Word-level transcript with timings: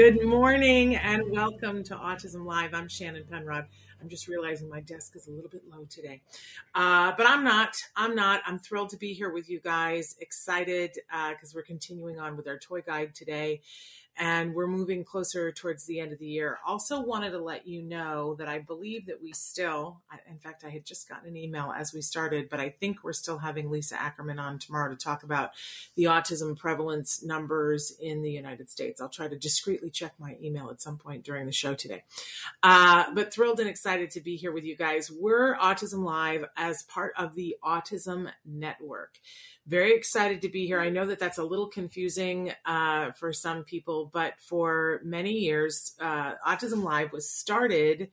Good 0.00 0.24
morning 0.24 0.96
and 0.96 1.30
welcome 1.30 1.84
to 1.84 1.94
Autism 1.94 2.46
Live. 2.46 2.72
I'm 2.72 2.88
Shannon 2.88 3.22
Penrod. 3.30 3.66
I'm 4.00 4.08
just 4.08 4.28
realizing 4.28 4.66
my 4.66 4.80
desk 4.80 5.14
is 5.14 5.28
a 5.28 5.30
little 5.30 5.50
bit 5.50 5.60
low 5.70 5.84
today. 5.90 6.22
Uh, 6.74 7.12
but 7.18 7.28
I'm 7.28 7.44
not. 7.44 7.74
I'm 7.96 8.14
not. 8.14 8.40
I'm 8.46 8.58
thrilled 8.58 8.88
to 8.90 8.96
be 8.96 9.12
here 9.12 9.30
with 9.30 9.50
you 9.50 9.60
guys. 9.60 10.16
Excited 10.20 10.92
because 10.94 11.52
uh, 11.52 11.54
we're 11.54 11.64
continuing 11.64 12.18
on 12.18 12.34
with 12.38 12.48
our 12.48 12.56
toy 12.56 12.80
guide 12.80 13.14
today 13.14 13.60
and 14.20 14.54
we're 14.54 14.66
moving 14.66 15.02
closer 15.02 15.50
towards 15.50 15.86
the 15.86 15.98
end 15.98 16.12
of 16.12 16.18
the 16.18 16.26
year. 16.26 16.58
Also, 16.66 17.00
wanted 17.00 17.30
to 17.30 17.38
let 17.38 17.66
you 17.66 17.82
know 17.82 18.34
that 18.34 18.48
I 18.48 18.58
believe 18.58 19.06
that 19.06 19.22
we 19.22 19.32
still, 19.32 20.02
in 20.28 20.38
fact, 20.38 20.62
I 20.62 20.68
had 20.68 20.84
just 20.84 21.08
gotten 21.08 21.26
an 21.26 21.38
email 21.38 21.72
as 21.74 21.94
we 21.94 22.02
started, 22.02 22.50
but 22.50 22.60
I 22.60 22.68
think 22.68 22.98
we're 23.02 23.14
still 23.14 23.38
having 23.38 23.70
Lisa 23.70 24.00
Ackerman 24.00 24.38
on 24.38 24.58
tomorrow 24.58 24.90
to 24.90 24.96
talk 24.96 25.22
about 25.22 25.52
the 25.96 26.04
autism 26.04 26.54
prevalence 26.54 27.24
numbers 27.24 27.96
in 27.98 28.20
the 28.20 28.30
United 28.30 28.68
States. 28.68 29.00
I'll 29.00 29.08
try 29.08 29.26
to 29.26 29.38
discreetly 29.38 29.88
check 29.88 30.12
my 30.18 30.36
email 30.42 30.68
at 30.68 30.82
some 30.82 30.98
point 30.98 31.24
during 31.24 31.46
the 31.46 31.52
show 31.52 31.74
today. 31.74 32.04
Uh, 32.62 33.06
but 33.14 33.32
thrilled 33.32 33.58
and 33.58 33.70
excited 33.70 34.10
to 34.10 34.20
be 34.20 34.36
here 34.36 34.52
with 34.52 34.64
you 34.64 34.76
guys. 34.76 35.10
We're 35.10 35.56
Autism 35.56 36.04
Live 36.04 36.44
as 36.58 36.82
part 36.82 37.14
of 37.16 37.34
the 37.34 37.56
Autism 37.64 38.30
Network. 38.44 39.18
Very 39.70 39.94
excited 39.94 40.42
to 40.42 40.48
be 40.48 40.66
here. 40.66 40.80
I 40.80 40.90
know 40.90 41.06
that 41.06 41.20
that's 41.20 41.38
a 41.38 41.44
little 41.44 41.68
confusing 41.68 42.52
uh, 42.66 43.12
for 43.12 43.32
some 43.32 43.62
people, 43.62 44.10
but 44.12 44.34
for 44.40 45.00
many 45.04 45.30
years, 45.30 45.92
uh, 46.00 46.32
Autism 46.44 46.82
Live 46.82 47.12
was 47.12 47.30
started 47.30 48.10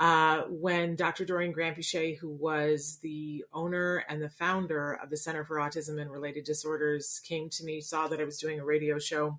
uh, 0.00 0.42
when 0.48 0.96
Dr. 0.96 1.24
Doreen 1.24 1.54
Granpeesheh, 1.54 2.18
who 2.18 2.30
was 2.30 2.98
the 3.00 3.44
owner 3.52 4.04
and 4.08 4.20
the 4.20 4.28
founder 4.28 4.94
of 5.00 5.08
the 5.08 5.16
Center 5.16 5.44
for 5.44 5.58
Autism 5.58 6.00
and 6.00 6.10
Related 6.10 6.42
Disorders, 6.42 7.20
came 7.22 7.48
to 7.50 7.64
me, 7.64 7.80
saw 7.80 8.08
that 8.08 8.20
I 8.20 8.24
was 8.24 8.40
doing 8.40 8.58
a 8.58 8.64
radio 8.64 8.98
show, 8.98 9.38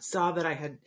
saw 0.00 0.32
that 0.32 0.46
I 0.46 0.54
had 0.54 0.78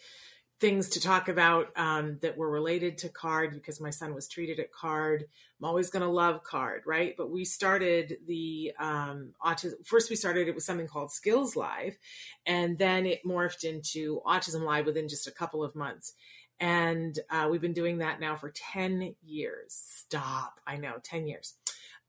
things 0.59 0.89
to 0.89 1.01
talk 1.01 1.27
about 1.27 1.67
um, 1.75 2.17
that 2.21 2.37
were 2.37 2.49
related 2.49 2.97
to 2.99 3.09
CARD 3.09 3.53
because 3.53 3.81
my 3.81 3.89
son 3.89 4.15
was 4.15 4.27
treated 4.27 4.59
at 4.59 4.71
CARD. 4.71 5.25
I'm 5.59 5.65
always 5.65 5.89
going 5.89 6.01
to 6.03 6.09
love 6.09 6.43
CARD 6.43 6.83
right? 6.85 7.13
But 7.17 7.29
we 7.29 7.43
started 7.45 8.17
the 8.25 8.71
um, 8.79 9.33
autism 9.43 9.85
first 9.85 10.09
we 10.09 10.15
started 10.15 10.47
it 10.47 10.55
with 10.55 10.63
something 10.63 10.87
called 10.87 11.11
skills 11.11 11.55
live 11.55 11.97
and 12.45 12.77
then 12.77 13.05
it 13.05 13.25
morphed 13.25 13.63
into 13.63 14.21
autism 14.25 14.61
live 14.63 14.85
within 14.85 15.09
just 15.09 15.27
a 15.27 15.31
couple 15.31 15.63
of 15.63 15.75
months. 15.75 16.13
And 16.59 17.19
uh, 17.29 17.49
we've 17.51 17.61
been 17.61 17.73
doing 17.73 17.97
that 17.97 18.21
now 18.21 18.37
for 18.37 18.49
10 18.49 19.15
years. 19.25 19.73
Stop. 19.73 20.61
I 20.65 20.77
know 20.77 20.93
10 21.03 21.27
years 21.27 21.55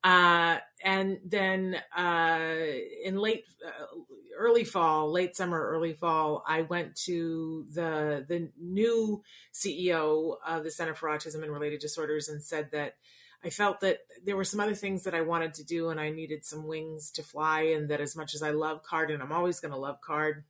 uh, 0.06 0.58
and 0.84 1.18
then 1.24 1.76
uh, 1.96 2.48
in 3.04 3.16
late, 3.16 3.42
uh, 3.66 3.86
early 4.38 4.62
fall, 4.62 5.10
late 5.10 5.34
summer, 5.34 5.60
early 5.60 5.94
fall, 5.94 6.44
I 6.46 6.62
went 6.62 6.94
to 7.06 7.66
the 7.72 8.24
the 8.28 8.52
new 8.56 9.24
CEO 9.52 10.36
of 10.46 10.62
the 10.62 10.70
Center 10.70 10.94
for 10.94 11.08
Autism 11.08 11.42
and 11.42 11.50
Related 11.50 11.80
Disorders 11.80 12.28
and 12.28 12.40
said 12.40 12.70
that 12.70 12.94
I 13.44 13.50
felt 13.50 13.80
that 13.80 13.98
there 14.24 14.36
were 14.36 14.44
some 14.44 14.60
other 14.60 14.76
things 14.76 15.02
that 15.02 15.14
I 15.14 15.22
wanted 15.22 15.54
to 15.54 15.64
do 15.64 15.88
and 15.88 16.00
I 16.00 16.10
needed 16.10 16.44
some 16.44 16.68
wings 16.68 17.10
to 17.12 17.24
fly, 17.24 17.62
and 17.62 17.88
that 17.88 18.00
as 18.00 18.14
much 18.14 18.32
as 18.36 18.44
I 18.44 18.52
love 18.52 18.84
CARD 18.84 19.10
and 19.10 19.20
I'm 19.20 19.32
always 19.32 19.58
going 19.58 19.72
to 19.72 19.78
love 19.78 20.00
CARD, 20.00 20.44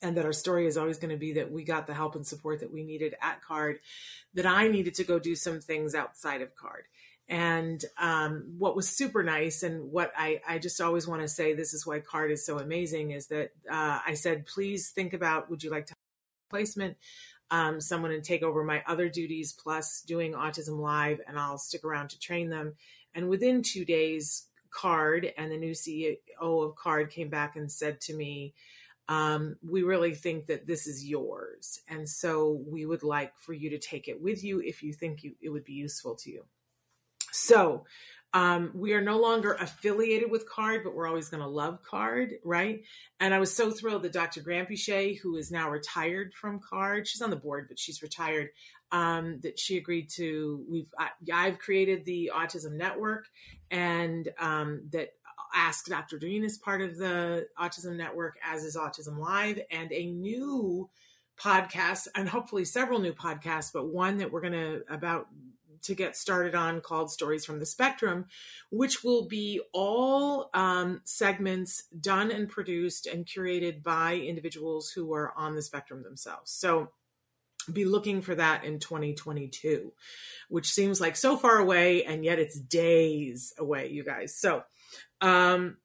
and 0.00 0.16
that 0.16 0.24
our 0.24 0.32
story 0.32 0.66
is 0.66 0.78
always 0.78 0.96
going 0.96 1.10
to 1.10 1.18
be 1.18 1.34
that 1.34 1.52
we 1.52 1.64
got 1.64 1.86
the 1.86 1.92
help 1.92 2.14
and 2.14 2.26
support 2.26 2.60
that 2.60 2.72
we 2.72 2.82
needed 2.82 3.14
at 3.20 3.42
CARD, 3.42 3.80
that 4.32 4.46
I 4.46 4.68
needed 4.68 4.94
to 4.94 5.04
go 5.04 5.18
do 5.18 5.34
some 5.34 5.60
things 5.60 5.94
outside 5.94 6.40
of 6.40 6.56
CARD. 6.56 6.84
And 7.30 7.82
um, 7.96 8.54
what 8.58 8.74
was 8.74 8.88
super 8.88 9.22
nice, 9.22 9.62
and 9.62 9.92
what 9.92 10.10
I, 10.18 10.40
I 10.48 10.58
just 10.58 10.80
always 10.80 11.06
want 11.06 11.22
to 11.22 11.28
say, 11.28 11.54
this 11.54 11.72
is 11.72 11.86
why 11.86 12.00
CARD 12.00 12.32
is 12.32 12.44
so 12.44 12.58
amazing, 12.58 13.12
is 13.12 13.28
that 13.28 13.52
uh, 13.70 14.00
I 14.04 14.14
said, 14.14 14.46
please 14.46 14.90
think 14.90 15.12
about 15.12 15.48
would 15.48 15.62
you 15.62 15.70
like 15.70 15.86
to 15.86 15.94
placement, 16.50 16.96
um, 17.52 17.80
someone 17.80 18.10
and 18.10 18.24
take 18.24 18.42
over 18.42 18.64
my 18.64 18.82
other 18.84 19.08
duties 19.08 19.52
plus 19.52 20.02
doing 20.02 20.32
Autism 20.32 20.80
Live, 20.80 21.20
and 21.28 21.38
I'll 21.38 21.56
stick 21.56 21.84
around 21.84 22.10
to 22.10 22.18
train 22.18 22.50
them. 22.50 22.74
And 23.14 23.28
within 23.28 23.62
two 23.62 23.84
days, 23.84 24.46
Card 24.70 25.32
and 25.38 25.52
the 25.52 25.56
new 25.56 25.72
CEO 25.72 26.16
of 26.40 26.74
Card 26.74 27.10
came 27.10 27.28
back 27.28 27.54
and 27.54 27.70
said 27.70 28.00
to 28.02 28.14
me, 28.14 28.54
um, 29.08 29.56
we 29.62 29.82
really 29.82 30.14
think 30.14 30.46
that 30.46 30.66
this 30.66 30.88
is 30.88 31.04
yours. 31.04 31.80
And 31.88 32.08
so 32.08 32.60
we 32.66 32.86
would 32.86 33.04
like 33.04 33.36
for 33.38 33.52
you 33.52 33.70
to 33.70 33.78
take 33.78 34.08
it 34.08 34.20
with 34.20 34.42
you 34.42 34.60
if 34.60 34.82
you 34.82 34.92
think 34.92 35.22
you, 35.22 35.34
it 35.40 35.50
would 35.50 35.64
be 35.64 35.72
useful 35.74 36.16
to 36.16 36.30
you. 36.30 36.44
So 37.32 37.84
um, 38.32 38.70
we 38.74 38.92
are 38.92 39.00
no 39.00 39.18
longer 39.18 39.54
affiliated 39.54 40.30
with 40.30 40.48
Card, 40.48 40.82
but 40.84 40.94
we're 40.94 41.08
always 41.08 41.28
going 41.28 41.42
to 41.42 41.48
love 41.48 41.82
Card, 41.82 42.34
right? 42.44 42.82
And 43.18 43.34
I 43.34 43.40
was 43.40 43.54
so 43.54 43.70
thrilled 43.70 44.02
that 44.02 44.12
Dr. 44.12 44.40
Granpeesheh, 44.40 45.18
who 45.18 45.36
is 45.36 45.50
now 45.50 45.68
retired 45.68 46.32
from 46.34 46.60
Card, 46.60 47.08
she's 47.08 47.22
on 47.22 47.30
the 47.30 47.36
board, 47.36 47.66
but 47.68 47.78
she's 47.78 48.02
retired, 48.02 48.50
um, 48.92 49.40
that 49.42 49.58
she 49.58 49.76
agreed 49.76 50.10
to. 50.10 50.64
We've 50.68 50.92
I, 50.98 51.08
I've 51.32 51.58
created 51.58 52.04
the 52.04 52.30
Autism 52.34 52.72
Network, 52.72 53.26
and 53.70 54.28
um, 54.38 54.82
that 54.92 55.10
Ask 55.54 55.86
Dr. 55.86 56.18
Doreen 56.18 56.44
is 56.44 56.58
part 56.58 56.82
of 56.82 56.96
the 56.96 57.48
Autism 57.58 57.96
Network, 57.96 58.36
as 58.44 58.64
is 58.64 58.76
Autism 58.76 59.18
Live, 59.18 59.60
and 59.70 59.92
a 59.92 60.06
new 60.06 60.88
podcast, 61.38 62.06
and 62.14 62.28
hopefully 62.28 62.64
several 62.64 63.00
new 63.00 63.12
podcasts, 63.12 63.72
but 63.72 63.88
one 63.88 64.18
that 64.18 64.30
we're 64.30 64.40
going 64.40 64.52
to 64.52 64.82
about 64.88 65.26
to 65.82 65.94
get 65.94 66.16
started 66.16 66.54
on 66.54 66.80
called 66.80 67.10
Stories 67.10 67.44
from 67.44 67.58
the 67.58 67.66
Spectrum, 67.66 68.26
which 68.70 69.02
will 69.02 69.26
be 69.26 69.60
all 69.72 70.50
um, 70.54 71.00
segments 71.04 71.84
done 72.00 72.30
and 72.30 72.48
produced 72.48 73.06
and 73.06 73.26
curated 73.26 73.82
by 73.82 74.14
individuals 74.14 74.90
who 74.90 75.12
are 75.14 75.32
on 75.36 75.54
the 75.54 75.62
spectrum 75.62 76.02
themselves. 76.02 76.50
So 76.50 76.90
be 77.72 77.84
looking 77.84 78.22
for 78.22 78.34
that 78.34 78.64
in 78.64 78.78
2022, 78.78 79.92
which 80.48 80.70
seems 80.70 81.00
like 81.00 81.16
so 81.16 81.36
far 81.36 81.58
away, 81.58 82.04
and 82.04 82.24
yet 82.24 82.38
it's 82.38 82.58
days 82.58 83.52
away, 83.58 83.88
you 83.88 84.04
guys. 84.04 84.36
So, 84.36 84.62
um, 85.20 85.76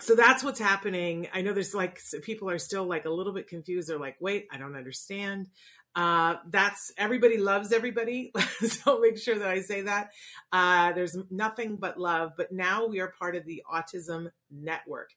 so 0.00 0.14
that's 0.14 0.42
what's 0.42 0.60
happening. 0.60 1.28
I 1.32 1.42
know 1.42 1.52
there's 1.52 1.74
like 1.74 2.00
people 2.22 2.48
are 2.48 2.58
still 2.58 2.84
like 2.84 3.04
a 3.04 3.10
little 3.10 3.32
bit 3.32 3.48
confused. 3.48 3.88
They're 3.88 3.98
like, 3.98 4.16
wait, 4.20 4.46
I 4.50 4.56
don't 4.56 4.76
understand. 4.76 5.48
Uh, 5.96 6.36
that's 6.50 6.92
everybody 6.96 7.36
loves 7.36 7.72
everybody. 7.72 8.32
so 8.60 9.00
make 9.00 9.18
sure 9.18 9.38
that 9.38 9.48
I 9.48 9.60
say 9.60 9.82
that. 9.82 10.10
Uh, 10.52 10.92
there's 10.92 11.16
nothing 11.30 11.76
but 11.76 11.98
love. 11.98 12.32
But 12.36 12.52
now 12.52 12.86
we 12.86 13.00
are 13.00 13.12
part 13.18 13.36
of 13.36 13.44
the 13.44 13.62
Autism 13.72 14.30
Network. 14.50 15.10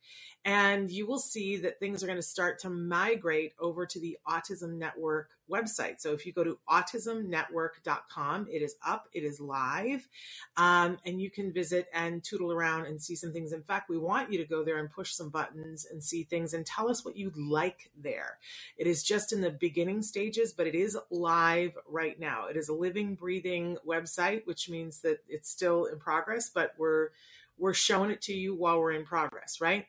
And 0.46 0.90
you 0.92 1.08
will 1.08 1.20
see 1.20 1.58
that 1.58 1.80
things 1.80 2.04
are 2.04 2.08
going 2.08 2.18
to 2.18 2.24
start 2.24 2.60
to 2.60 2.70
migrate 2.70 3.54
over 3.60 3.86
to 3.86 4.00
the 4.00 4.18
Autism 4.28 4.78
Network 4.78 5.30
website. 5.50 6.00
So 6.00 6.14
if 6.14 6.26
you 6.26 6.34
go 6.34 6.44
to 6.44 6.58
autismnetwork.com, 6.70 8.48
it 8.52 8.62
is 8.62 8.76
up, 8.86 9.08
it 9.14 9.24
is 9.24 9.40
live, 9.40 10.08
um, 10.58 10.98
and 11.06 11.22
you 11.22 11.30
can 11.30 11.52
visit 11.52 11.88
and 11.94 12.24
tootle 12.24 12.52
around 12.52 12.86
and 12.86 13.02
see 13.02 13.16
some 13.16 13.32
things. 13.34 13.52
In 13.54 13.62
fact, 13.62 13.90
we 13.90 13.98
want 13.98 14.32
you 14.32 14.38
to 14.40 14.46
go 14.46 14.64
there 14.64 14.78
and 14.78 14.90
push 14.90 15.12
some 15.14 15.30
buttons 15.30 15.86
and 15.90 16.04
see 16.04 16.24
things 16.24 16.54
and 16.54 16.66
tell 16.66 16.90
us 16.90 17.04
what 17.04 17.18
you'd 17.18 17.38
like 17.38 17.92
there. 18.02 18.38
It 18.78 18.88
is 18.88 19.04
just 19.04 19.34
in 19.34 19.42
the 19.42 19.52
beginning 19.52 20.02
stages, 20.02 20.54
but 20.54 20.68
it 20.68 20.76
is 20.76 20.98
live 21.12 21.78
right 21.88 22.20
now. 22.20 22.48
It 22.48 22.58
is 22.58 22.70
a 22.70 22.74
living, 22.74 23.16
breathing 23.16 23.78
website, 23.88 24.46
which 24.46 24.70
means 24.70 25.02
that 25.02 25.20
it's 25.28 25.50
still 25.50 25.86
in 25.86 26.00
progress, 26.00 26.50
but 26.50 26.74
we're 26.78 27.10
we're 27.58 27.74
showing 27.74 28.12
it 28.12 28.22
to 28.24 28.34
you 28.34 28.56
while 28.56 28.80
we're 28.80 28.92
in 28.94 29.06
progress, 29.06 29.60
right? 29.62 29.86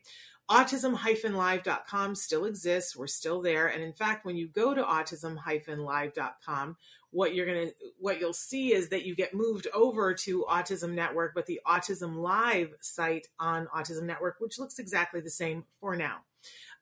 autism-live.com 0.51 2.15
still 2.15 2.45
exists. 2.45 2.95
We're 2.97 3.07
still 3.07 3.41
there. 3.41 3.69
And 3.69 3.83
in 3.83 3.93
fact, 3.93 4.27
when 4.27 4.37
you 4.37 4.49
go 4.49 4.75
to 4.75 4.83
autism-live.com, 4.83 6.77
what 7.11 7.35
you're 7.35 7.47
going 7.47 7.69
to 7.69 7.75
what 7.99 8.19
you'll 8.21 8.33
see 8.33 8.73
is 8.75 8.89
that 8.89 9.07
you 9.07 9.15
get 9.15 9.35
moved 9.35 9.69
over 9.73 10.15
to 10.15 10.45
Autism 10.51 10.95
Network, 10.95 11.33
but 11.35 11.47
the 11.47 11.61
Autism 11.65 12.17
Live 12.17 12.75
site 12.81 13.29
on 13.39 13.69
Autism 13.69 14.03
Network, 14.03 14.37
which 14.41 14.59
looks 14.59 14.81
exactly 14.81 15.21
the 15.21 15.31
same 15.31 15.65
for 15.81 15.95
now. 15.95 16.19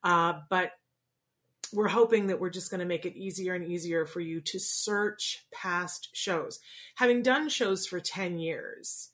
Uh, 0.03 0.41
but 0.49 0.73
we're 1.73 1.89
hoping 1.89 2.29
that 2.29 2.41
we're 2.41 2.51
just 2.51 2.71
going 2.71 2.81
to 2.81 2.87
make 2.87 3.05
it 3.05 3.15
easier 3.17 3.55
and 3.55 3.65
easier 3.65 4.07
for 4.07 4.21
you 4.21 4.41
to 4.41 4.59
search 4.59 5.45
past 5.53 6.09
shows. 6.13 6.61
Having 6.97 7.23
done 7.23 7.49
shows 7.51 7.87
for 7.87 8.01
10 8.01 8.39
years, 8.39 9.11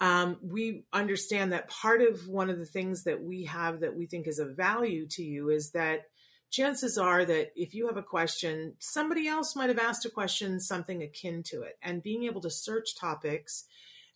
um, 0.00 0.38
we 0.42 0.84
understand 0.92 1.52
that 1.52 1.68
part 1.68 2.02
of 2.02 2.28
one 2.28 2.50
of 2.50 2.58
the 2.58 2.66
things 2.66 3.04
that 3.04 3.22
we 3.22 3.44
have 3.44 3.80
that 3.80 3.96
we 3.96 4.06
think 4.06 4.26
is 4.26 4.38
of 4.38 4.56
value 4.56 5.06
to 5.08 5.22
you 5.22 5.48
is 5.50 5.70
that 5.72 6.06
chances 6.50 6.96
are 6.96 7.24
that 7.24 7.52
if 7.56 7.74
you 7.74 7.88
have 7.88 7.96
a 7.96 8.02
question, 8.02 8.74
somebody 8.78 9.26
else 9.26 9.56
might 9.56 9.68
have 9.68 9.78
asked 9.78 10.06
a 10.06 10.10
question, 10.10 10.60
something 10.60 11.02
akin 11.02 11.42
to 11.44 11.62
it. 11.62 11.76
And 11.82 12.02
being 12.02 12.24
able 12.24 12.40
to 12.42 12.50
search 12.50 12.96
topics, 12.96 13.64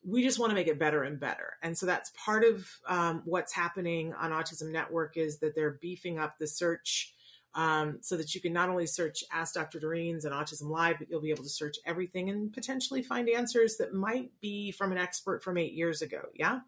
we 0.05 0.23
just 0.23 0.39
want 0.39 0.51
to 0.51 0.55
make 0.55 0.69
it 0.69 0.79
better 0.79 1.03
and 1.03 1.21
better. 1.21 1.55
And 1.63 1.77
so 1.77 1.87
that's 1.87 2.13
part 2.17 2.45
of 2.45 2.67
um, 2.89 3.23
what's 3.25 3.53
happening 3.53 4.15
on 4.15 4.31
Autism 4.31 4.71
Network 4.71 5.17
is 5.17 5.39
that 5.39 5.55
they're 5.55 5.79
beefing 5.81 6.19
up 6.19 6.39
the 6.39 6.47
search 6.47 7.13
um, 7.55 7.99
so 8.01 8.17
that 8.17 8.35
you 8.35 8.41
can 8.41 8.53
not 8.53 8.69
only 8.69 8.87
search 8.87 9.25
Ask 9.33 9.55
Dr. 9.55 9.79
Doreen's 9.79 10.25
and 10.25 10.35
Autism 10.35 10.71
Live, 10.71 10.97
but 10.99 11.11
you'll 11.11 11.21
be 11.21 11.31
able 11.31 11.43
to 11.43 11.51
search 11.51 11.77
everything 11.85 12.31
and 12.31 12.53
potentially 12.53 13.03
find 13.03 13.29
answers 13.29 13.77
that 13.77 13.93
might 13.93 14.31
be 14.41 14.73
from 14.73 14.93
an 14.93 14.99
expert 14.99 15.43
from 15.43 15.59
eight 15.59 15.73
years 15.73 16.03
ago. 16.03 16.23
Yeah. 16.35 16.61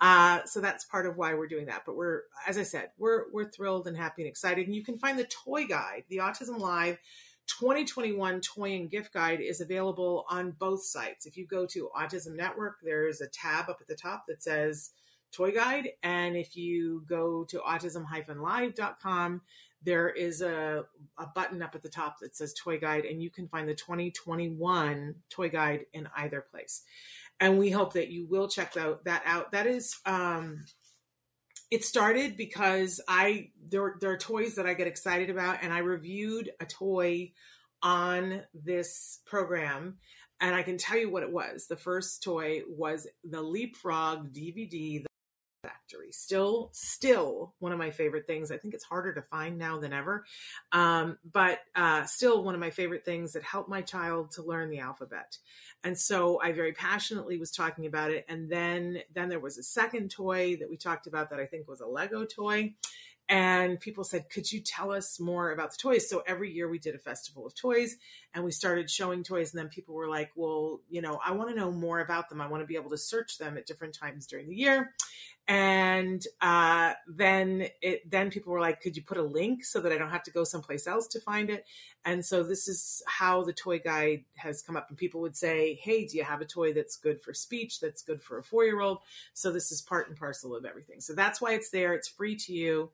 Uh, 0.00 0.40
so 0.44 0.60
that's 0.60 0.84
part 0.84 1.06
of 1.06 1.16
why 1.16 1.34
we're 1.34 1.48
doing 1.48 1.66
that. 1.66 1.82
But 1.84 1.96
we're, 1.96 2.22
as 2.46 2.58
I 2.58 2.62
said, 2.62 2.90
we're, 2.98 3.24
we're 3.32 3.50
thrilled 3.50 3.86
and 3.88 3.96
happy 3.96 4.22
and 4.22 4.28
excited. 4.28 4.66
And 4.66 4.74
you 4.74 4.84
can 4.84 4.98
find 4.98 5.18
the 5.18 5.24
toy 5.44 5.66
guide, 5.66 6.04
the 6.08 6.18
Autism 6.18 6.58
Live 6.58 6.98
2021 7.58 8.40
toy 8.40 8.74
and 8.74 8.90
gift 8.90 9.12
guide 9.12 9.40
is 9.40 9.60
available 9.60 10.24
on 10.30 10.52
both 10.52 10.84
sites. 10.84 11.26
If 11.26 11.36
you 11.36 11.46
go 11.46 11.66
to 11.66 11.90
Autism 11.96 12.36
Network, 12.36 12.76
there's 12.82 13.20
a 13.20 13.26
tab 13.26 13.68
up 13.68 13.78
at 13.80 13.88
the 13.88 13.96
top 13.96 14.26
that 14.28 14.42
says 14.42 14.92
toy 15.32 15.52
guide. 15.52 15.90
And 16.02 16.36
if 16.36 16.56
you 16.56 17.04
go 17.08 17.44
to 17.44 17.58
autism-live.com, 17.58 19.40
there 19.82 20.08
is 20.08 20.42
a, 20.42 20.84
a 21.18 21.26
button 21.34 21.62
up 21.62 21.74
at 21.74 21.82
the 21.82 21.88
top 21.88 22.18
that 22.20 22.36
says 22.36 22.54
toy 22.54 22.78
guide 22.78 23.04
and 23.04 23.22
you 23.22 23.30
can 23.30 23.48
find 23.48 23.68
the 23.68 23.74
2021 23.74 25.14
toy 25.30 25.48
guide 25.48 25.86
in 25.92 26.08
either 26.16 26.44
place. 26.50 26.82
And 27.38 27.58
we 27.58 27.70
hope 27.70 27.94
that 27.94 28.10
you 28.10 28.26
will 28.26 28.48
check 28.48 28.74
that, 28.74 29.04
that 29.04 29.22
out. 29.24 29.52
That 29.52 29.66
is 29.66 29.96
um, 30.04 30.64
it 31.70 31.84
started 31.84 32.36
because 32.36 33.00
i 33.08 33.48
there, 33.68 33.94
there 34.00 34.10
are 34.10 34.18
toys 34.18 34.56
that 34.56 34.66
i 34.66 34.74
get 34.74 34.86
excited 34.86 35.30
about 35.30 35.58
and 35.62 35.72
i 35.72 35.78
reviewed 35.78 36.50
a 36.60 36.66
toy 36.66 37.30
on 37.82 38.42
this 38.52 39.20
program 39.24 39.96
and 40.40 40.54
i 40.54 40.62
can 40.62 40.76
tell 40.76 40.98
you 40.98 41.10
what 41.10 41.22
it 41.22 41.32
was. 41.32 41.66
The 41.68 41.76
first 41.76 42.22
toy 42.22 42.62
was 42.68 43.06
the 43.24 43.42
leapfrog 43.42 44.32
dvd 44.32 45.04
Factory. 45.62 46.10
Still, 46.10 46.70
still 46.72 47.52
one 47.58 47.72
of 47.72 47.78
my 47.78 47.90
favorite 47.90 48.26
things. 48.26 48.50
I 48.50 48.56
think 48.56 48.72
it's 48.72 48.84
harder 48.84 49.12
to 49.12 49.20
find 49.20 49.58
now 49.58 49.78
than 49.78 49.92
ever, 49.92 50.24
um, 50.72 51.18
but 51.32 51.58
uh, 51.76 52.04
still 52.04 52.42
one 52.42 52.54
of 52.54 52.60
my 52.60 52.70
favorite 52.70 53.04
things 53.04 53.34
that 53.34 53.42
helped 53.42 53.68
my 53.68 53.82
child 53.82 54.30
to 54.32 54.42
learn 54.42 54.70
the 54.70 54.78
alphabet. 54.78 55.36
And 55.84 55.98
so 55.98 56.40
I 56.40 56.52
very 56.52 56.72
passionately 56.72 57.38
was 57.38 57.50
talking 57.50 57.84
about 57.84 58.10
it. 58.10 58.24
And 58.28 58.50
then, 58.50 59.00
then 59.14 59.28
there 59.28 59.40
was 59.40 59.58
a 59.58 59.62
second 59.62 60.10
toy 60.10 60.56
that 60.56 60.70
we 60.70 60.78
talked 60.78 61.06
about 61.06 61.28
that 61.28 61.40
I 61.40 61.46
think 61.46 61.68
was 61.68 61.80
a 61.80 61.86
Lego 61.86 62.24
toy 62.24 62.74
and 63.30 63.78
people 63.78 64.02
said 64.02 64.28
could 64.28 64.50
you 64.50 64.60
tell 64.60 64.90
us 64.90 65.20
more 65.20 65.52
about 65.52 65.70
the 65.70 65.76
toys 65.76 66.10
so 66.10 66.22
every 66.26 66.52
year 66.52 66.68
we 66.68 66.78
did 66.78 66.96
a 66.96 66.98
festival 66.98 67.46
of 67.46 67.54
toys 67.54 67.96
and 68.34 68.44
we 68.44 68.50
started 68.50 68.90
showing 68.90 69.22
toys 69.22 69.52
and 69.52 69.58
then 69.60 69.68
people 69.68 69.94
were 69.94 70.08
like 70.08 70.30
well 70.34 70.80
you 70.90 71.00
know 71.00 71.18
i 71.24 71.30
want 71.30 71.48
to 71.48 71.54
know 71.54 71.70
more 71.70 72.00
about 72.00 72.28
them 72.28 72.40
i 72.40 72.46
want 72.48 72.60
to 72.60 72.66
be 72.66 72.74
able 72.74 72.90
to 72.90 72.98
search 72.98 73.38
them 73.38 73.56
at 73.56 73.66
different 73.66 73.94
times 73.94 74.26
during 74.26 74.48
the 74.48 74.56
year 74.56 74.92
and 75.48 76.24
uh, 76.40 76.92
then 77.08 77.66
it 77.82 78.08
then 78.10 78.30
people 78.30 78.52
were 78.52 78.60
like 78.60 78.80
could 78.80 78.96
you 78.96 79.02
put 79.02 79.18
a 79.18 79.22
link 79.22 79.64
so 79.64 79.80
that 79.80 79.92
i 79.92 79.98
don't 79.98 80.10
have 80.10 80.22
to 80.22 80.30
go 80.30 80.44
someplace 80.44 80.86
else 80.86 81.06
to 81.08 81.20
find 81.20 81.50
it? 81.50 81.64
And 82.04 82.24
so 82.24 82.42
this 82.42 82.66
is 82.68 83.02
how 83.06 83.44
the 83.44 83.52
toy 83.52 83.78
guide 83.78 84.24
has 84.36 84.62
come 84.62 84.76
up 84.76 84.86
and 84.88 84.96
people 84.96 85.20
would 85.20 85.36
say 85.36 85.78
hey 85.82 86.06
do 86.06 86.16
you 86.16 86.24
have 86.24 86.40
a 86.40 86.46
toy 86.46 86.72
that's 86.72 86.96
good 86.96 87.20
for 87.20 87.34
speech 87.34 87.80
that's 87.80 88.02
good 88.02 88.22
for 88.22 88.38
a 88.38 88.42
four 88.42 88.64
year 88.64 88.80
old 88.80 88.98
so 89.34 89.50
this 89.50 89.72
is 89.72 89.80
part 89.80 90.08
and 90.08 90.16
parcel 90.16 90.54
of 90.54 90.64
everything. 90.64 91.00
So 91.00 91.14
that's 91.14 91.40
why 91.40 91.54
it's 91.54 91.70
there. 91.70 91.94
It's 91.94 92.08
free 92.08 92.36
to 92.36 92.52
you 92.52 92.90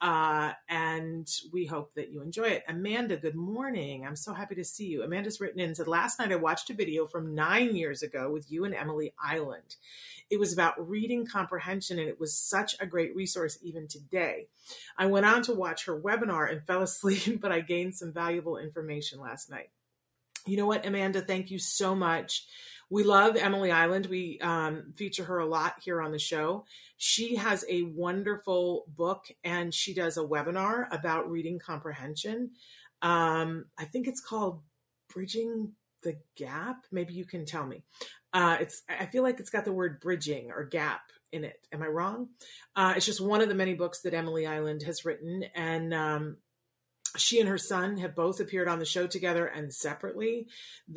uh, 0.00 0.52
and 0.68 1.28
we 1.52 1.66
hope 1.66 1.92
that 1.94 2.10
you 2.10 2.22
enjoy 2.22 2.44
it. 2.44 2.64
Amanda, 2.68 3.16
good 3.18 3.34
morning. 3.34 4.06
I'm 4.06 4.16
so 4.16 4.32
happy 4.32 4.54
to 4.54 4.64
see 4.64 4.86
you. 4.86 5.02
Amanda's 5.02 5.40
written 5.40 5.60
in 5.60 5.66
and 5.66 5.76
said, 5.76 5.88
Last 5.88 6.18
night 6.18 6.32
I 6.32 6.36
watched 6.36 6.70
a 6.70 6.74
video 6.74 7.06
from 7.06 7.34
nine 7.34 7.76
years 7.76 8.02
ago 8.02 8.30
with 8.30 8.50
you 8.50 8.64
and 8.64 8.74
Emily 8.74 9.12
Iland. 9.22 9.76
It 10.30 10.38
was 10.38 10.52
about 10.52 10.88
reading 10.88 11.26
comprehension, 11.26 11.98
and 11.98 12.08
it 12.08 12.18
was 12.18 12.34
such 12.34 12.76
a 12.80 12.86
great 12.86 13.14
resource 13.14 13.58
even 13.62 13.88
today. 13.88 14.46
I 14.96 15.06
went 15.06 15.26
on 15.26 15.42
to 15.42 15.54
watch 15.54 15.84
her 15.84 16.00
webinar 16.00 16.50
and 16.50 16.62
fell 16.66 16.82
asleep, 16.82 17.40
but 17.40 17.52
I 17.52 17.60
gained 17.60 17.94
some 17.94 18.12
valuable 18.12 18.56
information 18.56 19.20
last 19.20 19.50
night. 19.50 19.70
You 20.46 20.56
know 20.56 20.66
what, 20.66 20.86
Amanda? 20.86 21.20
Thank 21.20 21.50
you 21.50 21.58
so 21.58 21.94
much. 21.94 22.46
We 22.90 23.04
love 23.04 23.36
Emily 23.36 23.70
Iland. 23.70 24.06
We 24.06 24.38
um, 24.40 24.92
feature 24.96 25.24
her 25.24 25.38
a 25.38 25.46
lot 25.46 25.76
here 25.82 26.02
on 26.02 26.10
the 26.10 26.18
show. 26.18 26.64
She 26.96 27.36
has 27.36 27.64
a 27.68 27.82
wonderful 27.82 28.84
book 28.88 29.26
and 29.44 29.72
she 29.72 29.94
does 29.94 30.16
a 30.16 30.24
webinar 30.24 30.86
about 30.90 31.30
reading 31.30 31.60
comprehension. 31.60 32.50
Um, 33.00 33.66
I 33.78 33.84
think 33.84 34.08
it's 34.08 34.20
called 34.20 34.60
Bridging 35.12 35.72
the 36.02 36.16
Gap. 36.36 36.84
Maybe 36.90 37.14
you 37.14 37.24
can 37.24 37.44
tell 37.44 37.64
me. 37.64 37.84
Uh, 38.32 38.58
it's 38.60 38.82
I 38.88 39.06
feel 39.06 39.22
like 39.22 39.40
it's 39.40 39.50
got 39.50 39.64
the 39.64 39.72
word 39.72 40.00
bridging 40.00 40.50
or 40.50 40.64
gap 40.64 41.02
in 41.32 41.44
it. 41.44 41.66
Am 41.72 41.82
I 41.82 41.86
wrong? 41.86 42.28
Uh, 42.76 42.94
it's 42.96 43.06
just 43.06 43.20
one 43.20 43.40
of 43.40 43.48
the 43.48 43.54
many 43.54 43.74
books 43.74 44.00
that 44.02 44.14
Emily 44.14 44.46
Iland 44.46 44.82
has 44.82 45.04
written, 45.04 45.44
and 45.54 45.92
um, 45.94 46.36
she 47.16 47.40
and 47.40 47.48
her 47.48 47.58
son 47.58 47.96
have 47.98 48.14
both 48.14 48.40
appeared 48.40 48.68
on 48.68 48.78
the 48.78 48.84
show 48.84 49.06
together 49.06 49.46
and 49.46 49.72
separately. 49.72 50.46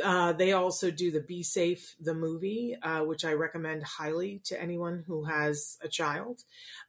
Uh, 0.03 0.33
they 0.33 0.51
also 0.51 0.91
do 0.91 1.11
the 1.11 1.21
Be 1.21 1.43
Safe, 1.43 1.95
the 1.99 2.13
movie, 2.13 2.77
uh, 2.81 3.01
which 3.01 3.25
I 3.25 3.33
recommend 3.33 3.83
highly 3.83 4.41
to 4.45 4.61
anyone 4.61 5.03
who 5.07 5.23
has 5.23 5.77
a 5.81 5.87
child, 5.87 6.43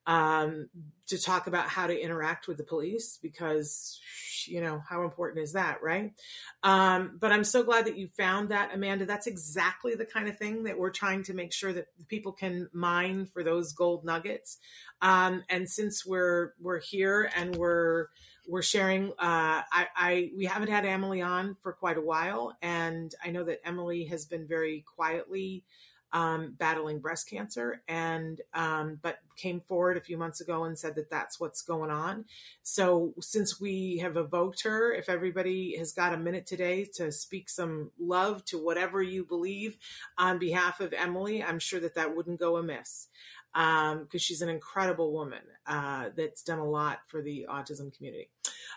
um, 0.07 0.69
to 1.07 1.19
talk 1.19 1.47
about 1.47 1.69
how 1.69 1.87
to 1.87 1.99
interact 1.99 2.49
with 2.49 2.59
the 2.59 2.64
police 2.64 3.19
because, 3.23 4.00
you 4.47 4.61
know, 4.61 4.83
how 4.88 5.04
important 5.04 5.43
is 5.43 5.52
that, 5.52 5.83
right? 5.83 6.12
Um, 6.62 7.16
but 7.19 7.33
I'm 7.33 7.45
so 7.45 7.62
glad 7.62 7.87
that 7.87 7.97
you 7.97 8.09
found 8.09 8.50
that, 8.50 8.75
Amanda. 8.75 9.07
That's 9.07 9.26
exactly 9.26 9.95
the 9.95 10.07
kind 10.07 10.28
of 10.28 10.37
thing 10.38 10.64
that 10.64 10.78
we're 10.78 10.90
trying 10.90 11.23
to 11.25 11.35
make 11.35 11.52
sure 11.52 11.73
that 11.73 11.87
people 12.09 12.33
can 12.33 12.69
mine 12.73 13.26
for 13.26 13.43
those 13.43 13.73
gold 13.73 14.04
nuggets. 14.04 14.59
Um, 15.00 15.45
and 15.49 15.69
since 15.69 16.04
we're 16.07 16.52
we're 16.61 16.81
here 16.81 17.31
and 17.37 17.57
we're 17.57 18.09
we're 18.47 18.63
sharing. 18.63 19.11
Uh, 19.11 19.63
I, 19.71 19.87
I 19.97 20.31
we 20.37 20.45
haven't 20.45 20.71
had 20.71 20.85
Emily 20.85 21.23
on 21.23 21.57
for 21.63 21.73
quite 21.73 21.99
a 21.99 22.03
while, 22.03 22.57
and 22.63 23.15
I 23.25 23.31
know 23.31 23.45
that 23.45 23.61
Emily 23.65 24.05
has 24.07 24.27
been 24.27 24.47
very 24.47 24.85
quietly 24.95 25.65
um, 26.13 26.55
battling 26.57 27.01
breast 27.01 27.29
cancer, 27.29 27.83
and 27.89 28.41
um, 28.55 29.01
but 29.03 29.19
came 29.37 29.61
forward 29.61 29.97
a 29.97 30.01
few 30.01 30.17
months 30.17 30.41
ago 30.41 30.65
and 30.65 30.79
said 30.79 30.95
that 30.95 31.11
that's 31.11 31.41
what's 31.41 31.63
going 31.63 31.91
on. 31.91 32.25
So 32.63 33.15
since 33.21 33.61
we 33.61 33.99
have 33.99 34.17
evoked 34.17 34.63
her, 34.63 34.93
if 34.93 35.09
everybody 35.09 35.77
has 35.77 35.93
got 35.93 36.15
a 36.15 36.17
minute 36.17 36.47
today 36.47 36.87
to 36.95 37.11
speak 37.11 37.51
some 37.51 37.91
love 37.99 38.45
to 38.47 38.59
whatever 38.59 39.03
you 39.03 39.25
believe 39.25 39.77
on 40.17 40.39
behalf 40.39 40.79
of 40.81 40.93
Emily, 40.93 41.43
I'm 41.43 41.59
sure 41.59 41.81
that 41.81 41.97
that 41.97 42.15
wouldn't 42.15 42.39
go 42.39 42.57
amiss 42.59 43.09
because 43.53 43.93
um, 43.93 44.19
she's 44.19 44.43
an 44.43 44.49
incredible 44.49 45.13
woman 45.13 45.43
uh, 45.67 46.11
that's 46.17 46.43
done 46.43 46.59
a 46.59 46.69
lot 46.69 47.01
for 47.07 47.23
the 47.23 47.47
autism 47.49 47.95
community. 47.97 48.31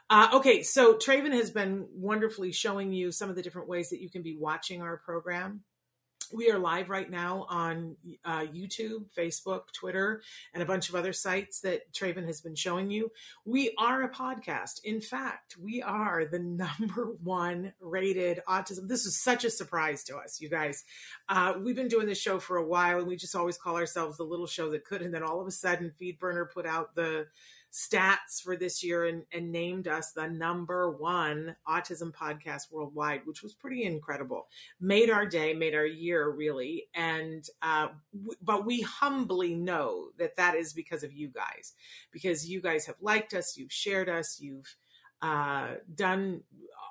Uh, 0.10 0.30
okay, 0.34 0.64
so 0.64 0.96
Traven 0.96 1.34
has 1.34 1.52
been 1.52 1.88
wonderfully 1.94 2.52
showing 2.52 2.94
you 2.94 3.12
some 3.12 3.30
of 3.30 3.36
the 3.36 3.42
different 3.42 3.68
ways 3.68 3.90
that 3.90 4.02
you 4.02 4.10
can 4.10 4.22
be 4.22 4.36
watching 4.38 4.82
our 4.82 4.98
program. 4.98 5.64
we 6.34 6.52
are 6.52 6.60
live 6.60 6.90
right 6.90 7.10
now 7.10 7.46
on 7.50 7.96
uh, 8.26 8.42
YouTube, 8.42 9.06
Facebook, 9.18 9.72
Twitter, 9.74 10.22
and 10.54 10.62
a 10.62 10.66
bunch 10.66 10.90
of 10.90 10.96
other 10.96 11.14
sites 11.14 11.62
that 11.62 11.92
Traven 11.94 12.26
has 12.26 12.42
been 12.42 12.56
showing 12.56 12.90
you. 12.92 13.12
We 13.46 13.74
are 13.78 14.04
a 14.04 14.10
podcast. 14.10 14.82
In 14.84 15.00
fact, 15.02 15.56
we 15.58 15.82
are 15.82 16.26
the 16.26 16.40
number 16.80 17.16
one 17.24 17.74
rated 17.80 18.42
autism. 18.48 18.88
This 18.88 19.06
is 19.06 19.22
such 19.22 19.46
a 19.46 19.50
surprise 19.50 20.04
to 20.06 20.18
us, 20.18 20.42
you 20.42 20.50
guys. 20.50 20.84
Uh, 21.30 21.54
we've 21.64 21.76
been 21.76 21.88
doing 21.88 22.08
this 22.08 22.22
show 22.22 22.40
for 22.40 22.58
a 22.58 22.66
while, 22.66 23.00
and 23.00 23.08
we 23.08 23.16
just 23.16 23.36
always 23.36 23.58
call 23.58 23.78
ourselves 23.78 24.18
the 24.18 24.24
little 24.24 24.48
show 24.48 24.70
that 24.72 24.86
could. 24.86 25.02
And 25.02 25.14
then 25.14 25.24
all 25.24 25.40
of 25.40 25.48
a 25.48 25.52
sudden, 25.52 25.94
Feedburner 26.02 26.52
put 26.52 26.66
out 26.66 26.96
the 26.96 27.28
stats 27.78 28.42
for 28.44 28.58
this 28.58 28.84
year 28.84 29.06
and, 29.06 29.24
and 29.32 29.52
named 29.52 29.88
us 29.88 30.12
the 30.12 30.28
number 30.28 30.90
one 30.90 31.56
autism 31.68 32.12
podcast 32.12 32.72
worldwide, 32.72 33.22
which 33.26 33.44
was 33.44 33.54
pretty 33.54 33.84
incredible. 33.84 34.48
Made 34.82 35.12
our 35.12 35.28
day, 35.28 35.54
made 35.54 35.76
our 35.76 35.86
year, 35.86 36.28
really. 36.30 36.88
And, 36.96 37.46
uh, 37.62 37.90
w- 38.14 38.38
but 38.42 38.66
we 38.66 38.82
humbly 38.82 39.54
know 39.54 40.10
that 40.18 40.38
that 40.38 40.56
is 40.56 40.74
because 40.74 41.04
of 41.04 41.14
you 41.14 41.30
guys, 41.30 41.74
because 42.12 42.50
you 42.50 42.62
guys 42.62 42.88
have 42.88 42.98
liked 43.00 43.36
us, 43.36 43.56
you've 43.58 43.72
shared 43.72 44.10
us, 44.10 44.40
you've 44.42 44.76
uh, 45.22 45.76
done 45.94 46.42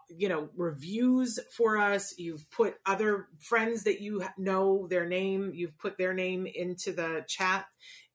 you 0.08 0.28
know 0.28 0.48
reviews 0.56 1.38
for 1.50 1.78
us 1.78 2.14
you've 2.16 2.48
put 2.50 2.76
other 2.86 3.26
friends 3.40 3.82
that 3.82 4.00
you 4.00 4.22
know 4.38 4.86
their 4.88 5.06
name 5.06 5.50
you've 5.52 5.76
put 5.78 5.98
their 5.98 6.14
name 6.14 6.46
into 6.46 6.92
the 6.92 7.24
chat 7.26 7.66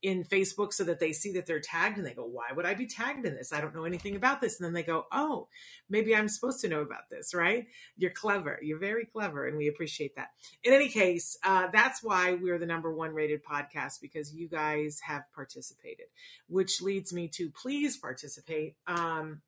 in 0.01 0.24
Facebook 0.24 0.74
so 0.74 0.84
that 0.84 1.00
they 1.00 1.13
see 1.13 1.34
that 1.34 1.46
they're 1.46 1.60
tagged 1.60 1.98
and 1.98 2.05
they 2.05 2.13
go, 2.13 2.25
Why 2.25 2.51
would 2.55 2.65
I 2.65 2.74
be 2.74 2.88
tagged 2.88 3.25
in 3.25 3.36
this? 3.36 3.53
I 3.53 3.62
don't 3.62 3.75
know 3.75 3.86
anything 3.86 4.15
about 4.15 4.41
this. 4.41 4.60
And 4.60 4.65
then 4.65 4.74
they 4.74 4.84
go, 4.84 5.05
Oh, 5.12 5.48
maybe 5.89 6.15
I'm 6.15 6.27
supposed 6.27 6.62
to 6.62 6.67
know 6.67 6.81
about 6.81 7.10
this, 7.10 7.34
right? 7.34 7.67
You're 7.98 8.12
clever. 8.12 8.60
You're 8.62 8.79
very 8.79 9.05
clever. 9.05 9.48
And 9.48 9.58
we 9.58 9.67
appreciate 9.67 10.15
that. 10.15 10.29
In 10.63 10.74
any 10.74 10.89
case, 10.89 11.38
uh, 11.43 11.67
that's 11.72 12.03
why 12.03 12.34
we're 12.34 12.60
the 12.60 12.65
number 12.65 12.91
one 12.91 13.13
rated 13.13 13.43
podcast 13.43 14.01
because 14.01 14.34
you 14.34 14.48
guys 14.48 15.00
have 15.03 15.24
participated, 15.36 16.08
which 16.48 16.81
leads 16.81 17.13
me 17.13 17.27
to 17.29 17.50
please 17.51 17.98
participate. 17.98 18.75
Um, 18.88 19.41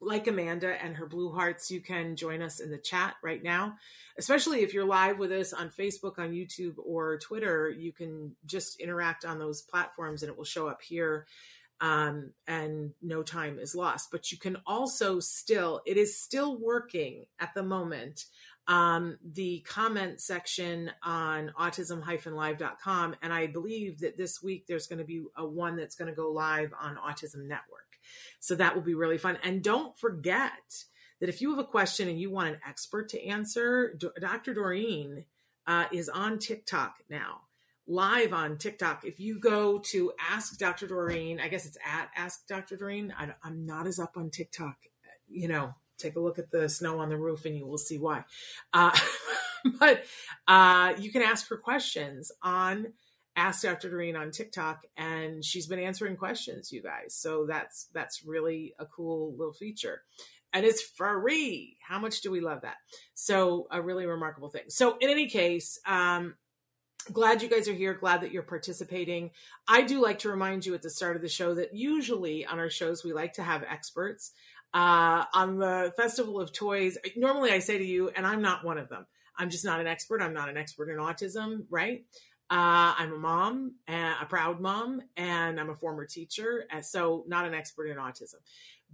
like 0.00 0.26
Amanda 0.26 0.82
and 0.82 0.96
her 0.96 1.06
Blue 1.06 1.32
Hearts, 1.32 1.70
you 1.70 1.80
can 1.80 2.16
join 2.16 2.42
us 2.42 2.60
in 2.60 2.70
the 2.70 2.78
chat 2.78 3.16
right 3.22 3.42
now. 3.42 3.76
Especially 4.18 4.60
if 4.62 4.74
you're 4.74 4.84
live 4.84 5.18
with 5.18 5.32
us 5.32 5.52
on 5.52 5.70
Facebook, 5.70 6.18
on 6.18 6.32
YouTube, 6.32 6.74
or 6.84 7.18
Twitter, 7.18 7.70
you 7.70 7.92
can 7.92 8.36
just 8.46 8.80
interact 8.80 9.24
on 9.24 9.38
those 9.38 9.62
platforms 9.62 10.22
and 10.22 10.30
it 10.30 10.36
will 10.36 10.44
show 10.44 10.68
up 10.68 10.82
here. 10.82 11.26
Um, 11.80 12.32
and 12.48 12.92
no 13.00 13.22
time 13.22 13.60
is 13.60 13.74
lost. 13.74 14.10
But 14.10 14.32
you 14.32 14.38
can 14.38 14.56
also 14.66 15.20
still, 15.20 15.80
it 15.86 15.96
is 15.96 16.20
still 16.20 16.58
working 16.58 17.26
at 17.38 17.54
the 17.54 17.62
moment. 17.62 18.24
Um, 18.66 19.16
the 19.24 19.60
comment 19.60 20.20
section 20.20 20.90
on 21.02 21.52
autism-live.com. 21.58 23.16
And 23.22 23.32
I 23.32 23.46
believe 23.46 24.00
that 24.00 24.18
this 24.18 24.42
week 24.42 24.66
there's 24.66 24.88
going 24.88 24.98
to 24.98 25.04
be 25.04 25.22
a 25.36 25.46
one 25.46 25.76
that's 25.76 25.94
going 25.94 26.10
to 26.10 26.16
go 26.16 26.30
live 26.30 26.72
on 26.78 26.96
Autism 26.96 27.46
Network. 27.46 27.87
So 28.40 28.54
that 28.54 28.74
will 28.74 28.82
be 28.82 28.94
really 28.94 29.18
fun. 29.18 29.38
And 29.42 29.62
don't 29.62 29.98
forget 29.98 30.84
that 31.20 31.28
if 31.28 31.40
you 31.40 31.50
have 31.50 31.58
a 31.58 31.64
question 31.64 32.08
and 32.08 32.20
you 32.20 32.30
want 32.30 32.48
an 32.48 32.60
expert 32.66 33.08
to 33.10 33.24
answer, 33.26 33.98
Dr. 34.20 34.54
Doreen 34.54 35.24
uh, 35.66 35.86
is 35.92 36.08
on 36.08 36.38
TikTok 36.38 36.98
now, 37.10 37.42
live 37.86 38.32
on 38.32 38.58
TikTok. 38.58 39.04
If 39.04 39.18
you 39.18 39.40
go 39.40 39.78
to 39.78 40.12
Ask 40.30 40.58
Dr. 40.58 40.86
Doreen, 40.86 41.40
I 41.40 41.48
guess 41.48 41.66
it's 41.66 41.78
at 41.84 42.10
Ask 42.16 42.46
Dr. 42.46 42.76
Doreen. 42.76 43.12
I, 43.16 43.34
am 43.46 43.66
not 43.66 43.86
as 43.86 43.98
up 43.98 44.16
on 44.16 44.30
TikTok. 44.30 44.76
You 45.28 45.48
know, 45.48 45.74
take 45.98 46.16
a 46.16 46.20
look 46.20 46.38
at 46.38 46.50
the 46.50 46.68
snow 46.68 47.00
on 47.00 47.08
the 47.08 47.16
roof 47.16 47.44
and 47.44 47.56
you 47.56 47.66
will 47.66 47.78
see 47.78 47.98
why. 47.98 48.24
Uh, 48.72 48.96
but 49.78 50.04
uh, 50.46 50.94
you 50.98 51.10
can 51.10 51.22
ask 51.22 51.48
her 51.48 51.56
questions 51.56 52.30
on 52.42 52.92
Ask 53.38 53.62
Dr. 53.62 53.88
Doreen 53.88 54.16
on 54.16 54.32
TikTok 54.32 54.84
and 54.96 55.44
she's 55.44 55.68
been 55.68 55.78
answering 55.78 56.16
questions, 56.16 56.72
you 56.72 56.82
guys. 56.82 57.14
So 57.14 57.46
that's 57.46 57.86
that's 57.94 58.24
really 58.24 58.74
a 58.80 58.84
cool 58.84 59.36
little 59.38 59.52
feature. 59.52 60.02
And 60.52 60.66
it's 60.66 60.82
free. 60.82 61.76
How 61.80 62.00
much 62.00 62.20
do 62.20 62.32
we 62.32 62.40
love 62.40 62.62
that? 62.62 62.78
So 63.14 63.68
a 63.70 63.80
really 63.80 64.06
remarkable 64.06 64.48
thing. 64.48 64.64
So 64.70 64.96
in 65.00 65.08
any 65.08 65.28
case, 65.28 65.78
um, 65.86 66.34
glad 67.12 67.40
you 67.40 67.48
guys 67.48 67.68
are 67.68 67.74
here 67.74 67.94
glad 67.94 68.20
that 68.20 68.32
you're 68.32 68.42
participating 68.42 69.30
i 69.66 69.80
do 69.80 70.02
like 70.02 70.18
to 70.18 70.28
remind 70.28 70.66
you 70.66 70.74
at 70.74 70.82
the 70.82 70.90
start 70.90 71.16
of 71.16 71.22
the 71.22 71.28
show 71.28 71.54
that 71.54 71.74
usually 71.74 72.44
on 72.44 72.58
our 72.58 72.68
shows 72.68 73.02
we 73.02 73.14
like 73.14 73.32
to 73.32 73.42
have 73.42 73.62
experts 73.62 74.32
uh, 74.74 75.24
on 75.32 75.56
the 75.58 75.90
festival 75.96 76.38
of 76.38 76.52
toys 76.52 76.98
normally 77.16 77.50
i 77.50 77.60
say 77.60 77.78
to 77.78 77.84
you 77.84 78.10
and 78.10 78.26
i'm 78.26 78.42
not 78.42 78.62
one 78.62 78.76
of 78.76 78.90
them 78.90 79.06
i'm 79.38 79.48
just 79.48 79.64
not 79.64 79.80
an 79.80 79.86
expert 79.86 80.20
i'm 80.20 80.34
not 80.34 80.50
an 80.50 80.58
expert 80.58 80.90
in 80.90 80.98
autism 80.98 81.64
right 81.70 82.04
uh, 82.50 82.94
I'm 82.98 83.12
a 83.12 83.18
mom, 83.18 83.74
a 83.88 84.26
proud 84.28 84.60
mom, 84.60 85.02
and 85.16 85.60
I'm 85.60 85.70
a 85.70 85.74
former 85.74 86.06
teacher, 86.06 86.64
so 86.82 87.24
not 87.26 87.46
an 87.46 87.54
expert 87.54 87.86
in 87.88 87.96
autism. 87.98 88.36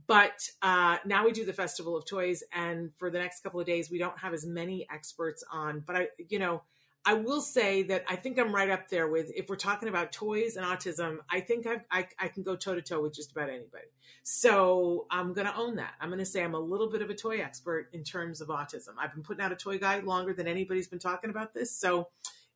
But 0.06 0.50
uh, 0.60 0.98
now 1.06 1.24
we 1.24 1.32
do 1.32 1.44
the 1.44 1.52
Festival 1.52 1.96
of 1.96 2.04
Toys, 2.04 2.42
and 2.52 2.90
for 2.96 3.10
the 3.10 3.18
next 3.18 3.42
couple 3.42 3.60
of 3.60 3.66
days, 3.66 3.90
we 3.90 3.98
don't 3.98 4.18
have 4.18 4.34
as 4.34 4.44
many 4.44 4.86
experts 4.92 5.44
on. 5.50 5.82
But 5.86 5.96
I, 5.96 6.08
you 6.28 6.38
know, 6.38 6.62
I 7.06 7.14
will 7.14 7.40
say 7.40 7.82
that 7.84 8.04
I 8.08 8.16
think 8.16 8.38
I'm 8.38 8.54
right 8.54 8.70
up 8.70 8.88
there 8.88 9.08
with 9.08 9.30
if 9.36 9.48
we're 9.48 9.56
talking 9.56 9.88
about 9.88 10.10
toys 10.10 10.56
and 10.56 10.66
autism. 10.66 11.18
I 11.30 11.40
think 11.40 11.66
I've, 11.66 11.82
i 11.90 12.06
I 12.18 12.28
can 12.28 12.42
go 12.42 12.56
toe 12.56 12.74
to 12.74 12.82
toe 12.82 13.02
with 13.02 13.14
just 13.14 13.30
about 13.30 13.48
anybody. 13.48 13.86
So 14.22 15.06
I'm 15.10 15.34
going 15.34 15.46
to 15.46 15.56
own 15.56 15.76
that. 15.76 15.94
I'm 16.00 16.08
going 16.08 16.18
to 16.18 16.26
say 16.26 16.42
I'm 16.42 16.54
a 16.54 16.60
little 16.60 16.90
bit 16.90 17.02
of 17.02 17.10
a 17.10 17.14
toy 17.14 17.40
expert 17.40 17.88
in 17.92 18.04
terms 18.04 18.40
of 18.40 18.48
autism. 18.48 18.94
I've 18.98 19.12
been 19.12 19.22
putting 19.22 19.44
out 19.44 19.52
a 19.52 19.56
toy 19.56 19.78
guide 19.78 20.04
longer 20.04 20.32
than 20.32 20.48
anybody's 20.48 20.88
been 20.88 20.98
talking 20.98 21.28
about 21.28 21.52
this. 21.52 21.70
So 21.70 22.08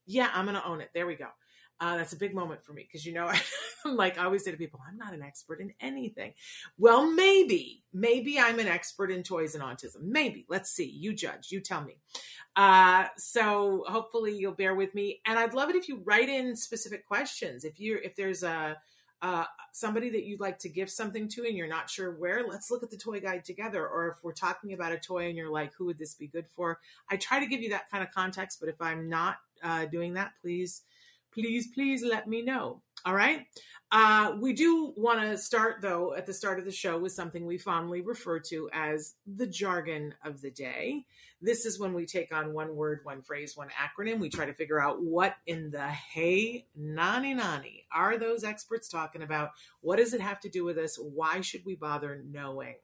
yeah, 0.08 0.30
I'm 0.34 0.46
going 0.46 0.56
to 0.56 0.66
own 0.66 0.80
it. 0.80 0.90
There 0.94 1.06
we 1.06 1.14
go. 1.14 1.28
Uh, 1.80 1.96
that's 1.96 2.12
a 2.12 2.16
big 2.16 2.34
moment 2.34 2.64
for 2.64 2.72
me 2.72 2.82
because 2.82 3.06
you 3.06 3.12
know, 3.12 3.30
I'm 3.84 3.96
like 3.96 4.18
I 4.18 4.24
always 4.24 4.44
say 4.44 4.50
to 4.50 4.56
people, 4.56 4.80
I'm 4.86 4.96
not 4.96 5.14
an 5.14 5.22
expert 5.22 5.60
in 5.60 5.72
anything. 5.80 6.32
Well, 6.76 7.08
maybe, 7.08 7.84
maybe 7.92 8.36
I'm 8.40 8.58
an 8.58 8.66
expert 8.66 9.12
in 9.12 9.22
toys 9.22 9.54
and 9.54 9.62
autism. 9.62 10.02
Maybe. 10.02 10.44
Let's 10.48 10.70
see. 10.70 10.90
You 10.90 11.12
judge. 11.12 11.52
You 11.52 11.60
tell 11.60 11.82
me. 11.84 11.98
Uh, 12.56 13.04
so 13.16 13.84
hopefully 13.86 14.36
you'll 14.36 14.54
bear 14.54 14.74
with 14.74 14.92
me, 14.94 15.20
and 15.24 15.38
I'd 15.38 15.54
love 15.54 15.70
it 15.70 15.76
if 15.76 15.88
you 15.88 16.02
write 16.04 16.28
in 16.28 16.56
specific 16.56 17.06
questions. 17.06 17.64
If 17.64 17.78
you 17.78 18.00
if 18.02 18.16
there's 18.16 18.42
a 18.42 18.76
uh, 19.20 19.44
somebody 19.72 20.10
that 20.10 20.24
you'd 20.24 20.40
like 20.40 20.58
to 20.60 20.68
give 20.68 20.88
something 20.88 21.28
to 21.28 21.44
and 21.44 21.56
you're 21.56 21.66
not 21.66 21.90
sure 21.90 22.12
where, 22.12 22.46
let's 22.46 22.70
look 22.70 22.82
at 22.82 22.90
the 22.90 22.96
toy 22.96 23.20
guide 23.20 23.44
together. 23.44 23.86
Or 23.86 24.08
if 24.08 24.22
we're 24.22 24.32
talking 24.32 24.72
about 24.72 24.92
a 24.92 24.98
toy 24.98 25.26
and 25.28 25.36
you're 25.36 25.50
like, 25.50 25.72
who 25.74 25.86
would 25.86 25.98
this 25.98 26.14
be 26.14 26.28
good 26.28 26.46
for? 26.54 26.78
I 27.10 27.16
try 27.16 27.40
to 27.40 27.46
give 27.46 27.60
you 27.60 27.70
that 27.70 27.90
kind 27.90 28.04
of 28.04 28.12
context, 28.12 28.60
but 28.60 28.68
if 28.68 28.80
I'm 28.80 29.08
not 29.08 29.38
uh, 29.62 29.86
doing 29.86 30.14
that, 30.14 30.32
please, 30.40 30.82
please, 31.32 31.68
please 31.74 32.02
let 32.04 32.28
me 32.28 32.42
know. 32.42 32.82
All 33.04 33.14
right. 33.14 33.46
Uh, 33.90 34.36
we 34.38 34.52
do 34.52 34.92
want 34.96 35.20
to 35.20 35.38
start, 35.38 35.76
though, 35.80 36.14
at 36.14 36.26
the 36.26 36.34
start 36.34 36.58
of 36.58 36.66
the 36.66 36.72
show 36.72 36.98
with 36.98 37.12
something 37.12 37.46
we 37.46 37.56
fondly 37.56 38.02
refer 38.02 38.38
to 38.38 38.68
as 38.72 39.14
the 39.26 39.46
jargon 39.46 40.14
of 40.24 40.42
the 40.42 40.50
day. 40.50 41.06
This 41.40 41.64
is 41.64 41.78
when 41.78 41.94
we 41.94 42.04
take 42.04 42.34
on 42.34 42.52
one 42.52 42.74
word, 42.76 43.00
one 43.04 43.22
phrase, 43.22 43.56
one 43.56 43.68
acronym. 43.68 44.18
We 44.18 44.28
try 44.28 44.44
to 44.44 44.52
figure 44.52 44.80
out 44.80 45.00
what 45.00 45.36
in 45.46 45.70
the 45.70 45.86
hey, 45.86 46.66
nani 46.76 47.32
nani 47.32 47.86
are 47.90 48.18
those 48.18 48.44
experts 48.44 48.88
talking 48.88 49.22
about? 49.22 49.52
What 49.80 49.96
does 49.96 50.12
it 50.12 50.20
have 50.20 50.40
to 50.40 50.50
do 50.50 50.64
with 50.64 50.76
us? 50.76 50.98
Why 50.98 51.40
should 51.40 51.64
we 51.64 51.74
bother 51.74 52.22
knowing? 52.30 52.74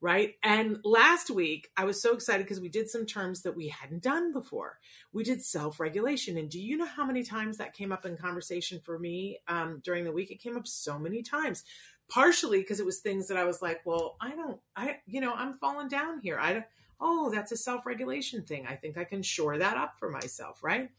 Right? 0.00 0.34
And 0.42 0.78
last 0.84 1.30
week, 1.30 1.70
I 1.76 1.84
was 1.84 2.00
so 2.00 2.14
excited 2.14 2.44
because 2.44 2.60
we 2.60 2.68
did 2.68 2.90
some 2.90 3.06
terms 3.06 3.42
that 3.42 3.56
we 3.56 3.68
hadn't 3.68 4.02
done 4.02 4.32
before. 4.32 4.78
We 5.12 5.24
did 5.24 5.42
self 5.42 5.80
regulation. 5.80 6.36
And 6.36 6.50
do 6.50 6.60
you 6.60 6.76
know 6.76 6.86
how 6.86 7.04
many 7.04 7.22
times 7.22 7.58
that 7.58 7.74
came 7.74 7.92
up 7.92 8.04
in 8.04 8.16
conversation 8.16 8.80
for 8.84 8.98
me 8.98 9.38
um, 9.48 9.80
during 9.84 10.04
the 10.04 10.12
week? 10.12 10.30
It 10.30 10.42
came 10.42 10.56
up 10.56 10.66
so 10.66 10.98
many 10.98 11.22
times, 11.22 11.64
partially 12.08 12.60
because 12.60 12.80
it 12.80 12.86
was 12.86 12.98
things 12.98 13.28
that 13.28 13.36
I 13.36 13.44
was 13.44 13.62
like, 13.62 13.80
well, 13.84 14.16
I 14.20 14.30
don't, 14.30 14.60
I, 14.76 14.98
you 15.06 15.20
know, 15.20 15.32
I'm 15.34 15.54
falling 15.54 15.88
down 15.88 16.20
here. 16.20 16.38
I 16.38 16.52
don't, 16.54 16.64
oh, 17.00 17.30
that's 17.30 17.52
a 17.52 17.56
self 17.56 17.86
regulation 17.86 18.42
thing. 18.42 18.66
I 18.66 18.76
think 18.76 18.96
I 18.96 19.04
can 19.04 19.22
shore 19.22 19.58
that 19.58 19.76
up 19.76 19.94
for 19.98 20.10
myself, 20.10 20.62
right? 20.62 20.90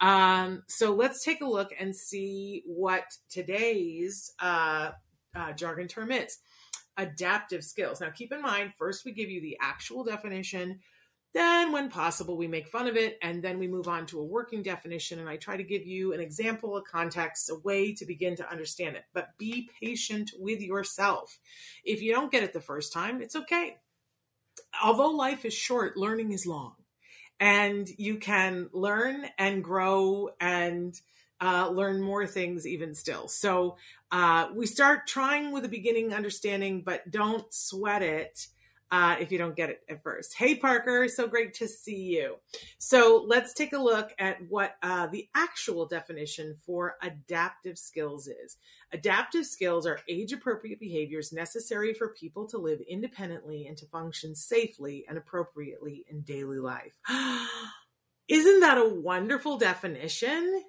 Um, 0.00 0.62
so 0.68 0.94
let's 0.94 1.24
take 1.24 1.40
a 1.40 1.48
look 1.48 1.72
and 1.78 1.94
see 1.94 2.62
what 2.66 3.04
today's 3.30 4.32
uh, 4.40 4.90
uh, 5.34 5.52
jargon 5.52 5.88
term 5.88 6.12
is 6.12 6.38
adaptive 6.96 7.64
skills. 7.64 8.00
Now, 8.00 8.10
keep 8.10 8.32
in 8.32 8.42
mind, 8.42 8.74
first 8.74 9.04
we 9.04 9.12
give 9.12 9.30
you 9.30 9.40
the 9.40 9.56
actual 9.60 10.04
definition. 10.04 10.80
Then, 11.32 11.72
when 11.72 11.88
possible, 11.88 12.36
we 12.36 12.46
make 12.46 12.68
fun 12.68 12.86
of 12.86 12.96
it, 12.96 13.18
and 13.20 13.42
then 13.42 13.58
we 13.58 13.66
move 13.66 13.88
on 13.88 14.06
to 14.06 14.20
a 14.20 14.24
working 14.24 14.62
definition. 14.62 15.18
And 15.18 15.28
I 15.28 15.36
try 15.36 15.56
to 15.56 15.64
give 15.64 15.84
you 15.84 16.12
an 16.12 16.20
example, 16.20 16.76
a 16.76 16.82
context, 16.82 17.50
a 17.50 17.56
way 17.56 17.92
to 17.94 18.06
begin 18.06 18.36
to 18.36 18.48
understand 18.48 18.94
it. 18.94 19.04
But 19.12 19.36
be 19.36 19.68
patient 19.82 20.30
with 20.38 20.60
yourself. 20.60 21.40
If 21.84 22.02
you 22.02 22.12
don't 22.12 22.30
get 22.30 22.44
it 22.44 22.52
the 22.52 22.60
first 22.60 22.92
time, 22.92 23.20
it's 23.20 23.34
okay. 23.34 23.78
Although 24.82 25.10
life 25.10 25.44
is 25.44 25.54
short, 25.54 25.96
learning 25.96 26.30
is 26.30 26.46
long. 26.46 26.74
And 27.40 27.88
you 27.98 28.18
can 28.18 28.70
learn 28.72 29.26
and 29.36 29.64
grow 29.64 30.30
and 30.40 30.98
uh, 31.40 31.68
learn 31.68 32.00
more 32.00 32.26
things 32.26 32.66
even 32.66 32.94
still. 32.94 33.26
So 33.26 33.76
uh, 34.14 34.46
we 34.54 34.64
start 34.64 35.08
trying 35.08 35.50
with 35.50 35.64
a 35.64 35.68
beginning 35.68 36.14
understanding, 36.14 36.82
but 36.82 37.10
don't 37.10 37.52
sweat 37.52 38.00
it 38.00 38.46
uh, 38.92 39.16
if 39.18 39.32
you 39.32 39.38
don't 39.38 39.56
get 39.56 39.70
it 39.70 39.80
at 39.88 40.04
first. 40.04 40.34
Hey, 40.34 40.54
Parker, 40.54 41.08
so 41.08 41.26
great 41.26 41.52
to 41.54 41.66
see 41.66 42.16
you. 42.16 42.36
So 42.78 43.24
let's 43.26 43.54
take 43.54 43.72
a 43.72 43.78
look 43.78 44.12
at 44.20 44.38
what 44.48 44.76
uh, 44.84 45.08
the 45.08 45.28
actual 45.34 45.84
definition 45.84 46.54
for 46.64 46.94
adaptive 47.02 47.76
skills 47.76 48.28
is. 48.28 48.56
Adaptive 48.92 49.46
skills 49.46 49.84
are 49.84 49.98
age 50.08 50.32
appropriate 50.32 50.78
behaviors 50.78 51.32
necessary 51.32 51.92
for 51.92 52.10
people 52.10 52.46
to 52.46 52.58
live 52.58 52.80
independently 52.88 53.66
and 53.66 53.76
to 53.78 53.86
function 53.86 54.32
safely 54.36 55.04
and 55.08 55.18
appropriately 55.18 56.04
in 56.08 56.20
daily 56.20 56.60
life. 56.60 56.96
Isn't 58.28 58.60
that 58.60 58.78
a 58.78 58.88
wonderful 58.88 59.58
definition? 59.58 60.62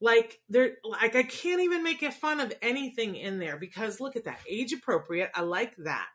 Like 0.00 0.40
there 0.48 0.72
like 0.84 1.16
I 1.16 1.22
can't 1.22 1.62
even 1.62 1.82
make 1.82 2.02
fun 2.12 2.40
of 2.40 2.52
anything 2.60 3.16
in 3.16 3.38
there 3.38 3.56
because 3.56 4.00
look 4.00 4.16
at 4.16 4.24
that. 4.24 4.40
Age 4.48 4.72
appropriate. 4.72 5.30
I 5.34 5.42
like 5.42 5.76
that 5.76 6.08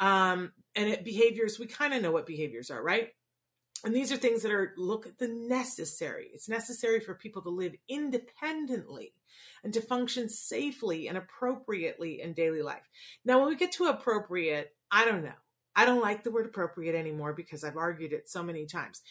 um, 0.00 0.52
and 0.74 0.88
it 0.88 1.04
behaviors, 1.04 1.58
we 1.58 1.66
kind 1.66 1.94
of 1.94 2.02
know 2.02 2.12
what 2.12 2.26
behaviors 2.26 2.70
are, 2.70 2.82
right? 2.82 3.08
And 3.84 3.94
these 3.94 4.10
are 4.10 4.16
things 4.16 4.42
that 4.42 4.52
are 4.52 4.74
look 4.76 5.06
at 5.06 5.18
the 5.18 5.28
necessary. 5.28 6.28
It's 6.32 6.48
necessary 6.48 7.00
for 7.00 7.14
people 7.14 7.42
to 7.42 7.48
live 7.48 7.74
independently 7.88 9.12
and 9.62 9.72
to 9.72 9.80
function 9.80 10.28
safely 10.28 11.08
and 11.08 11.16
appropriately 11.16 12.20
in 12.20 12.32
daily 12.32 12.62
life. 12.62 12.88
Now, 13.24 13.38
when 13.38 13.48
we 13.48 13.56
get 13.56 13.72
to 13.72 13.84
appropriate, 13.84 14.74
I 14.90 15.04
don't 15.04 15.24
know. 15.24 15.30
I 15.76 15.84
don't 15.84 16.02
like 16.02 16.24
the 16.24 16.32
word 16.32 16.46
appropriate 16.46 16.96
anymore 16.96 17.32
because 17.34 17.62
I've 17.62 17.76
argued 17.76 18.12
it 18.12 18.28
so 18.28 18.42
many 18.42 18.66
times. 18.66 19.02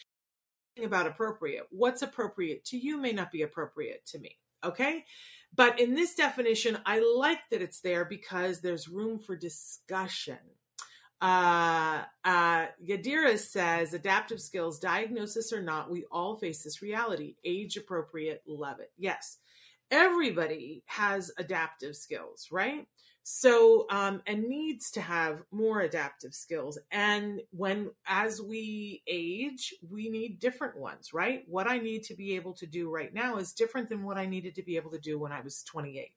About 0.84 1.06
appropriate, 1.06 1.66
what's 1.70 2.02
appropriate 2.02 2.64
to 2.66 2.78
you 2.78 2.98
may 2.98 3.12
not 3.12 3.32
be 3.32 3.42
appropriate 3.42 4.06
to 4.06 4.18
me. 4.18 4.36
Okay. 4.64 5.04
But 5.54 5.80
in 5.80 5.94
this 5.94 6.14
definition, 6.14 6.78
I 6.84 7.00
like 7.00 7.40
that 7.50 7.62
it's 7.62 7.80
there 7.80 8.04
because 8.04 8.60
there's 8.60 8.88
room 8.88 9.18
for 9.18 9.34
discussion 9.34 10.38
uh, 11.20 12.02
uh, 12.24 12.66
Yadira 12.86 13.38
says 13.38 13.92
adaptive 13.92 14.40
skills, 14.40 14.78
diagnosis 14.78 15.52
or 15.52 15.60
not, 15.60 15.90
we 15.90 16.04
all 16.12 16.36
face 16.36 16.62
this 16.62 16.80
reality. 16.80 17.34
Age 17.44 17.76
appropriate, 17.76 18.42
love 18.46 18.78
it. 18.80 18.92
Yes, 18.96 19.38
everybody 19.90 20.82
has 20.86 21.30
adaptive 21.38 21.96
skills, 21.96 22.48
right? 22.50 22.86
So, 23.30 23.86
um, 23.90 24.22
and 24.26 24.44
needs 24.44 24.90
to 24.92 25.02
have 25.02 25.42
more 25.52 25.80
adaptive 25.80 26.32
skills. 26.32 26.78
And 26.90 27.42
when, 27.50 27.90
as 28.06 28.40
we 28.40 29.02
age, 29.06 29.74
we 29.88 30.08
need 30.08 30.40
different 30.40 30.78
ones, 30.78 31.12
right? 31.12 31.42
What 31.46 31.68
I 31.68 31.76
need 31.76 32.04
to 32.04 32.14
be 32.14 32.36
able 32.36 32.54
to 32.54 32.66
do 32.66 32.90
right 32.90 33.12
now 33.12 33.36
is 33.36 33.52
different 33.52 33.90
than 33.90 34.02
what 34.02 34.16
I 34.16 34.24
needed 34.24 34.54
to 34.54 34.62
be 34.62 34.76
able 34.76 34.92
to 34.92 34.98
do 34.98 35.18
when 35.18 35.30
I 35.32 35.42
was 35.42 35.62
28. 35.64 36.10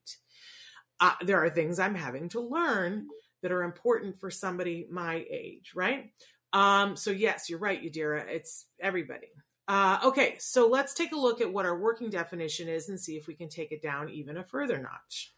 Uh, 1.01 1.13
there 1.25 1.43
are 1.43 1.49
things 1.49 1.79
I'm 1.79 1.95
having 1.95 2.29
to 2.29 2.39
learn 2.39 3.07
that 3.41 3.51
are 3.51 3.63
important 3.63 4.17
for 4.17 4.31
somebody 4.31 4.87
my 4.89 5.25
age, 5.29 5.73
right? 5.75 6.11
Um, 6.53 6.95
so 6.95 7.11
yes, 7.11 7.49
you're 7.49 7.59
right, 7.59 7.81
Yadira. 7.81 8.25
It's 8.29 8.67
everybody. 8.79 9.27
Uh, 9.67 9.99
okay, 10.03 10.35
so 10.39 10.67
let's 10.67 10.93
take 10.93 11.11
a 11.11 11.19
look 11.19 11.39
at 11.39 11.51
what 11.51 11.65
our 11.65 11.77
working 11.77 12.09
definition 12.09 12.67
is 12.67 12.89
and 12.89 12.99
see 12.99 13.15
if 13.15 13.27
we 13.27 13.35
can 13.35 13.47
take 13.47 13.71
it 13.71 13.81
down 13.81 14.09
even 14.09 14.37
a 14.37 14.43
further 14.43 14.77
notch. 14.77 15.33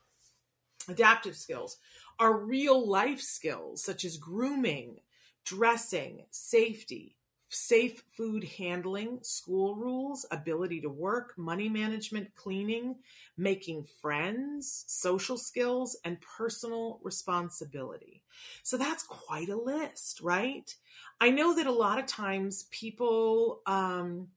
Adaptive 0.88 1.36
skills 1.36 1.78
are 2.20 2.38
real 2.38 2.88
life 2.88 3.22
skills 3.22 3.84
such 3.84 4.06
as 4.06 4.18
grooming, 4.18 4.98
dressing, 5.46 6.22
safety, 6.32 7.16
safe 7.54 8.04
food 8.18 8.44
handling, 8.44 9.20
school 9.22 9.76
rules, 9.76 10.26
ability 10.32 10.82
to 10.82 10.90
work, 10.90 11.34
money 11.38 11.70
management, 11.70 12.34
cleaning, 12.36 12.96
making 13.38 13.86
friends, 14.02 14.84
social 14.88 15.38
skills, 15.38 15.98
and 16.04 16.18
personal 16.22 17.00
responsibility. 17.04 18.24
So 18.64 18.78
that's 18.78 19.04
quite 19.04 19.50
a 19.50 19.56
list, 19.56 20.20
right? 20.22 20.74
I 21.22 21.30
know 21.30 21.56
that 21.56 21.68
a 21.68 21.72
lot 21.72 22.00
of 22.00 22.08
times 22.08 22.64
people, 22.72 23.62
um, 23.66 24.30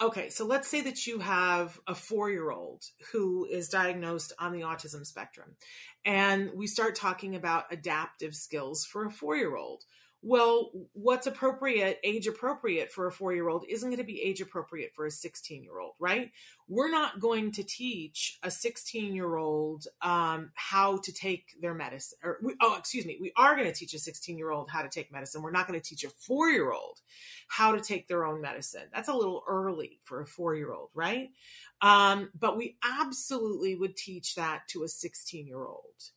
okay, 0.00 0.28
so 0.30 0.46
let's 0.46 0.68
say 0.68 0.80
that 0.82 1.06
you 1.06 1.18
have 1.18 1.78
a 1.86 1.94
four 1.94 2.30
year 2.30 2.50
old 2.50 2.84
who 3.12 3.46
is 3.46 3.68
diagnosed 3.68 4.32
on 4.38 4.52
the 4.52 4.60
autism 4.60 5.04
spectrum, 5.04 5.56
and 6.04 6.50
we 6.54 6.66
start 6.66 6.94
talking 6.94 7.34
about 7.34 7.72
adaptive 7.72 8.34
skills 8.34 8.84
for 8.84 9.06
a 9.06 9.10
four 9.10 9.36
year 9.36 9.56
old 9.56 9.84
well, 10.26 10.70
what's 10.94 11.26
appropriate, 11.26 12.00
age 12.02 12.26
appropriate 12.26 12.90
for 12.90 13.06
a 13.06 13.12
four 13.12 13.34
year 13.34 13.50
old 13.50 13.66
isn't 13.68 13.90
going 13.90 13.98
to 13.98 14.04
be 14.04 14.22
age 14.22 14.40
appropriate 14.40 14.92
for 14.94 15.04
a 15.04 15.10
16 15.10 15.62
year 15.62 15.78
old, 15.78 15.92
right? 16.00 16.30
We're 16.66 16.90
not 16.90 17.20
going 17.20 17.52
to 17.52 17.62
teach 17.62 18.38
a 18.42 18.50
16 18.50 19.14
year 19.14 19.36
old 19.36 19.86
um, 20.00 20.50
how 20.54 20.96
to 20.96 21.12
take 21.12 21.52
their 21.60 21.74
medicine. 21.74 22.18
Or, 22.24 22.38
we, 22.42 22.54
oh, 22.62 22.76
excuse 22.78 23.04
me, 23.04 23.18
we 23.20 23.34
are 23.36 23.54
going 23.54 23.70
to 23.70 23.78
teach 23.78 23.92
a 23.92 23.98
16 23.98 24.38
year 24.38 24.50
old 24.50 24.70
how 24.70 24.80
to 24.80 24.88
take 24.88 25.12
medicine. 25.12 25.42
We're 25.42 25.50
not 25.50 25.68
going 25.68 25.78
to 25.78 25.86
teach 25.86 26.04
a 26.04 26.10
four 26.10 26.48
year 26.48 26.72
old 26.72 27.00
how 27.48 27.72
to 27.72 27.80
take 27.82 28.08
their 28.08 28.24
own 28.24 28.40
medicine. 28.40 28.84
That's 28.94 29.08
a 29.08 29.14
little 29.14 29.44
early 29.46 30.00
for 30.04 30.22
a 30.22 30.26
four 30.26 30.54
year 30.54 30.72
old, 30.72 30.88
right? 30.94 31.28
Um, 31.82 32.30
but 32.38 32.56
we 32.56 32.78
absolutely 32.98 33.74
would 33.74 33.94
teach 33.94 34.36
that 34.36 34.62
to 34.68 34.84
a 34.84 34.88
16 34.88 35.46
year 35.46 35.66
old 35.66 36.13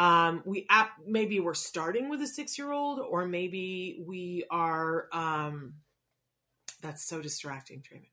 um, 0.00 0.42
we 0.46 0.66
ap- 0.70 0.96
maybe 1.06 1.40
we're 1.40 1.52
starting 1.52 2.08
with 2.08 2.22
a 2.22 2.26
six 2.26 2.56
year 2.56 2.72
old 2.72 3.00
or 3.00 3.26
maybe 3.26 4.02
we 4.06 4.46
are 4.50 5.08
um, 5.12 5.74
that's 6.80 7.04
so 7.04 7.20
distracting 7.20 7.82
Draymond. 7.82 8.08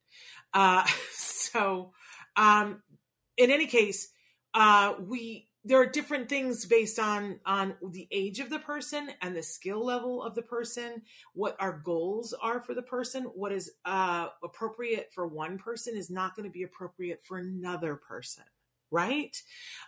Uh, 0.53 0.85
so 1.13 1.93
um, 2.35 2.81
in 3.37 3.51
any 3.51 3.67
case 3.67 4.09
uh, 4.53 4.95
we 4.99 5.47
there 5.63 5.79
are 5.79 5.85
different 5.85 6.27
things 6.27 6.65
based 6.65 6.99
on 6.99 7.39
on 7.45 7.75
the 7.81 8.05
age 8.11 8.41
of 8.41 8.49
the 8.49 8.59
person 8.59 9.09
and 9.21 9.33
the 9.33 9.43
skill 9.43 9.85
level 9.85 10.21
of 10.21 10.35
the 10.35 10.41
person 10.41 11.01
what 11.33 11.55
our 11.57 11.79
goals 11.85 12.33
are 12.41 12.61
for 12.61 12.73
the 12.73 12.81
person 12.81 13.23
what 13.33 13.53
is 13.53 13.71
uh, 13.85 14.27
appropriate 14.43 15.07
for 15.13 15.25
one 15.25 15.57
person 15.57 15.95
is 15.95 16.09
not 16.09 16.35
going 16.35 16.43
to 16.43 16.51
be 16.51 16.63
appropriate 16.63 17.23
for 17.23 17.37
another 17.37 17.95
person 17.95 18.43
right? 18.91 19.35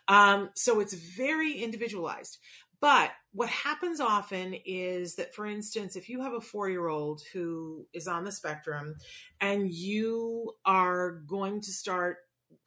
Um, 0.07 0.49
so 0.55 0.79
it's 0.79 0.93
very 0.93 1.53
individualized. 1.53 2.37
But 2.81 3.11
what 3.33 3.49
happens 3.49 3.99
often 3.99 4.55
is 4.65 5.15
that, 5.15 5.35
for 5.35 5.45
instance, 5.45 5.95
if 5.95 6.07
you 6.07 6.21
have 6.21 6.33
a 6.33 6.41
four 6.41 6.69
year 6.69 6.87
old 6.87 7.21
who 7.33 7.85
is 7.93 8.07
on 8.07 8.23
the 8.23 8.31
spectrum 8.31 8.95
and 9.41 9.69
you 9.69 10.53
are 10.65 11.11
going 11.27 11.61
to 11.61 11.71
start 11.71 12.17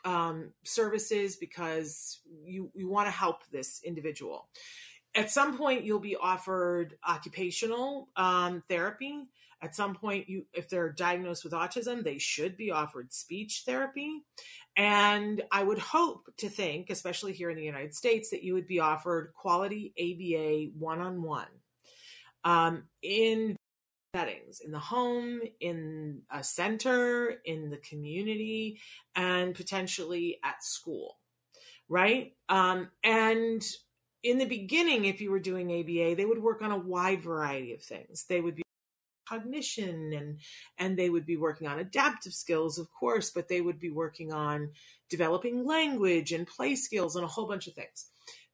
um, 0.05 0.53
services 0.65 1.37
because 1.37 2.21
you, 2.45 2.71
you 2.75 2.89
want 2.89 3.07
to 3.07 3.13
help 3.13 3.45
this 3.51 3.81
individual, 3.85 4.49
at 5.15 5.31
some 5.31 5.57
point 5.57 5.85
you'll 5.85 5.99
be 5.99 6.17
offered 6.17 6.95
occupational 7.07 8.09
um, 8.17 8.63
therapy 8.69 9.29
at 9.63 9.75
some 9.75 9.95
point 9.95 10.29
you 10.29 10.45
if 10.53 10.69
they're 10.69 10.91
diagnosed 10.91 11.45
with 11.45 11.53
autism 11.53 12.03
they 12.03 12.19
should 12.19 12.57
be 12.57 12.71
offered 12.71 13.13
speech 13.13 13.63
therapy 13.65 14.23
and 14.77 15.43
I 15.51 15.63
would 15.63 15.79
hope 15.79 16.31
to 16.39 16.49
think, 16.49 16.89
especially 16.89 17.33
here 17.35 17.51
in 17.51 17.57
the 17.57 17.63
United 17.63 17.95
States, 17.95 18.31
that 18.31 18.43
you 18.43 18.55
would 18.55 18.67
be 18.67 18.81
offered 18.81 19.33
quality 19.35 19.93
ABA 19.99 20.79
one 20.79 21.01
on 21.01 21.23
one 21.23 21.47
in 23.03 23.57
settings 24.15 24.61
in 24.61 24.73
the 24.73 24.79
home, 24.79 25.41
in 25.61 26.23
a 26.31 26.43
center, 26.43 27.37
in 27.45 27.71
the 27.71 27.79
community, 27.79 28.81
and 29.15 29.55
potentially 29.55 30.39
at 30.45 30.63
school, 30.63 31.19
right? 31.89 32.35
Um, 32.49 32.91
and 33.03 33.63
in 34.23 34.39
the 34.39 34.45
beginning, 34.45 35.05
if 35.07 35.21
you 35.21 35.31
were 35.31 35.41
doing 35.41 35.71
ABA, 35.71 36.17
they 36.17 36.27
would 36.27 36.43
work 36.43 36.63
on 36.63 36.71
a 36.71 36.79
wide 36.79 37.23
variety 37.23 37.73
of 37.75 37.83
things. 37.83 38.25
They 38.29 38.41
would 38.41 38.55
be 38.55 38.63
cognition 39.33 40.13
and 40.13 40.39
and 40.79 40.99
they 40.99 41.11
would 41.11 41.27
be 41.27 41.37
working 41.37 41.67
on 41.67 41.79
adaptive 41.79 42.33
skills 42.33 42.79
of 42.79 42.89
course 42.93 43.31
but 43.31 43.49
they 43.49 43.61
would 43.61 43.79
be 43.79 43.91
working 43.91 44.33
on 44.33 44.71
developing 45.09 45.67
language 45.67 46.33
and 46.33 46.47
play 46.47 46.75
skills 46.75 47.17
and 47.17 47.25
a 47.25 47.29
whole 47.29 47.47
bunch 47.47 47.67
of 47.67 47.75
things. 47.75 48.07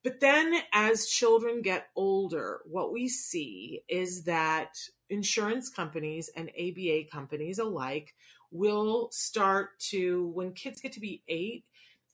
But 0.04 0.20
then 0.20 0.54
as 0.72 1.06
children 1.06 1.62
get 1.62 1.88
older 1.96 2.60
what 2.64 2.92
we 2.92 3.08
see 3.08 3.82
is 3.88 4.24
that 4.24 4.76
insurance 5.10 5.68
companies 5.68 6.30
and 6.36 6.50
ABA 6.50 7.04
companies 7.10 7.58
alike 7.58 8.14
will 8.50 9.08
start 9.12 9.78
to 9.78 10.28
when 10.28 10.52
kids 10.52 10.80
get 10.80 10.92
to 10.92 11.00
be 11.00 11.22
8 11.28 11.64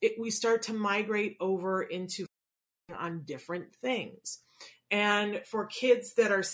it, 0.00 0.20
we 0.20 0.30
start 0.30 0.62
to 0.62 0.74
migrate 0.74 1.36
over 1.40 1.82
into 1.82 2.26
on 2.94 3.22
different 3.24 3.74
things. 3.74 4.40
And 4.90 5.40
for 5.46 5.64
kids 5.64 6.14
that 6.14 6.30
are 6.30 6.44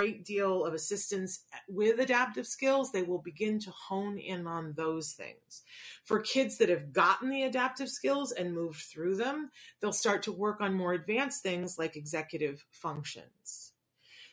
great 0.00 0.24
deal 0.24 0.64
of 0.64 0.72
assistance 0.72 1.44
with 1.68 2.00
adaptive 2.00 2.46
skills, 2.46 2.90
they 2.90 3.02
will 3.02 3.18
begin 3.18 3.58
to 3.58 3.70
hone 3.70 4.16
in 4.16 4.46
on 4.46 4.72
those 4.74 5.12
things. 5.12 5.62
For 6.04 6.20
kids 6.20 6.56
that 6.56 6.70
have 6.70 6.90
gotten 6.90 7.28
the 7.28 7.42
adaptive 7.42 7.90
skills 7.90 8.32
and 8.32 8.54
moved 8.54 8.80
through 8.80 9.16
them, 9.16 9.50
they'll 9.78 9.92
start 9.92 10.22
to 10.22 10.32
work 10.32 10.62
on 10.62 10.72
more 10.72 10.94
advanced 10.94 11.42
things 11.42 11.78
like 11.78 11.96
executive 11.96 12.64
functions. 12.70 13.72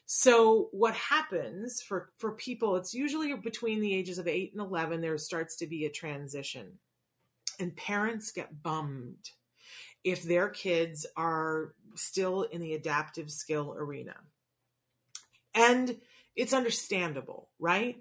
So 0.06 0.70
what 0.72 0.94
happens 0.96 1.82
for, 1.82 2.12
for 2.18 2.32
people, 2.32 2.78
it's 2.78 2.94
usually 2.94 3.36
between 3.36 3.82
the 3.82 3.94
ages 3.94 4.20
of 4.20 4.28
8 4.30 4.54
and 4.54 4.62
11, 4.62 5.02
there 5.02 5.18
starts 5.18 5.58
to 5.58 5.68
be 5.68 5.84
a 5.84 5.90
transition. 5.90 6.80
And 7.60 7.76
parents 7.76 8.32
get 8.32 8.64
bummed 8.64 9.32
if 10.06 10.24
their 10.24 10.48
kids 10.48 11.06
are 11.18 11.74
still 11.96 12.44
in 12.44 12.62
the 12.62 12.74
adaptive 12.74 13.30
skill 13.30 13.76
arena 13.78 14.16
And 15.54 15.98
it's 16.36 16.54
understandable, 16.54 17.50
right? 17.60 17.98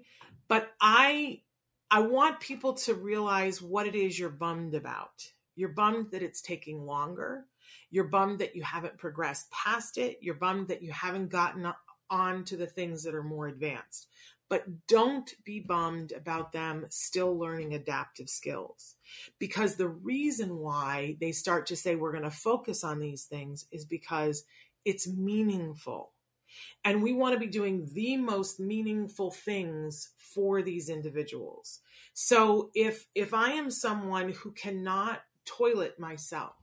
But 0.47 0.69
I 0.79 1.41
I 1.89 2.01
want 2.01 2.41
people 2.41 2.73
to 2.73 2.93
realize 2.93 3.61
what 3.61 3.87
it 3.87 3.95
is 3.95 4.19
you're 4.19 4.29
bummed 4.29 4.75
about. 4.75 5.31
You're 5.55 5.69
bummed 5.69 6.11
that 6.11 6.21
it's 6.21 6.41
taking 6.41 6.85
longer. 6.85 7.45
You're 7.89 8.09
bummed 8.09 8.39
that 8.39 8.55
you 8.55 8.63
haven't 8.63 8.97
progressed 8.97 9.49
past 9.51 9.97
it. 9.97 10.17
You're 10.21 10.35
bummed 10.35 10.67
that 10.67 10.83
you 10.83 10.91
haven't 10.91 11.29
gotten 11.29 11.71
on 12.09 12.43
to 12.45 12.57
the 12.57 12.67
things 12.67 13.03
that 13.03 13.15
are 13.15 13.23
more 13.23 13.47
advanced. 13.47 14.07
But 14.49 14.87
don't 14.87 15.33
be 15.43 15.59
bummed 15.59 16.13
about 16.13 16.53
them 16.53 16.85
still 16.89 17.37
learning 17.37 17.73
adaptive 17.73 18.29
skills. 18.29 18.95
Because 19.39 19.75
the 19.75 19.89
reason 19.89 20.57
why 20.57 21.17
they 21.19 21.33
start 21.33 21.67
to 21.67 21.75
say 21.75 21.95
we're 21.95 22.13
going 22.13 22.23
to 22.23 22.31
focus 22.31 22.83
on 22.83 22.99
these 22.99 23.25
things 23.25 23.65
is 23.71 23.83
because 23.85 24.43
it's 24.85 25.07
meaningful. 25.07 26.13
And 26.83 27.03
we 27.03 27.13
want 27.13 27.33
to 27.33 27.39
be 27.39 27.47
doing 27.47 27.89
the 27.93 28.17
most 28.17 28.59
meaningful 28.59 29.31
things 29.31 30.09
for 30.17 30.61
these 30.61 30.89
individuals. 30.89 31.79
So 32.13 32.71
if 32.73 33.07
if 33.15 33.33
I 33.33 33.51
am 33.51 33.69
someone 33.69 34.29
who 34.29 34.51
cannot 34.51 35.21
toilet 35.45 35.99
myself, 35.99 36.55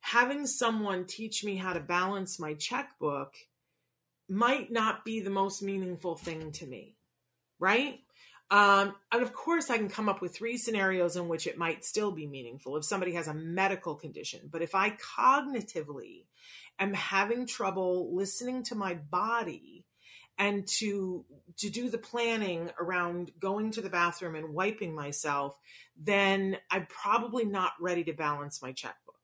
having 0.00 0.46
someone 0.46 1.04
teach 1.04 1.44
me 1.44 1.56
how 1.56 1.72
to 1.72 1.80
balance 1.80 2.38
my 2.38 2.54
checkbook 2.54 3.34
might 4.28 4.70
not 4.70 5.04
be 5.04 5.20
the 5.20 5.30
most 5.30 5.62
meaningful 5.62 6.16
thing 6.16 6.52
to 6.52 6.66
me, 6.66 6.96
right? 7.58 8.00
Um, 8.50 8.94
and 9.12 9.22
of 9.22 9.34
course, 9.34 9.68
I 9.68 9.76
can 9.76 9.88
come 9.88 10.08
up 10.08 10.22
with 10.22 10.34
three 10.34 10.56
scenarios 10.56 11.16
in 11.16 11.28
which 11.28 11.46
it 11.46 11.58
might 11.58 11.84
still 11.84 12.12
be 12.12 12.26
meaningful 12.26 12.76
if 12.76 12.84
somebody 12.84 13.12
has 13.12 13.28
a 13.28 13.34
medical 13.34 13.94
condition. 13.94 14.48
But 14.50 14.62
if 14.62 14.74
I 14.74 14.96
cognitively 15.18 16.24
am 16.78 16.94
having 16.94 17.46
trouble 17.46 18.14
listening 18.14 18.62
to 18.64 18.74
my 18.74 18.94
body 18.94 19.84
and 20.38 20.66
to 20.66 21.24
to 21.56 21.68
do 21.68 21.90
the 21.90 21.98
planning 21.98 22.70
around 22.80 23.32
going 23.40 23.72
to 23.72 23.82
the 23.82 23.90
bathroom 23.90 24.36
and 24.36 24.54
wiping 24.54 24.94
myself, 24.94 25.58
then 25.96 26.56
I'm 26.70 26.86
probably 26.86 27.44
not 27.44 27.72
ready 27.80 28.04
to 28.04 28.12
balance 28.12 28.62
my 28.62 28.72
checkbook. 28.72 29.16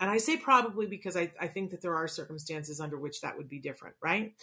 And 0.00 0.10
I 0.10 0.18
say 0.18 0.36
probably 0.36 0.86
because 0.86 1.16
I, 1.16 1.30
I 1.40 1.46
think 1.46 1.70
that 1.70 1.80
there 1.80 1.94
are 1.94 2.08
circumstances 2.08 2.80
under 2.80 2.98
which 2.98 3.20
that 3.20 3.36
would 3.36 3.48
be 3.48 3.60
different, 3.60 3.94
right? 4.02 4.34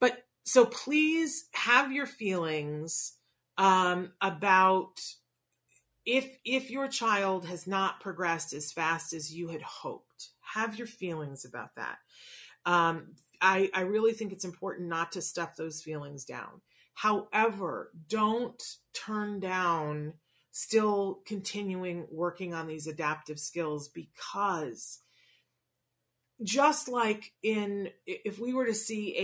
But 0.00 0.24
so 0.44 0.64
please 0.64 1.44
have 1.52 1.92
your 1.92 2.06
feelings 2.06 3.12
um, 3.58 4.12
about 4.22 5.00
if 6.06 6.38
if 6.44 6.70
your 6.70 6.88
child 6.88 7.46
has 7.46 7.66
not 7.66 8.00
progressed 8.00 8.54
as 8.54 8.72
fast 8.72 9.12
as 9.12 9.34
you 9.34 9.48
had 9.48 9.62
hoped. 9.62 10.11
Have 10.54 10.76
your 10.76 10.86
feelings 10.86 11.44
about 11.44 11.74
that. 11.76 11.98
Um, 12.64 13.14
I, 13.40 13.70
I 13.74 13.80
really 13.82 14.12
think 14.12 14.32
it's 14.32 14.44
important 14.44 14.88
not 14.88 15.12
to 15.12 15.22
stuff 15.22 15.56
those 15.56 15.82
feelings 15.82 16.24
down. 16.24 16.60
However, 16.94 17.90
don't 18.08 18.62
turn 18.92 19.40
down 19.40 20.14
still 20.52 21.20
continuing 21.26 22.06
working 22.10 22.54
on 22.54 22.66
these 22.66 22.86
adaptive 22.86 23.40
skills 23.40 23.88
because 23.88 25.00
just 26.42 26.88
like 26.88 27.32
in 27.42 27.88
if 28.06 28.38
we 28.38 28.52
were 28.52 28.66
to 28.66 28.74
see 28.74 29.16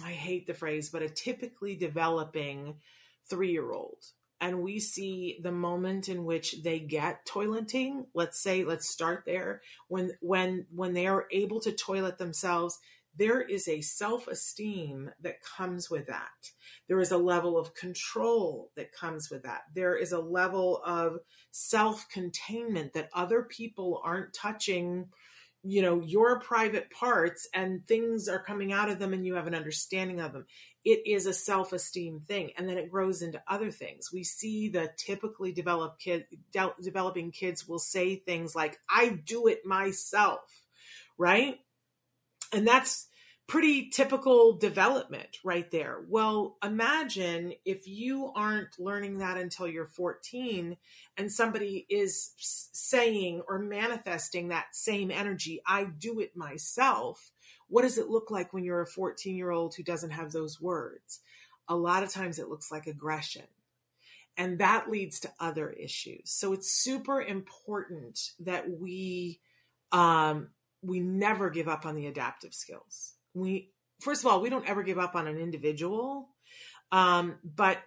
a 0.00 0.06
i 0.06 0.12
hate 0.12 0.46
the 0.46 0.54
phrase 0.54 0.88
but 0.88 1.02
a 1.02 1.08
typically 1.08 1.74
developing 1.76 2.76
three 3.28 3.50
year 3.50 3.70
old 3.72 3.98
and 4.40 4.62
we 4.62 4.78
see 4.78 5.38
the 5.42 5.52
moment 5.52 6.08
in 6.08 6.24
which 6.24 6.62
they 6.62 6.78
get 6.78 7.26
toileting 7.26 8.06
let's 8.14 8.40
say 8.42 8.64
let's 8.64 8.88
start 8.88 9.24
there 9.26 9.62
when 9.88 10.12
when 10.20 10.66
when 10.74 10.92
they 10.92 11.06
are 11.06 11.26
able 11.30 11.60
to 11.60 11.72
toilet 11.72 12.18
themselves 12.18 12.78
there 13.18 13.40
is 13.40 13.66
a 13.66 13.80
self 13.80 14.28
esteem 14.28 15.10
that 15.22 15.42
comes 15.42 15.90
with 15.90 16.06
that. 16.06 16.50
There 16.86 17.00
is 17.00 17.10
a 17.10 17.18
level 17.18 17.58
of 17.58 17.74
control 17.74 18.70
that 18.76 18.92
comes 18.92 19.30
with 19.30 19.42
that. 19.44 19.62
There 19.74 19.96
is 19.96 20.12
a 20.12 20.20
level 20.20 20.82
of 20.84 21.18
self 21.50 22.06
containment 22.10 22.92
that 22.92 23.08
other 23.14 23.42
people 23.42 24.02
aren't 24.04 24.34
touching, 24.34 25.08
you 25.68 25.82
know, 25.82 26.00
your 26.00 26.40
private 26.40 26.90
parts 26.90 27.48
and 27.52 27.86
things 27.86 28.28
are 28.28 28.42
coming 28.42 28.72
out 28.72 28.88
of 28.88 28.98
them 28.98 29.12
and 29.12 29.26
you 29.26 29.34
have 29.34 29.46
an 29.46 29.54
understanding 29.54 30.20
of 30.20 30.32
them. 30.32 30.46
It 30.84 31.06
is 31.06 31.26
a 31.26 31.34
self 31.34 31.72
esteem 31.72 32.20
thing. 32.20 32.50
And 32.56 32.68
then 32.68 32.78
it 32.78 32.90
grows 32.90 33.22
into 33.22 33.42
other 33.48 33.70
things. 33.70 34.12
We 34.12 34.22
see 34.22 34.68
the 34.68 34.90
typically 34.96 35.52
developed 35.52 36.00
kid, 36.00 36.26
de- 36.52 36.74
developing 36.82 37.32
kids 37.32 37.66
will 37.66 37.80
say 37.80 38.16
things 38.16 38.54
like, 38.54 38.78
I 38.88 39.18
do 39.24 39.48
it 39.48 39.66
myself, 39.66 40.62
right? 41.18 41.58
And 42.52 42.66
that's 42.66 43.08
pretty 43.46 43.90
typical 43.90 44.54
development 44.54 45.38
right 45.44 45.70
there. 45.70 46.00
Well, 46.08 46.56
imagine 46.64 47.54
if 47.64 47.86
you 47.86 48.32
aren't 48.34 48.78
learning 48.78 49.18
that 49.18 49.36
until 49.36 49.68
you're 49.68 49.86
14 49.86 50.76
and 51.16 51.32
somebody 51.32 51.86
is 51.88 52.32
saying 52.38 53.42
or 53.48 53.60
manifesting 53.60 54.48
that 54.48 54.74
same 54.74 55.12
energy, 55.12 55.60
I 55.66 55.84
do 55.84 56.18
it 56.20 56.36
myself. 56.36 57.30
What 57.68 57.82
does 57.82 57.98
it 57.98 58.10
look 58.10 58.30
like 58.30 58.52
when 58.52 58.64
you're 58.64 58.82
a 58.82 58.86
14 58.86 59.36
year 59.36 59.50
old 59.50 59.74
who 59.74 59.84
doesn't 59.84 60.10
have 60.10 60.32
those 60.32 60.60
words? 60.60 61.20
A 61.68 61.76
lot 61.76 62.02
of 62.02 62.10
times 62.10 62.38
it 62.38 62.48
looks 62.48 62.72
like 62.72 62.86
aggression. 62.86 63.46
And 64.36 64.58
that 64.58 64.90
leads 64.90 65.20
to 65.20 65.32
other 65.40 65.70
issues. 65.70 66.30
So 66.30 66.52
it's 66.52 66.70
super 66.70 67.22
important 67.22 68.32
that 68.40 68.68
we 68.68 69.40
um, 69.92 70.48
we 70.82 71.00
never 71.00 71.48
give 71.48 71.68
up 71.68 71.86
on 71.86 71.94
the 71.94 72.06
adaptive 72.06 72.52
skills. 72.52 73.15
We 73.36 73.72
first 74.00 74.24
of 74.24 74.30
all, 74.30 74.40
we 74.40 74.50
don't 74.50 74.68
ever 74.68 74.82
give 74.82 74.98
up 74.98 75.14
on 75.14 75.26
an 75.26 75.38
individual, 75.38 76.30
um, 76.90 77.36
but 77.44 77.78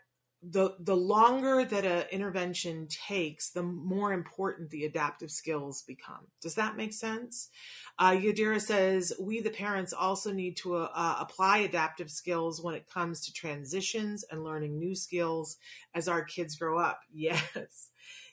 the 0.41 0.75
the 0.79 0.95
longer 0.95 1.65
that 1.65 1.83
an 1.83 2.05
intervention 2.11 2.87
takes, 2.87 3.49
the 3.49 3.63
more 3.63 4.13
important 4.13 4.69
the 4.69 4.85
adaptive 4.85 5.31
skills 5.31 5.81
become. 5.81 6.27
Does 6.41 6.55
that 6.55 6.77
make 6.77 6.93
sense? 6.93 7.49
Uh, 7.97 8.11
Yadira 8.11 8.61
says 8.61 9.11
we, 9.19 9.41
the 9.41 9.49
parents, 9.49 9.91
also 9.91 10.31
need 10.31 10.55
to 10.57 10.77
uh, 10.77 11.17
apply 11.19 11.57
adaptive 11.59 12.09
skills 12.09 12.61
when 12.61 12.75
it 12.75 12.89
comes 12.89 13.25
to 13.25 13.33
transitions 13.33 14.23
and 14.31 14.43
learning 14.43 14.77
new 14.77 14.95
skills 14.95 15.57
as 15.93 16.07
our 16.07 16.23
kids 16.23 16.55
grow 16.55 16.79
up. 16.79 17.01
Yes, 17.11 17.89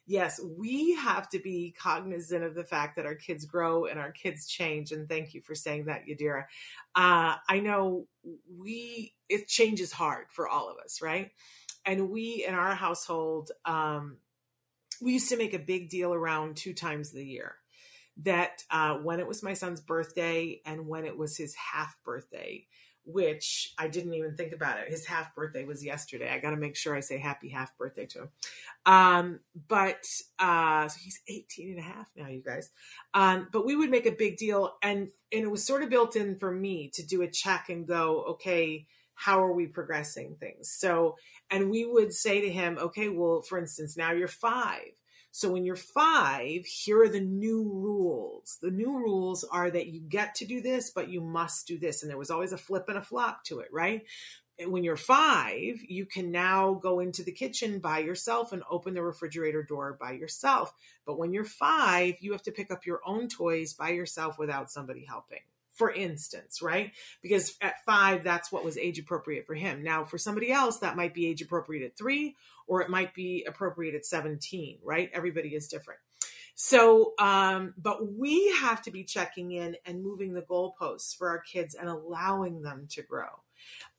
yes, 0.06 0.40
we 0.56 0.94
have 0.94 1.28
to 1.30 1.38
be 1.38 1.74
cognizant 1.78 2.44
of 2.44 2.54
the 2.54 2.64
fact 2.64 2.96
that 2.96 3.06
our 3.06 3.14
kids 3.14 3.44
grow 3.44 3.86
and 3.86 3.98
our 3.98 4.12
kids 4.12 4.46
change. 4.46 4.92
And 4.92 5.08
thank 5.08 5.34
you 5.34 5.40
for 5.40 5.54
saying 5.54 5.86
that, 5.86 6.06
Yadira. 6.06 6.44
Uh, 6.94 7.36
I 7.48 7.60
know 7.60 8.06
we, 8.56 9.14
it 9.28 9.48
changes 9.48 9.92
hard 9.92 10.26
for 10.30 10.48
all 10.48 10.70
of 10.70 10.76
us, 10.78 11.02
right? 11.02 11.30
And 11.84 12.10
we 12.10 12.44
in 12.46 12.54
our 12.54 12.74
household, 12.74 13.50
um, 13.64 14.18
we 15.00 15.12
used 15.12 15.28
to 15.28 15.36
make 15.36 15.54
a 15.54 15.58
big 15.58 15.88
deal 15.90 16.14
around 16.14 16.56
two 16.56 16.72
times 16.72 17.10
the 17.10 17.24
year 17.24 17.56
that 18.22 18.62
uh, 18.70 18.94
when 18.94 19.20
it 19.20 19.26
was 19.26 19.42
my 19.42 19.52
son's 19.52 19.80
birthday 19.80 20.60
and 20.64 20.86
when 20.86 21.04
it 21.04 21.16
was 21.16 21.36
his 21.36 21.54
half 21.54 21.96
birthday, 22.02 22.64
which 23.06 23.72
I 23.78 23.86
didn't 23.86 24.14
even 24.14 24.36
think 24.36 24.52
about 24.52 24.80
it. 24.80 24.88
His 24.88 25.06
half 25.06 25.34
birthday 25.34 25.64
was 25.64 25.84
yesterday. 25.84 26.30
I 26.30 26.40
got 26.40 26.50
to 26.50 26.56
make 26.56 26.74
sure 26.74 26.94
I 26.94 27.00
say 27.00 27.18
happy 27.18 27.48
half 27.48 27.76
birthday 27.78 28.04
to 28.06 28.22
him. 28.22 28.28
Um, 28.84 29.40
but 29.68 30.04
uh, 30.38 30.88
so 30.88 30.98
he's 31.00 31.20
18 31.28 31.70
and 31.70 31.78
a 31.78 31.82
half 31.82 32.10
now, 32.16 32.28
you 32.28 32.42
guys. 32.44 32.70
Um, 33.14 33.48
but 33.52 33.64
we 33.64 33.76
would 33.76 33.90
make 33.90 34.06
a 34.06 34.12
big 34.12 34.36
deal, 34.36 34.74
and 34.82 35.08
and 35.32 35.44
it 35.44 35.50
was 35.50 35.64
sort 35.64 35.82
of 35.82 35.88
built 35.90 36.16
in 36.16 36.36
for 36.36 36.50
me 36.50 36.90
to 36.94 37.06
do 37.06 37.22
a 37.22 37.30
check 37.30 37.68
and 37.68 37.86
go, 37.86 38.24
okay, 38.30 38.86
how 39.14 39.42
are 39.42 39.52
we 39.52 39.66
progressing 39.66 40.36
things? 40.38 40.70
So, 40.70 41.16
and 41.50 41.70
we 41.70 41.86
would 41.86 42.12
say 42.12 42.40
to 42.40 42.50
him, 42.50 42.76
okay, 42.78 43.08
well, 43.08 43.40
for 43.42 43.58
instance, 43.58 43.96
now 43.96 44.12
you're 44.12 44.28
five 44.28 44.92
so 45.36 45.50
when 45.50 45.66
you're 45.66 45.76
five, 45.76 46.64
here 46.64 47.02
are 47.02 47.10
the 47.10 47.20
new 47.20 47.62
rules. 47.62 48.56
The 48.62 48.70
new 48.70 48.96
rules 48.96 49.44
are 49.44 49.70
that 49.70 49.88
you 49.88 50.00
get 50.00 50.34
to 50.36 50.46
do 50.46 50.62
this, 50.62 50.88
but 50.88 51.10
you 51.10 51.20
must 51.20 51.66
do 51.66 51.78
this. 51.78 52.02
And 52.02 52.08
there 52.08 52.16
was 52.16 52.30
always 52.30 52.52
a 52.52 52.56
flip 52.56 52.86
and 52.88 52.96
a 52.96 53.02
flop 53.02 53.44
to 53.44 53.58
it, 53.58 53.68
right? 53.70 54.06
And 54.58 54.72
when 54.72 54.82
you're 54.82 54.96
five, 54.96 55.82
you 55.86 56.06
can 56.06 56.32
now 56.32 56.72
go 56.72 57.00
into 57.00 57.22
the 57.22 57.32
kitchen 57.32 57.80
by 57.80 57.98
yourself 57.98 58.54
and 58.54 58.62
open 58.70 58.94
the 58.94 59.02
refrigerator 59.02 59.62
door 59.62 59.98
by 60.00 60.12
yourself. 60.12 60.72
But 61.04 61.18
when 61.18 61.34
you're 61.34 61.44
five, 61.44 62.14
you 62.20 62.32
have 62.32 62.44
to 62.44 62.50
pick 62.50 62.70
up 62.70 62.86
your 62.86 63.00
own 63.04 63.28
toys 63.28 63.74
by 63.74 63.90
yourself 63.90 64.38
without 64.38 64.70
somebody 64.70 65.04
helping 65.04 65.40
for 65.76 65.92
instance, 65.92 66.62
right? 66.62 66.92
Because 67.20 67.54
at 67.60 67.84
five, 67.84 68.24
that's 68.24 68.50
what 68.50 68.64
was 68.64 68.78
age 68.78 68.98
appropriate 68.98 69.46
for 69.46 69.54
him. 69.54 69.82
Now, 69.82 70.04
for 70.04 70.16
somebody 70.16 70.50
else, 70.50 70.78
that 70.78 70.96
might 70.96 71.12
be 71.12 71.26
age 71.26 71.42
appropriate 71.42 71.84
at 71.84 71.98
three, 71.98 72.34
or 72.66 72.82
it 72.82 72.90
might 72.90 73.14
be 73.14 73.44
appropriate 73.46 73.94
at 73.94 74.06
17, 74.06 74.78
right? 74.82 75.10
Everybody 75.12 75.54
is 75.54 75.68
different. 75.68 76.00
So, 76.58 77.12
um, 77.18 77.74
but 77.76 78.14
we 78.14 78.50
have 78.60 78.80
to 78.82 78.90
be 78.90 79.04
checking 79.04 79.52
in 79.52 79.76
and 79.84 80.02
moving 80.02 80.32
the 80.32 80.40
goalposts 80.40 81.14
for 81.14 81.28
our 81.28 81.40
kids 81.40 81.74
and 81.74 81.88
allowing 81.88 82.62
them 82.62 82.86
to 82.92 83.02
grow. 83.02 83.28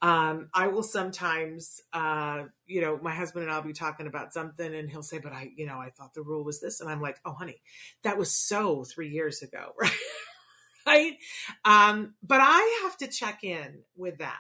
Um, 0.01 0.49
I 0.53 0.67
will 0.67 0.83
sometimes, 0.83 1.81
uh, 1.93 2.43
you 2.65 2.81
know, 2.81 2.99
my 3.01 3.13
husband 3.13 3.45
and 3.45 3.53
I'll 3.53 3.61
be 3.61 3.73
talking 3.73 4.07
about 4.07 4.33
something 4.33 4.73
and 4.73 4.89
he'll 4.89 5.03
say, 5.03 5.19
but 5.19 5.33
I, 5.33 5.51
you 5.55 5.67
know, 5.67 5.77
I 5.77 5.91
thought 5.91 6.15
the 6.15 6.23
rule 6.23 6.43
was 6.43 6.59
this. 6.59 6.81
And 6.81 6.89
I'm 6.89 7.01
like, 7.01 7.19
oh, 7.25 7.33
honey, 7.33 7.61
that 8.03 8.17
was 8.17 8.31
so 8.31 8.83
three 8.83 9.09
years 9.09 9.43
ago, 9.43 9.73
right? 9.79 9.91
right? 10.87 11.17
Um, 11.63 12.15
but 12.23 12.39
I 12.41 12.81
have 12.83 12.97
to 12.97 13.07
check 13.07 13.43
in 13.43 13.83
with 13.95 14.17
that. 14.17 14.39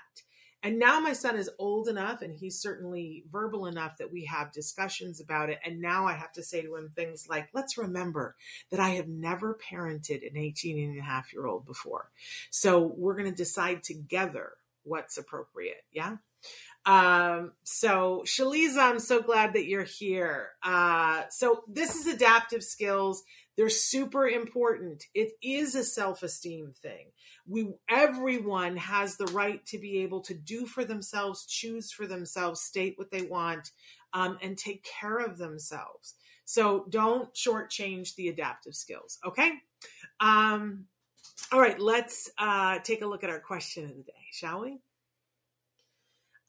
And 0.63 0.79
now 0.79 0.99
my 0.99 1.13
son 1.13 1.37
is 1.37 1.49
old 1.59 1.87
enough 1.87 2.21
and 2.21 2.35
he's 2.35 2.59
certainly 2.59 3.23
verbal 3.31 3.67
enough 3.67 3.97
that 3.97 4.11
we 4.11 4.25
have 4.25 4.51
discussions 4.51 5.21
about 5.21 5.49
it. 5.49 5.59
And 5.63 5.79
now 5.81 6.07
I 6.07 6.13
have 6.13 6.31
to 6.33 6.43
say 6.43 6.61
to 6.61 6.75
him 6.75 6.89
things 6.89 7.27
like, 7.29 7.49
let's 7.53 7.77
remember 7.77 8.35
that 8.71 8.79
I 8.79 8.89
have 8.89 9.07
never 9.07 9.57
parented 9.71 10.27
an 10.29 10.35
18 10.35 10.89
and 10.89 10.99
a 10.99 11.03
half 11.03 11.31
year 11.31 11.45
old 11.45 11.65
before. 11.65 12.09
So 12.49 12.81
we're 12.97 13.15
going 13.15 13.29
to 13.29 13.35
decide 13.35 13.83
together 13.83 14.53
what's 14.83 15.17
appropriate. 15.17 15.83
Yeah. 15.91 16.17
Um, 16.85 17.51
so 17.63 18.23
Shaliza, 18.25 18.77
I'm 18.79 18.99
so 18.99 19.21
glad 19.21 19.53
that 19.53 19.65
you're 19.65 19.83
here. 19.83 20.51
Uh, 20.63 21.23
so 21.29 21.63
this 21.67 21.95
is 21.95 22.07
adaptive 22.07 22.63
skills. 22.63 23.23
They're 23.57 23.69
super 23.69 24.27
important. 24.27 25.05
It 25.15 25.31
is 25.41 25.73
a 25.73 25.83
self-esteem 25.83 26.73
thing. 26.81 27.07
We 27.47 27.73
everyone 27.89 28.77
has 28.77 29.17
the 29.17 29.25
right 29.27 29.65
to 29.65 29.79
be 29.79 29.99
able 29.99 30.21
to 30.21 30.35
do 30.35 30.65
for 30.65 30.85
themselves, 30.85 31.45
choose 31.45 31.91
for 31.91 32.05
themselves, 32.05 32.61
state 32.61 32.93
what 32.97 33.09
they 33.09 33.23
want, 33.23 33.71
um, 34.13 34.37
and 34.41 34.57
take 34.57 34.85
care 34.85 35.17
of 35.17 35.37
themselves. 35.37 36.15
So 36.45 36.85
don't 36.89 37.33
shortchange 37.33 38.15
the 38.15 38.29
adaptive 38.29 38.75
skills. 38.75 39.19
Okay. 39.25 39.51
Um, 40.19 40.85
all 41.51 41.59
right, 41.59 41.79
let's 41.79 42.29
uh, 42.37 42.79
take 42.79 43.01
a 43.01 43.07
look 43.07 43.23
at 43.23 43.29
our 43.29 43.39
question 43.39 43.85
of 43.85 43.95
the 43.95 44.03
day, 44.03 44.13
shall 44.31 44.61
we? 44.61 44.79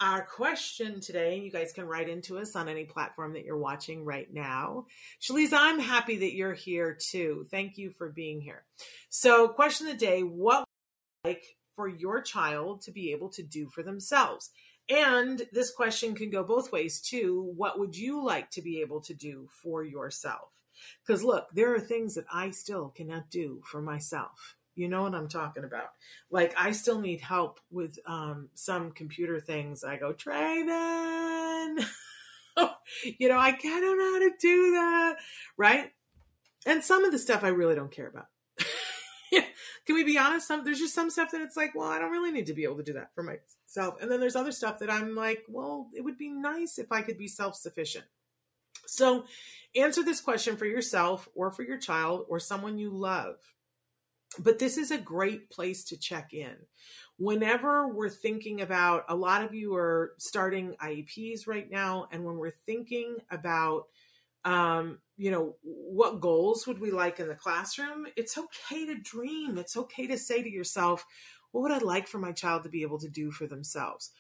Our 0.00 0.24
question 0.24 1.00
today, 1.00 1.40
you 1.40 1.50
guys 1.50 1.72
can 1.72 1.84
write 1.84 2.08
into 2.08 2.38
us 2.38 2.54
on 2.54 2.68
any 2.68 2.84
platform 2.84 3.32
that 3.32 3.44
you're 3.44 3.58
watching 3.58 4.04
right 4.04 4.32
now. 4.32 4.86
Shaliza, 5.20 5.54
I'm 5.54 5.80
happy 5.80 6.18
that 6.18 6.36
you're 6.36 6.54
here 6.54 6.96
too. 6.96 7.46
Thank 7.50 7.78
you 7.78 7.90
for 7.90 8.08
being 8.08 8.40
here. 8.40 8.62
So, 9.08 9.48
question 9.48 9.88
of 9.88 9.98
the 9.98 10.06
day 10.06 10.20
What 10.22 10.60
would 11.24 11.30
like 11.30 11.56
for 11.74 11.88
your 11.88 12.22
child 12.22 12.82
to 12.82 12.92
be 12.92 13.10
able 13.10 13.28
to 13.30 13.42
do 13.42 13.70
for 13.70 13.82
themselves? 13.82 14.50
And 14.88 15.42
this 15.52 15.72
question 15.72 16.14
can 16.14 16.30
go 16.30 16.44
both 16.44 16.70
ways 16.70 17.00
too. 17.00 17.52
What 17.56 17.80
would 17.80 17.96
you 17.96 18.24
like 18.24 18.50
to 18.52 18.62
be 18.62 18.80
able 18.80 19.00
to 19.00 19.14
do 19.14 19.48
for 19.62 19.82
yourself? 19.82 20.50
Because 21.04 21.24
look, 21.24 21.48
there 21.52 21.74
are 21.74 21.80
things 21.80 22.14
that 22.14 22.26
I 22.32 22.52
still 22.52 22.90
cannot 22.90 23.30
do 23.30 23.62
for 23.64 23.82
myself. 23.82 24.54
You 24.78 24.88
know 24.88 25.02
what 25.02 25.14
I'm 25.14 25.28
talking 25.28 25.64
about. 25.64 25.90
Like 26.30 26.54
I 26.56 26.70
still 26.70 27.00
need 27.00 27.20
help 27.20 27.58
with 27.70 27.98
um, 28.06 28.48
some 28.54 28.92
computer 28.92 29.40
things. 29.40 29.82
I 29.82 29.96
go, 29.96 30.12
Trayvon, 30.12 31.84
you 33.18 33.28
know, 33.28 33.38
I 33.38 33.52
kind 33.52 33.84
of 33.84 33.98
know 33.98 34.12
how 34.12 34.18
to 34.20 34.32
do 34.40 34.70
that. 34.72 35.16
Right. 35.56 35.90
And 36.64 36.84
some 36.84 37.04
of 37.04 37.10
the 37.10 37.18
stuff 37.18 37.42
I 37.42 37.48
really 37.48 37.74
don't 37.74 37.90
care 37.90 38.06
about. 38.06 38.26
Can 39.86 39.96
we 39.96 40.04
be 40.04 40.16
honest? 40.16 40.46
Some 40.46 40.64
there's 40.64 40.78
just 40.78 40.94
some 40.94 41.10
stuff 41.10 41.32
that 41.32 41.40
it's 41.40 41.56
like, 41.56 41.74
well, 41.74 41.88
I 41.88 41.98
don't 41.98 42.12
really 42.12 42.30
need 42.30 42.46
to 42.46 42.54
be 42.54 42.64
able 42.64 42.76
to 42.76 42.84
do 42.84 42.92
that 42.92 43.12
for 43.14 43.24
myself. 43.24 44.00
And 44.00 44.10
then 44.10 44.20
there's 44.20 44.36
other 44.36 44.52
stuff 44.52 44.78
that 44.78 44.90
I'm 44.90 45.16
like, 45.16 45.44
well, 45.48 45.88
it 45.92 46.04
would 46.04 46.18
be 46.18 46.28
nice 46.28 46.78
if 46.78 46.92
I 46.92 47.02
could 47.02 47.18
be 47.18 47.26
self-sufficient. 47.26 48.04
So 48.86 49.24
answer 49.74 50.04
this 50.04 50.20
question 50.20 50.56
for 50.56 50.66
yourself 50.66 51.28
or 51.34 51.50
for 51.50 51.62
your 51.62 51.78
child 51.78 52.26
or 52.28 52.38
someone 52.38 52.78
you 52.78 52.90
love. 52.90 53.36
But 54.38 54.58
this 54.58 54.76
is 54.76 54.90
a 54.90 54.98
great 54.98 55.50
place 55.50 55.84
to 55.84 55.98
check 55.98 56.34
in. 56.34 56.54
Whenever 57.16 57.88
we're 57.88 58.10
thinking 58.10 58.60
about, 58.60 59.04
a 59.08 59.16
lot 59.16 59.42
of 59.42 59.54
you 59.54 59.74
are 59.74 60.12
starting 60.18 60.76
IEPs 60.82 61.46
right 61.46 61.68
now, 61.70 62.08
and 62.12 62.24
when 62.24 62.36
we're 62.36 62.54
thinking 62.66 63.16
about, 63.30 63.84
um, 64.44 64.98
you 65.16 65.30
know, 65.30 65.56
what 65.62 66.20
goals 66.20 66.66
would 66.66 66.78
we 66.78 66.90
like 66.90 67.18
in 67.18 67.28
the 67.28 67.34
classroom, 67.34 68.06
it's 68.16 68.38
okay 68.38 68.86
to 68.86 68.94
dream. 69.00 69.58
It's 69.58 69.76
okay 69.76 70.06
to 70.06 70.18
say 70.18 70.42
to 70.42 70.50
yourself, 70.50 71.04
what 71.50 71.62
would 71.62 71.72
I 71.72 71.78
like 71.78 72.06
for 72.06 72.18
my 72.18 72.32
child 72.32 72.62
to 72.62 72.68
be 72.68 72.82
able 72.82 72.98
to 73.00 73.08
do 73.08 73.30
for 73.30 73.46
themselves? 73.46 74.12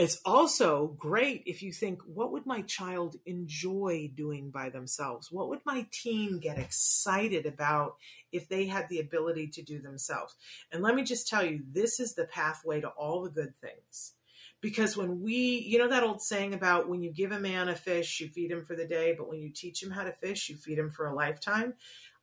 It's 0.00 0.20
also 0.24 0.96
great 0.98 1.42
if 1.44 1.62
you 1.62 1.72
think, 1.72 2.00
what 2.06 2.32
would 2.32 2.46
my 2.46 2.62
child 2.62 3.16
enjoy 3.26 4.10
doing 4.14 4.50
by 4.50 4.70
themselves? 4.70 5.30
What 5.30 5.48
would 5.50 5.60
my 5.66 5.86
teen 5.92 6.40
get 6.40 6.58
excited 6.58 7.44
about 7.44 7.96
if 8.32 8.48
they 8.48 8.66
had 8.66 8.88
the 8.88 9.00
ability 9.00 9.48
to 9.48 9.62
do 9.62 9.78
themselves? 9.80 10.36
And 10.72 10.82
let 10.82 10.94
me 10.94 11.02
just 11.02 11.28
tell 11.28 11.44
you, 11.44 11.62
this 11.70 12.00
is 12.00 12.14
the 12.14 12.24
pathway 12.24 12.80
to 12.80 12.88
all 12.88 13.22
the 13.22 13.30
good 13.30 13.52
things. 13.60 14.14
Because 14.62 14.96
when 14.96 15.20
we, 15.22 15.64
you 15.66 15.78
know, 15.78 15.88
that 15.88 16.02
old 16.02 16.22
saying 16.22 16.54
about 16.54 16.88
when 16.88 17.02
you 17.02 17.12
give 17.12 17.32
a 17.32 17.38
man 17.38 17.68
a 17.68 17.76
fish, 17.76 18.20
you 18.20 18.28
feed 18.28 18.50
him 18.50 18.64
for 18.64 18.76
the 18.76 18.86
day, 18.86 19.14
but 19.16 19.28
when 19.28 19.40
you 19.40 19.50
teach 19.50 19.82
him 19.82 19.90
how 19.90 20.04
to 20.04 20.12
fish, 20.12 20.48
you 20.48 20.56
feed 20.56 20.78
him 20.78 20.90
for 20.90 21.06
a 21.06 21.14
lifetime 21.14 21.74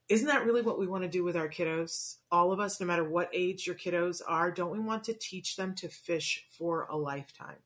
isn't 0.10 0.28
that 0.28 0.46
really 0.46 0.62
what 0.62 0.80
we 0.80 0.88
want 0.88 1.04
to 1.04 1.10
do 1.10 1.24
with 1.24 1.36
our 1.36 1.50
kiddos? 1.50 2.16
All 2.32 2.54
of 2.54 2.60
us, 2.60 2.80
no 2.80 2.88
matter 2.88 3.04
what 3.04 3.30
age 3.34 3.68
your 3.68 3.76
kiddos 3.76 4.22
are, 4.26 4.52
don't 4.52 4.72
we 4.72 4.80
want 4.80 5.04
to 5.06 5.14
teach 5.14 5.58
them 5.58 5.76
to 5.76 5.90
fish 5.90 6.46
for 6.50 6.88
a 6.90 6.96
lifetime? 6.96 7.58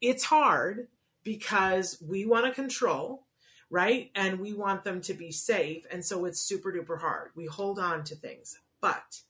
It's 0.00 0.24
hard 0.24 0.88
because 1.24 2.02
we 2.06 2.24
want 2.24 2.46
to 2.46 2.52
control, 2.52 3.26
right? 3.68 4.10
And 4.14 4.40
we 4.40 4.52
want 4.52 4.84
them 4.84 5.00
to 5.02 5.14
be 5.14 5.30
safe. 5.30 5.84
And 5.90 6.04
so 6.04 6.24
it's 6.24 6.40
super 6.40 6.72
duper 6.72 7.00
hard. 7.00 7.30
We 7.34 7.46
hold 7.46 7.78
on 7.78 8.04
to 8.04 8.14
things, 8.14 8.58
but 8.80 9.20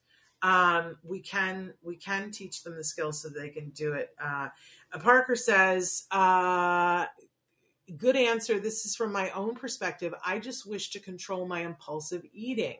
um, 0.41 0.97
we 1.03 1.19
can 1.19 1.73
we 1.83 1.95
can 1.95 2.31
teach 2.31 2.63
them 2.63 2.75
the 2.75 2.83
skills 2.83 3.21
so 3.21 3.29
they 3.29 3.49
can 3.49 3.69
do 3.69 3.93
it. 3.93 4.09
Uh, 4.21 4.49
Parker 4.99 5.35
says, 5.35 6.07
uh, 6.11 7.05
good 7.97 8.15
answer. 8.15 8.59
This 8.59 8.85
is 8.85 8.95
from 8.95 9.11
my 9.11 9.29
own 9.31 9.55
perspective. 9.55 10.13
I 10.25 10.39
just 10.39 10.65
wish 10.65 10.89
to 10.91 10.99
control 10.99 11.45
my 11.45 11.61
impulsive 11.61 12.23
eating. 12.33 12.77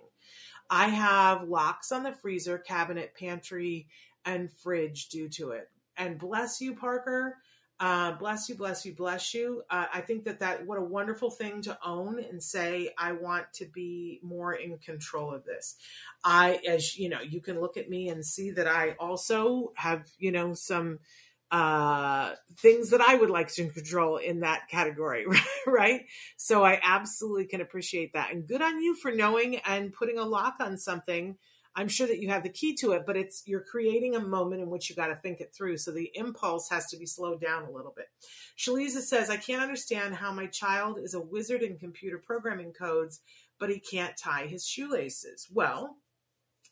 I 0.70 0.88
have 0.88 1.48
locks 1.48 1.92
on 1.92 2.04
the 2.04 2.14
freezer, 2.14 2.58
cabinet, 2.58 3.14
pantry, 3.18 3.88
and 4.26 4.50
fridge 4.50 5.10
due 5.10 5.28
to 5.30 5.52
it. 5.52 5.70
And 5.98 6.18
bless 6.18 6.62
you, 6.62 6.74
Parker. 6.74 7.38
Uh, 7.82 8.12
bless 8.12 8.48
you, 8.48 8.54
bless 8.54 8.86
you, 8.86 8.94
bless 8.94 9.34
you. 9.34 9.63
Uh, 9.67 9.88
I 9.91 10.02
think 10.02 10.26
that 10.26 10.39
that 10.41 10.67
what 10.67 10.78
a 10.78 10.84
wonderful 10.84 11.32
thing 11.32 11.63
to 11.63 11.76
own 11.84 12.24
and 12.24 12.41
say, 12.41 12.91
I 12.96 13.13
want 13.13 13.52
to 13.54 13.65
be 13.65 14.20
more 14.22 14.54
in 14.54 14.78
control 14.78 15.34
of 15.34 15.46
this. 15.46 15.78
I, 16.24 16.60
as 16.70 16.96
you 16.96 17.10
know, 17.10 17.22
you 17.22 17.41
can 17.41 17.60
look 17.60 17.78
at 17.78 17.89
me 17.89 18.10
and 18.10 18.24
see 18.24 18.52
that 18.52 18.67
I 18.67 18.91
also 19.00 19.72
have, 19.78 20.06
you 20.20 20.32
know, 20.32 20.54
some 20.54 21.00
uh, 21.50 22.36
things 22.58 22.91
that 22.91 23.02
I 23.02 23.15
would 23.15 23.32
like 23.32 23.52
to 23.54 23.67
control 23.70 24.17
in 24.17 24.41
that 24.41 24.70
category, 24.70 25.26
right? 25.65 26.06
So 26.38 26.63
I 26.63 26.80
absolutely 26.84 27.48
can 27.48 27.62
appreciate 27.62 28.13
that. 28.13 28.32
And 28.32 28.48
good 28.48 28.62
on 28.62 28.80
you 28.80 28.96
for 28.96 29.12
knowing 29.12 29.58
and 29.58 29.91
putting 29.91 30.20
a 30.20 30.24
lock 30.24 30.58
on 30.60 30.78
something. 30.78 31.36
I'm 31.76 31.88
sure 31.88 32.08
that 32.08 32.20
you 32.20 32.30
have 32.30 32.44
the 32.44 32.50
key 32.50 32.76
to 32.82 32.92
it, 32.92 33.04
but 33.06 33.16
it's 33.16 33.44
you're 33.46 33.64
creating 33.64 34.16
a 34.16 34.20
moment 34.20 34.62
in 34.62 34.70
which 34.70 34.90
you 34.90 34.96
got 34.96 35.08
to 35.08 35.16
think 35.16 35.40
it 35.40 35.54
through. 35.56 35.78
So 35.78 35.92
the 35.92 36.12
impulse 36.14 36.70
has 36.70 36.88
to 36.88 36.98
be 36.98 37.06
slowed 37.06 37.40
down 37.40 37.64
a 37.64 37.72
little 37.72 37.94
bit. 37.96 38.08
Shaliza 38.58 39.02
says, 39.02 39.30
I 39.30 39.38
can't 39.38 39.62
understand 39.62 40.16
how 40.16 40.34
my 40.34 40.48
child 40.48 41.00
is 41.02 41.14
a 41.14 41.22
wizard 41.22 41.62
in 41.62 41.78
computer 41.78 42.18
programming 42.18 42.74
codes, 42.74 43.22
but 43.60 43.70
he 43.70 43.80
can't 43.80 44.18
tie 44.18 44.48
his 44.48 44.66
shoelaces. 44.68 45.48
Well, 45.52 45.98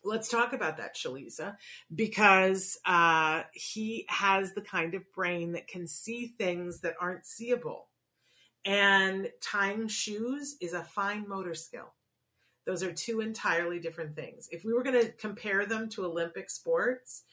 let's 0.04 0.30
talk 0.30 0.54
about 0.54 0.78
that, 0.78 0.96
Shaliza, 0.96 1.56
because 1.94 2.78
uh, 2.86 3.44
he 3.54 4.06
has 4.10 4.54
the 4.54 4.62
kind 4.62 4.96
of 4.96 5.04
brain 5.14 5.54
that 5.54 5.68
can 5.68 5.88
see 5.88 6.34
things 6.38 6.82
that 6.82 6.96
aren't 7.00 7.26
seeable. 7.26 7.88
And 8.66 9.30
tying 9.42 9.88
shoes 9.88 10.58
is 10.60 10.74
a 10.74 10.84
fine 10.84 11.26
motor 11.28 11.56
skill. 11.56 11.94
Those 12.70 12.84
are 12.84 12.94
two 12.94 13.20
entirely 13.20 13.80
different 13.80 14.16
things. 14.16 14.48
If 14.52 14.64
we 14.64 14.74
were 14.74 14.84
going 14.84 15.02
to 15.02 15.12
compare 15.12 15.66
them 15.66 15.90
to 15.90 16.06
Olympic 16.06 16.52
sports, 16.52 17.24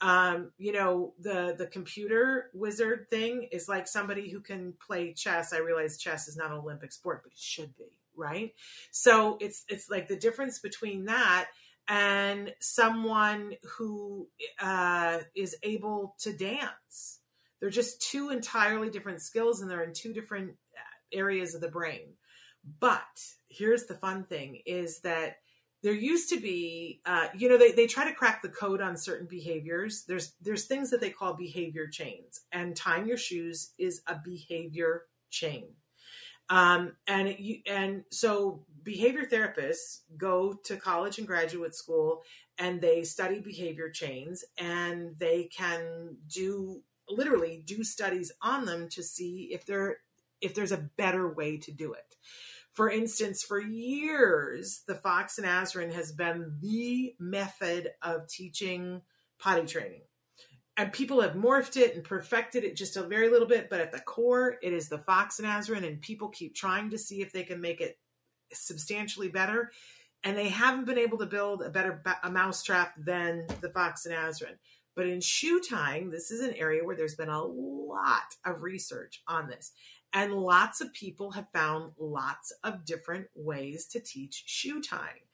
um, 0.00 0.52
you 0.56 0.72
know, 0.72 1.12
the 1.20 1.54
the 1.58 1.66
computer 1.66 2.50
wizard 2.54 3.10
thing 3.10 3.46
is 3.52 3.68
like 3.68 3.86
somebody 3.86 4.30
who 4.30 4.40
can 4.40 4.72
play 4.80 5.12
chess. 5.12 5.52
I 5.52 5.58
realize 5.58 5.98
chess 5.98 6.28
is 6.28 6.36
not 6.38 6.50
an 6.50 6.56
Olympic 6.56 6.92
sport, 6.92 7.24
but 7.24 7.32
it 7.32 7.38
should 7.38 7.76
be, 7.76 7.92
right? 8.16 8.54
So 8.90 9.36
it's 9.38 9.66
it's 9.68 9.90
like 9.90 10.08
the 10.08 10.16
difference 10.16 10.60
between 10.60 11.04
that 11.04 11.48
and 11.88 12.54
someone 12.60 13.52
who 13.76 14.28
uh, 14.58 15.18
is 15.34 15.56
able 15.62 16.16
to 16.20 16.32
dance. 16.32 17.20
They're 17.60 17.68
just 17.68 18.00
two 18.00 18.30
entirely 18.30 18.88
different 18.88 19.20
skills 19.20 19.60
and 19.60 19.70
they're 19.70 19.84
in 19.84 19.92
two 19.92 20.14
different 20.14 20.52
uh, 20.74 21.18
areas 21.18 21.54
of 21.54 21.60
the 21.60 21.68
brain. 21.68 22.14
But 22.80 23.02
here's 23.56 23.86
the 23.86 23.94
fun 23.94 24.24
thing 24.24 24.60
is 24.66 25.00
that 25.00 25.36
there 25.82 25.92
used 25.92 26.28
to 26.30 26.40
be 26.40 27.00
uh, 27.06 27.28
you 27.36 27.48
know 27.48 27.58
they, 27.58 27.72
they 27.72 27.86
try 27.86 28.04
to 28.04 28.14
crack 28.14 28.42
the 28.42 28.48
code 28.48 28.80
on 28.80 28.96
certain 28.96 29.26
behaviors 29.26 30.04
there's 30.06 30.34
there's 30.40 30.64
things 30.64 30.90
that 30.90 31.00
they 31.00 31.10
call 31.10 31.34
behavior 31.34 31.86
chains 31.86 32.42
and 32.52 32.76
tying 32.76 33.06
your 33.06 33.16
shoes 33.16 33.70
is 33.78 34.02
a 34.06 34.16
behavior 34.24 35.02
chain 35.30 35.68
um, 36.48 36.92
and 37.06 37.34
you, 37.38 37.58
and 37.66 38.04
so 38.10 38.64
behavior 38.82 39.24
therapists 39.24 40.00
go 40.16 40.52
to 40.64 40.76
college 40.76 41.18
and 41.18 41.26
graduate 41.26 41.74
school 41.74 42.22
and 42.58 42.80
they 42.80 43.02
study 43.04 43.40
behavior 43.40 43.90
chains 43.90 44.44
and 44.58 45.18
they 45.18 45.44
can 45.44 46.16
do 46.28 46.82
literally 47.08 47.62
do 47.64 47.84
studies 47.84 48.32
on 48.42 48.64
them 48.64 48.88
to 48.88 49.02
see 49.02 49.48
if 49.52 49.66
there 49.66 49.98
if 50.40 50.54
there's 50.54 50.72
a 50.72 50.88
better 50.96 51.28
way 51.32 51.56
to 51.56 51.72
do 51.72 51.92
it. 51.92 52.14
For 52.76 52.90
instance, 52.90 53.42
for 53.42 53.60
years, 53.60 54.82
the 54.86 54.94
Foxx 54.94 55.38
and 55.38 55.46
Azrin 55.46 55.92
has 55.92 56.12
been 56.12 56.56
the 56.60 57.14
method 57.18 57.90
of 58.02 58.28
teaching 58.28 59.02
potty 59.38 59.66
training 59.66 60.02
and 60.76 60.92
people 60.92 61.22
have 61.22 61.32
morphed 61.32 61.76
it 61.76 61.94
and 61.94 62.04
perfected 62.04 62.62
it 62.62 62.76
just 62.76 62.96
a 62.96 63.02
very 63.02 63.30
little 63.30 63.48
bit, 63.48 63.70
but 63.70 63.80
at 63.80 63.92
the 63.92 64.00
core, 64.00 64.58
it 64.62 64.72
is 64.72 64.88
the 64.88 64.98
Foxx 64.98 65.38
and 65.38 65.48
Azrin, 65.48 65.86
and 65.86 66.00
people 66.00 66.28
keep 66.28 66.54
trying 66.54 66.90
to 66.90 66.98
see 66.98 67.22
if 67.22 67.32
they 67.32 67.44
can 67.44 67.60
make 67.60 67.80
it 67.80 67.98
substantially 68.52 69.28
better. 69.28 69.72
And 70.22 70.36
they 70.36 70.48
haven't 70.48 70.86
been 70.86 70.98
able 70.98 71.18
to 71.18 71.26
build 71.26 71.62
a 71.62 71.70
better 71.70 72.02
a 72.22 72.30
mousetrap 72.30 72.94
than 72.98 73.46
the 73.60 73.70
Foxx 73.70 74.06
and 74.06 74.14
Azrin. 74.14 74.56
But 74.94 75.06
in 75.06 75.20
shoe 75.20 75.60
tying, 75.60 76.10
this 76.10 76.30
is 76.30 76.40
an 76.40 76.54
area 76.54 76.84
where 76.84 76.96
there's 76.96 77.14
been 77.14 77.28
a 77.28 77.42
lot 77.42 78.34
of 78.44 78.62
research 78.62 79.22
on 79.28 79.46
this. 79.46 79.72
And 80.12 80.32
lots 80.32 80.80
of 80.80 80.92
people 80.92 81.32
have 81.32 81.48
found 81.52 81.92
lots 81.98 82.52
of 82.64 82.84
different 82.84 83.26
ways 83.34 83.86
to 83.88 84.00
teach 84.00 84.44
shoe 84.46 84.80
tying. 84.80 85.26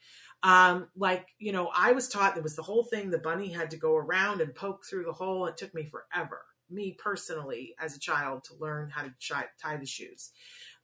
Um, 0.42 0.88
like, 0.96 1.28
you 1.38 1.52
know, 1.52 1.70
I 1.76 1.92
was 1.92 2.08
taught 2.08 2.34
there 2.34 2.42
was 2.42 2.56
the 2.56 2.62
whole 2.62 2.84
thing, 2.84 3.10
the 3.10 3.18
bunny 3.18 3.48
had 3.48 3.70
to 3.70 3.76
go 3.76 3.96
around 3.96 4.40
and 4.40 4.54
poke 4.54 4.84
through 4.84 5.04
the 5.04 5.12
hole. 5.12 5.46
It 5.46 5.56
took 5.56 5.72
me 5.72 5.84
forever, 5.84 6.42
me 6.68 6.96
personally, 6.98 7.74
as 7.80 7.94
a 7.94 8.00
child, 8.00 8.44
to 8.44 8.54
learn 8.58 8.90
how 8.90 9.02
to 9.02 9.12
tie, 9.20 9.76
the 9.76 9.86
shoes. 9.86 10.32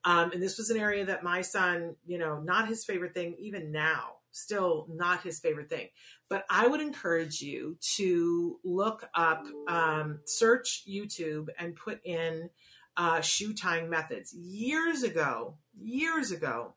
Um, 0.05 0.31
and 0.31 0.40
this 0.40 0.59
was 0.59 0.70
an 0.70 0.79
area 0.79 1.05
that 1.07 1.24
my 1.24 1.42
son, 1.42 1.96
you 2.07 2.18
know, 2.18 2.40
not 2.40 2.68
his 2.68 2.85
favorite 2.85 3.14
thing, 3.14 3.35
even 3.40 3.72
now, 3.72 4.18
still 4.31 4.87
not 4.88 5.22
his 5.22 5.40
favorite 5.40 5.68
thing. 5.68 5.88
But 6.31 6.44
I 6.48 6.68
would 6.68 6.81
encourage 6.81 7.40
you 7.40 7.79
to 7.96 8.61
look 8.62 9.09
up, 9.12 9.44
um, 9.66 10.20
search 10.24 10.85
YouTube 10.88 11.48
and 11.59 11.74
put 11.74 12.01
in 12.05 12.48
uh, 12.98 13.20
shoe 13.22 13.54
tying 13.54 13.88
methods. 13.88 14.34
Years 14.34 15.02
ago, 15.02 15.54
years 15.80 16.30
ago, 16.30 16.74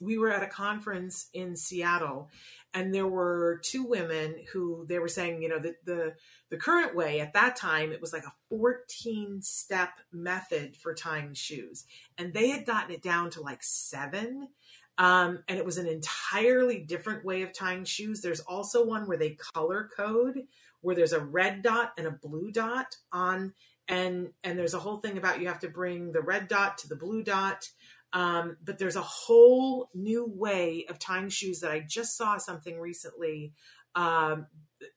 we 0.00 0.18
were 0.18 0.32
at 0.32 0.42
a 0.42 0.48
conference 0.48 1.28
in 1.32 1.54
Seattle 1.54 2.28
and 2.72 2.92
there 2.92 3.06
were 3.06 3.60
two 3.62 3.84
women 3.84 4.34
who 4.52 4.84
they 4.88 4.98
were 4.98 5.06
saying, 5.06 5.40
you 5.40 5.48
know, 5.48 5.60
the 5.60 5.76
the, 5.84 6.14
the 6.50 6.56
current 6.56 6.96
way 6.96 7.20
at 7.20 7.34
that 7.34 7.54
time 7.54 7.92
it 7.92 8.00
was 8.00 8.12
like 8.12 8.24
a 8.24 8.32
14 8.48 9.40
step 9.42 9.90
method 10.12 10.76
for 10.76 10.94
tying 10.94 11.34
shoes. 11.34 11.84
And 12.18 12.34
they 12.34 12.48
had 12.50 12.66
gotten 12.66 12.92
it 12.92 13.02
down 13.02 13.30
to 13.30 13.40
like 13.40 13.62
7 13.62 14.48
um, 14.96 15.42
and 15.48 15.58
it 15.58 15.64
was 15.64 15.78
an 15.78 15.88
entirely 15.88 16.78
different 16.78 17.24
way 17.24 17.42
of 17.42 17.52
tying 17.52 17.84
shoes. 17.84 18.20
There's 18.20 18.40
also 18.40 18.84
one 18.84 19.08
where 19.08 19.16
they 19.16 19.30
color 19.30 19.90
code, 19.96 20.42
where 20.82 20.94
there's 20.94 21.12
a 21.12 21.24
red 21.24 21.62
dot 21.62 21.92
and 21.98 22.06
a 22.06 22.12
blue 22.12 22.52
dot 22.52 22.96
on, 23.12 23.54
and 23.88 24.30
and 24.42 24.58
there's 24.58 24.74
a 24.74 24.78
whole 24.78 24.98
thing 24.98 25.18
about 25.18 25.40
you 25.40 25.48
have 25.48 25.60
to 25.60 25.68
bring 25.68 26.12
the 26.12 26.20
red 26.22 26.48
dot 26.48 26.78
to 26.78 26.88
the 26.88 26.96
blue 26.96 27.22
dot. 27.22 27.68
Um, 28.12 28.56
but 28.64 28.78
there's 28.78 28.96
a 28.96 29.02
whole 29.02 29.90
new 29.92 30.24
way 30.24 30.86
of 30.88 31.00
tying 31.00 31.30
shoes 31.30 31.60
that 31.60 31.72
I 31.72 31.80
just 31.80 32.16
saw 32.16 32.38
something 32.38 32.78
recently. 32.78 33.52
Um, 33.96 34.46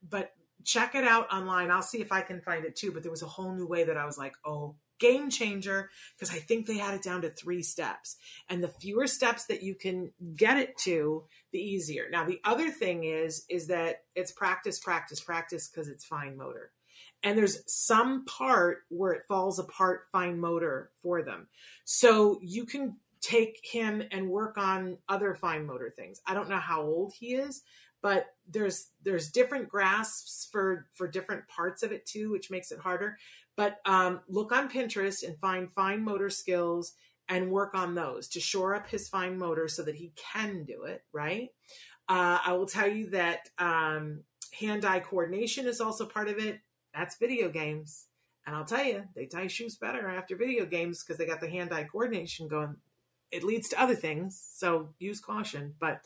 but 0.08 0.32
check 0.64 0.94
it 0.94 1.02
out 1.02 1.32
online. 1.32 1.70
I'll 1.70 1.82
see 1.82 2.00
if 2.00 2.12
I 2.12 2.20
can 2.20 2.40
find 2.40 2.64
it 2.64 2.76
too. 2.76 2.92
But 2.92 3.02
there 3.02 3.10
was 3.10 3.22
a 3.22 3.26
whole 3.26 3.52
new 3.52 3.66
way 3.66 3.84
that 3.84 3.96
I 3.96 4.06
was 4.06 4.18
like, 4.18 4.34
oh, 4.44 4.76
game 5.00 5.30
changer, 5.30 5.90
because 6.16 6.34
I 6.34 6.38
think 6.38 6.66
they 6.66 6.78
had 6.78 6.94
it 6.94 7.02
down 7.02 7.22
to 7.22 7.30
three 7.30 7.62
steps. 7.62 8.16
And 8.48 8.62
the 8.62 8.68
fewer 8.68 9.06
steps 9.06 9.46
that 9.46 9.62
you 9.62 9.74
can 9.74 10.12
get 10.36 10.56
it 10.56 10.76
to, 10.78 11.24
the 11.52 11.58
easier. 11.58 12.06
Now, 12.10 12.24
the 12.24 12.40
other 12.44 12.70
thing 12.70 13.04
is, 13.04 13.44
is 13.48 13.68
that 13.68 14.02
it's 14.14 14.32
practice, 14.32 14.78
practice, 14.78 15.20
practice 15.20 15.68
because 15.68 15.88
it's 15.88 16.04
fine 16.04 16.36
motor. 16.36 16.70
And 17.22 17.36
there's 17.36 17.62
some 17.66 18.24
part 18.26 18.78
where 18.88 19.12
it 19.12 19.22
falls 19.26 19.58
apart 19.58 20.06
fine 20.12 20.38
motor 20.38 20.90
for 21.02 21.22
them. 21.22 21.48
So 21.84 22.38
you 22.42 22.64
can 22.64 22.96
take 23.20 23.58
him 23.64 24.02
and 24.12 24.30
work 24.30 24.56
on 24.56 24.98
other 25.08 25.34
fine 25.34 25.66
motor 25.66 25.90
things. 25.90 26.20
I 26.26 26.34
don't 26.34 26.48
know 26.48 26.58
how 26.58 26.82
old 26.82 27.12
he 27.18 27.34
is, 27.34 27.62
but 28.00 28.26
there's 28.48 28.90
there's 29.02 29.30
different 29.30 29.68
grasps 29.68 30.48
for 30.52 30.86
for 30.94 31.08
different 31.08 31.48
parts 31.48 31.82
of 31.82 31.90
it 31.90 32.06
too, 32.06 32.30
which 32.30 32.50
makes 32.50 32.70
it 32.70 32.78
harder. 32.78 33.18
But 33.56 33.78
um, 33.84 34.20
look 34.28 34.52
on 34.52 34.70
Pinterest 34.70 35.26
and 35.26 35.36
find 35.40 35.72
fine 35.72 36.04
motor 36.04 36.30
skills 36.30 36.94
and 37.28 37.50
work 37.50 37.74
on 37.74 37.94
those 37.94 38.28
to 38.28 38.40
shore 38.40 38.74
up 38.74 38.88
his 38.88 39.08
fine 39.08 39.36
motor 39.36 39.66
so 39.66 39.82
that 39.82 39.96
he 39.96 40.12
can 40.16 40.64
do 40.64 40.84
it. 40.84 41.02
Right. 41.12 41.48
Uh, 42.08 42.38
I 42.46 42.52
will 42.52 42.66
tell 42.66 42.88
you 42.88 43.10
that 43.10 43.48
um, 43.58 44.22
hand-eye 44.58 45.00
coordination 45.00 45.66
is 45.66 45.80
also 45.80 46.06
part 46.06 46.28
of 46.28 46.38
it. 46.38 46.60
That's 46.98 47.16
video 47.16 47.48
games. 47.48 48.06
And 48.44 48.56
I'll 48.56 48.64
tell 48.64 48.84
you, 48.84 49.04
they 49.14 49.26
tie 49.26 49.46
shoes 49.46 49.76
better 49.76 50.08
after 50.08 50.34
video 50.34 50.66
games 50.66 51.04
because 51.04 51.16
they 51.16 51.26
got 51.26 51.40
the 51.40 51.48
hand 51.48 51.72
eye 51.72 51.84
coordination 51.84 52.48
going 52.48 52.76
it 53.30 53.44
leads 53.44 53.68
to 53.68 53.80
other 53.80 53.94
things. 53.94 54.42
So 54.52 54.88
use 54.98 55.20
caution. 55.20 55.74
But 55.78 56.00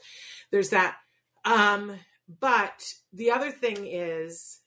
there's 0.51 0.71
that. 0.71 0.97
Um, 1.45 1.95
but 2.41 2.93
the 3.13 3.31
other 3.31 3.51
thing 3.51 3.87
is 3.87 4.61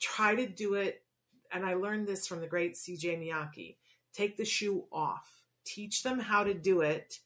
try 0.00 0.34
to 0.34 0.46
do 0.46 0.74
it. 0.74 1.02
And 1.50 1.64
I 1.64 1.74
learned 1.74 2.06
this 2.06 2.26
from 2.26 2.40
the 2.40 2.46
great 2.46 2.74
CJ 2.74 3.18
Miyake. 3.18 3.76
Take 4.12 4.36
the 4.36 4.44
shoe 4.44 4.84
off. 4.92 5.40
Teach 5.64 6.02
them 6.02 6.18
how 6.18 6.44
to 6.44 6.52
do 6.52 6.82
it, 6.82 7.20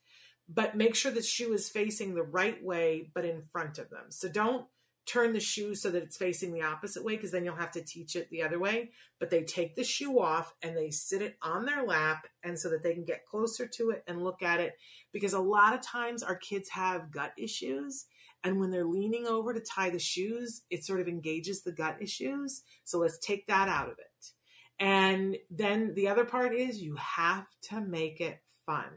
but 0.49 0.77
make 0.77 0.95
sure 0.95 1.11
the 1.11 1.23
shoe 1.23 1.53
is 1.55 1.69
facing 1.69 2.15
the 2.15 2.23
right 2.23 2.63
way, 2.63 3.11
but 3.13 3.25
in 3.25 3.43
front 3.43 3.79
of 3.79 3.91
them. 3.91 4.05
So 4.11 4.29
don't 4.29 4.67
turn 5.09 5.33
the 5.33 5.41
shoe 5.41 5.75
so 5.75 5.91
that 5.91 6.03
it's 6.03 6.17
facing 6.17 6.53
the 6.53 6.63
opposite 6.63 7.05
way 7.05 7.17
because 7.17 7.31
then 7.31 7.45
you'll 7.45 7.57
have 7.57 7.71
to 7.73 7.83
teach 7.83 8.15
it 8.15 8.29
the 8.31 8.43
other 8.43 8.59
way. 8.59 8.91
But 9.19 9.31
they 9.31 9.43
take 9.43 9.75
the 9.75 9.85
shoe 9.85 10.21
off 10.21 10.55
and 10.63 10.77
they 10.77 10.91
sit 10.91 11.23
it 11.23 11.37
on 11.43 11.65
their 11.65 11.85
lap 11.85 12.27
and 12.45 12.59
so 12.59 12.69
that 12.71 12.83
they 12.83 12.95
can 12.95 13.05
get 13.05 13.27
closer 13.27 13.67
to 13.67 13.91
it 13.91 14.05
and 14.07 14.23
look 14.23 14.43
at 14.43 14.61
it 14.61 14.75
because 15.13 15.33
a 15.33 15.41
lot 15.41 15.75
of 15.75 15.81
times 15.81 16.23
our 16.23 16.37
kids 16.37 16.69
have 16.71 17.11
gut 17.11 17.33
issues 17.39 18.07
and 18.45 18.61
when 18.61 18.71
they're 18.71 18.85
leaning 18.85 19.27
over 19.27 19.53
to 19.53 19.61
tie 19.61 19.91
the 19.91 19.99
shoes, 19.99 20.63
it 20.71 20.85
sort 20.85 21.01
of 21.01 21.09
engages 21.09 21.63
the 21.63 21.73
gut 21.73 21.97
issues. 22.01 22.63
So 22.85 22.99
let's 22.99 23.19
take 23.19 23.47
that 23.49 23.69
out 23.69 23.91
of 23.91 23.99
it. 23.99 24.31
And 24.79 25.37
then 25.51 25.95
the 25.95 26.09
other 26.09 26.25
part 26.25 26.55
is 26.55 26.81
you 26.81 26.95
have 26.97 27.47
to 27.63 27.81
make 27.81 28.21
it 28.21 28.41
fun 28.65 28.91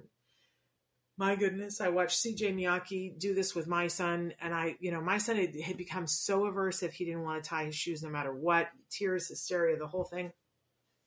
my 1.22 1.36
goodness, 1.36 1.80
I 1.80 1.90
watched 1.90 2.18
CJ 2.18 2.56
Miyake 2.56 3.20
do 3.20 3.36
this 3.36 3.54
with 3.54 3.68
my 3.68 3.88
son, 3.88 4.34
and 4.42 4.56
I, 4.56 4.76
you 4.80 4.92
know, 4.92 5.02
my 5.02 5.20
son 5.20 5.36
had, 5.36 5.56
had 5.56 5.78
become 5.78 6.08
so 6.08 6.46
aversive 6.46 6.94
he 6.94 7.06
didn't 7.06 7.22
want 7.22 7.44
to 7.44 7.48
tie 7.48 7.66
his 7.66 7.76
shoes 7.76 8.02
no 8.02 8.10
matter 8.10 8.34
what, 8.34 8.70
tears, 8.90 9.28
hysteria, 9.28 9.78
the 9.78 9.86
whole 9.86 10.04
thing. 10.04 10.32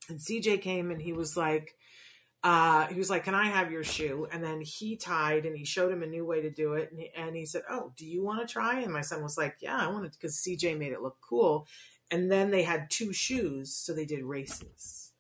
And 0.09 0.21
CJ 0.21 0.63
came 0.63 0.93
and 0.93 1.03
he 1.03 1.13
was 1.13 1.37
like, 1.37 1.75
uh, 2.45 2.87
he 2.87 2.95
was 2.95 3.11
like, 3.11 3.25
"Can 3.25 3.35
I 3.35 3.47
have 3.47 3.73
your 3.73 3.83
shoe?" 3.83 4.29
And 4.31 4.45
then 4.45 4.61
he 4.61 4.97
tied, 4.97 5.47
and 5.47 5.57
he 5.57 5.65
showed 5.65 5.91
him 5.91 6.05
a 6.05 6.07
new 6.07 6.25
way 6.25 6.43
to 6.43 6.51
do 6.51 6.75
it. 6.75 6.93
And 6.93 7.01
he, 7.01 7.11
and 7.17 7.35
he 7.35 7.45
said, 7.45 7.63
"Oh, 7.69 7.93
do 7.97 8.07
you 8.07 8.23
want 8.23 8.47
to 8.47 8.53
try?" 8.53 8.79
And 8.83 8.93
my 8.93 9.01
son 9.01 9.21
was 9.21 9.37
like, 9.37 9.57
"Yeah, 9.61 9.77
I 9.77 9.89
want 9.89 10.05
to," 10.05 10.17
because 10.17 10.37
CJ 10.37 10.79
made 10.79 10.93
it 10.93 11.03
look 11.03 11.17
cool. 11.29 11.67
And 12.13 12.31
then 12.31 12.53
they 12.53 12.63
had 12.63 12.89
two 12.89 13.13
shoes, 13.13 13.75
so 13.75 13.93
they 13.93 14.05
did 14.05 14.23
races 14.23 15.11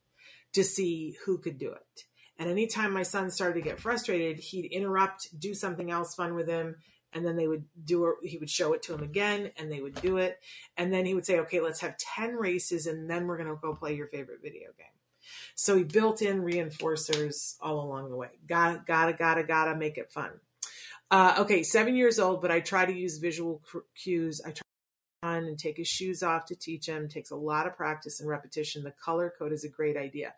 to 0.53 0.63
see 0.63 1.17
who 1.25 1.39
could 1.39 1.59
do 1.59 1.73
it. 1.73 2.05
And 2.39 2.49
anytime 2.49 2.93
my 2.93 3.05
son 3.05 3.31
started 3.31 3.55
to 3.55 3.69
get 3.69 3.79
frustrated, 3.79 4.39
he'd 4.39 4.67
interrupt, 4.67 5.39
do 5.39 5.55
something 5.55 5.91
else 5.91 6.15
fun 6.15 6.35
with 6.35 6.49
him, 6.49 6.77
and 7.13 7.25
then 7.25 7.37
they 7.37 7.47
would 7.47 7.65
do 7.85 8.07
it. 8.07 8.29
He 8.29 8.39
would 8.39 8.51
show 8.51 8.73
it 8.73 8.83
to 8.85 8.95
him 8.95 9.03
again, 9.03 9.53
and 9.57 9.71
they 9.71 9.81
would 9.81 9.95
do 9.95 10.17
it. 10.17 10.41
And 10.77 10.93
then 10.93 11.07
he 11.07 11.15
would 11.15 11.25
say, 11.25 11.39
"Okay, 11.41 11.61
let's 11.61 11.81
have 11.81 11.97
ten 11.97 12.35
races, 12.35 12.87
and 12.87 13.09
then 13.09 13.27
we're 13.27 13.37
going 13.37 13.49
to 13.49 13.55
go 13.55 13.75
play 13.75 13.95
your 13.95 14.09
favorite 14.09 14.43
video 14.43 14.71
game." 14.77 14.87
So 15.55 15.77
he 15.77 15.85
built 15.85 16.23
in 16.23 16.43
reinforcers 16.43 17.55
all 17.61 17.81
along 17.81 18.11
the 18.11 18.17
way. 18.17 18.31
Gotta, 18.47 18.83
gotta 18.85 19.13
gotta 19.13 19.45
gotta 19.45 19.77
make 19.77 19.97
it 19.97 20.11
fun. 20.11 20.31
Uh, 21.11 21.37
okay, 21.39 21.63
seven 21.63 21.95
years 21.95 22.19
old, 22.19 22.43
but 22.43 22.51
I 22.51 22.59
try 22.61 22.85
to 22.85 22.93
use 22.93 23.19
visual 23.19 23.63
cues. 23.95 24.41
I 24.45 24.51
try 24.51 24.63
on 25.23 25.45
and 25.45 25.59
take 25.59 25.77
his 25.77 25.89
shoes 25.89 26.23
off 26.23 26.47
to 26.47 26.57
teach 26.57 26.87
him. 26.87 27.05
It 27.05 27.11
takes 27.11 27.31
a 27.31 27.37
lot 27.37 27.67
of 27.69 27.77
practice 27.77 28.21
and 28.21 28.29
repetition. 28.29 28.83
The 28.83 28.91
color 28.91 29.33
code 29.39 29.53
is 29.53 29.65
a 29.65 29.69
great 29.69 29.97
idea 29.97 30.35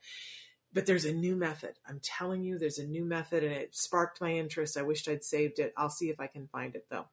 but 0.77 0.85
there's 0.85 1.07
a 1.07 1.13
new 1.15 1.37
method. 1.37 1.73
I'm 1.89 2.01
telling 2.03 2.45
you, 2.45 2.59
there's 2.59 2.79
a 2.79 2.87
new 2.87 3.07
method, 3.07 3.43
and 3.43 3.51
it 3.51 3.75
sparked 3.75 4.21
my 4.21 4.33
interest. 4.33 4.77
I 4.77 4.83
wished 4.83 5.09
I'd 5.09 5.25
saved 5.25 5.59
it. 5.59 5.73
I'll 5.75 5.89
see 5.89 6.11
if 6.11 6.21
I 6.21 6.27
can 6.27 6.49
find 6.49 6.75
it 6.77 6.85
though. 6.91 7.07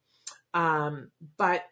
Um, 0.53 1.11
but 1.37 1.63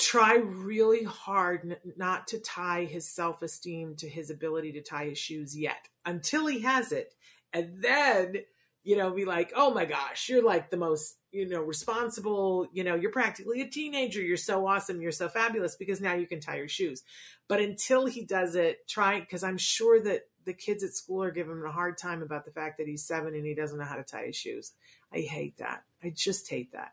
try 0.00 0.34
really 0.34 1.04
hard 1.04 1.60
n- 1.62 1.94
not 1.96 2.26
to 2.26 2.40
tie 2.40 2.86
his 2.86 3.08
self 3.08 3.40
esteem 3.40 3.94
to 3.98 4.08
his 4.08 4.30
ability 4.30 4.72
to 4.72 4.82
tie 4.82 5.04
his 5.04 5.16
shoes 5.16 5.56
yet 5.56 5.88
until 6.04 6.46
he 6.46 6.62
has 6.62 6.90
it. 6.90 7.14
And 7.52 7.80
then, 7.80 8.38
you 8.82 8.96
know, 8.96 9.12
be 9.12 9.24
like, 9.24 9.52
oh 9.54 9.72
my 9.72 9.84
gosh, 9.84 10.28
you're 10.28 10.44
like 10.44 10.70
the 10.70 10.76
most, 10.76 11.18
you 11.30 11.48
know, 11.48 11.62
responsible, 11.62 12.66
you 12.72 12.82
know, 12.82 12.96
you're 12.96 13.12
practically 13.12 13.60
a 13.60 13.68
teenager. 13.68 14.20
You're 14.20 14.36
so 14.36 14.66
awesome. 14.66 15.00
You're 15.00 15.12
so 15.12 15.28
fabulous 15.28 15.76
because 15.76 16.00
now 16.00 16.14
you 16.14 16.26
can 16.26 16.40
tie 16.40 16.56
your 16.56 16.68
shoes. 16.68 17.04
But 17.48 17.60
until 17.60 18.06
he 18.06 18.24
does 18.24 18.56
it, 18.56 18.88
try, 18.88 19.20
because 19.20 19.44
I'm 19.44 19.58
sure 19.58 20.02
that 20.02 20.22
the 20.44 20.52
kids 20.52 20.84
at 20.84 20.94
school 20.94 21.22
are 21.22 21.30
giving 21.30 21.52
him 21.52 21.64
a 21.66 21.72
hard 21.72 21.98
time 21.98 22.22
about 22.22 22.44
the 22.44 22.50
fact 22.50 22.78
that 22.78 22.86
he's 22.86 23.06
seven 23.06 23.34
and 23.34 23.46
he 23.46 23.54
doesn't 23.54 23.78
know 23.78 23.84
how 23.84 23.96
to 23.96 24.02
tie 24.02 24.26
his 24.26 24.36
shoes. 24.36 24.72
I 25.12 25.20
hate 25.20 25.58
that. 25.58 25.82
I 26.02 26.12
just 26.14 26.48
hate 26.48 26.72
that. 26.72 26.92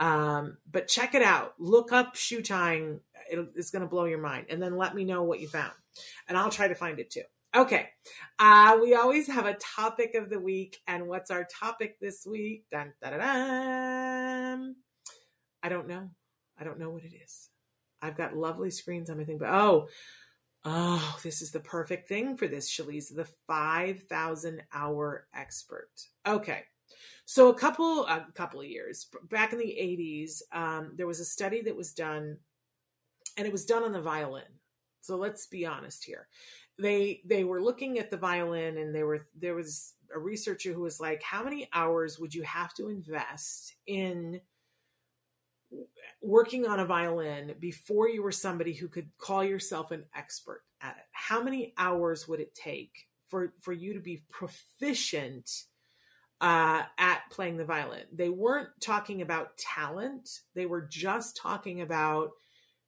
Um, 0.00 0.58
but 0.70 0.88
check 0.88 1.14
it 1.14 1.22
out. 1.22 1.54
Look 1.58 1.92
up 1.92 2.16
shoe 2.16 2.42
tying. 2.42 3.00
it's 3.30 3.70
going 3.70 3.82
to 3.82 3.88
blow 3.88 4.04
your 4.04 4.20
mind. 4.20 4.46
And 4.50 4.60
then 4.60 4.76
let 4.76 4.94
me 4.94 5.04
know 5.04 5.22
what 5.22 5.40
you 5.40 5.48
found. 5.48 5.72
And 6.28 6.36
I'll 6.36 6.50
try 6.50 6.68
to 6.68 6.74
find 6.74 6.98
it 6.98 7.10
too. 7.10 7.22
Okay. 7.54 7.88
Uh, 8.38 8.78
we 8.82 8.94
always 8.94 9.26
have 9.28 9.46
a 9.46 9.54
topic 9.54 10.14
of 10.14 10.30
the 10.30 10.40
week. 10.40 10.78
And 10.86 11.06
what's 11.06 11.30
our 11.30 11.46
topic 11.60 12.00
this 12.00 12.26
week? 12.26 12.64
Dun, 12.70 12.92
dun, 13.02 13.18
dun. 13.18 14.76
I 15.62 15.68
don't 15.68 15.86
know. 15.86 16.10
I 16.58 16.64
don't 16.64 16.78
know 16.78 16.90
what 16.90 17.04
it 17.04 17.12
is. 17.14 17.48
I've 18.00 18.16
got 18.16 18.36
lovely 18.36 18.70
screens 18.70 19.08
on 19.10 19.18
my 19.18 19.24
thing, 19.24 19.38
but 19.38 19.50
oh, 19.50 19.86
Oh, 20.64 21.18
this 21.24 21.42
is 21.42 21.50
the 21.50 21.60
perfect 21.60 22.08
thing 22.08 22.36
for 22.36 22.46
this, 22.46 22.70
Shalise, 22.70 23.14
the 23.14 23.26
5,000 23.48 24.62
hour 24.72 25.26
expert. 25.34 25.90
Okay. 26.26 26.62
So 27.26 27.48
a 27.48 27.54
couple 27.54 28.06
a 28.06 28.26
couple 28.34 28.60
of 28.60 28.66
years 28.66 29.08
back 29.30 29.52
in 29.52 29.58
the 29.58 29.76
80s, 29.78 30.42
um, 30.52 30.92
there 30.96 31.06
was 31.06 31.20
a 31.20 31.24
study 31.24 31.62
that 31.62 31.76
was 31.76 31.92
done, 31.92 32.38
and 33.36 33.46
it 33.46 33.52
was 33.52 33.64
done 33.66 33.82
on 33.82 33.92
the 33.92 34.00
violin. 34.02 34.44
So 35.00 35.16
let's 35.16 35.46
be 35.46 35.66
honest 35.66 36.04
here. 36.04 36.28
They 36.78 37.22
they 37.24 37.44
were 37.44 37.62
looking 37.62 37.98
at 37.98 38.10
the 38.10 38.16
violin, 38.16 38.78
and 38.78 38.94
they 38.94 39.02
were 39.04 39.28
there 39.34 39.54
was 39.54 39.94
a 40.14 40.18
researcher 40.18 40.72
who 40.72 40.82
was 40.82 41.00
like, 41.00 41.22
"How 41.22 41.42
many 41.44 41.68
hours 41.72 42.18
would 42.18 42.34
you 42.34 42.42
have 42.42 42.74
to 42.74 42.88
invest 42.88 43.74
in?" 43.86 44.40
Working 46.20 46.66
on 46.66 46.80
a 46.80 46.86
violin 46.86 47.54
before 47.58 48.08
you 48.08 48.22
were 48.22 48.32
somebody 48.32 48.72
who 48.72 48.88
could 48.88 49.10
call 49.18 49.44
yourself 49.44 49.90
an 49.90 50.04
expert 50.14 50.62
at 50.80 50.96
it. 50.96 51.04
How 51.12 51.42
many 51.42 51.74
hours 51.78 52.28
would 52.28 52.40
it 52.40 52.54
take 52.54 52.92
for 53.28 53.52
for 53.60 53.72
you 53.72 53.94
to 53.94 54.00
be 54.00 54.24
proficient 54.30 55.50
uh, 56.40 56.82
at 56.98 57.22
playing 57.30 57.56
the 57.56 57.64
violin? 57.64 58.04
They 58.12 58.28
weren't 58.28 58.68
talking 58.80 59.22
about 59.22 59.56
talent. 59.58 60.28
They 60.54 60.66
were 60.66 60.82
just 60.82 61.36
talking 61.36 61.80
about 61.80 62.30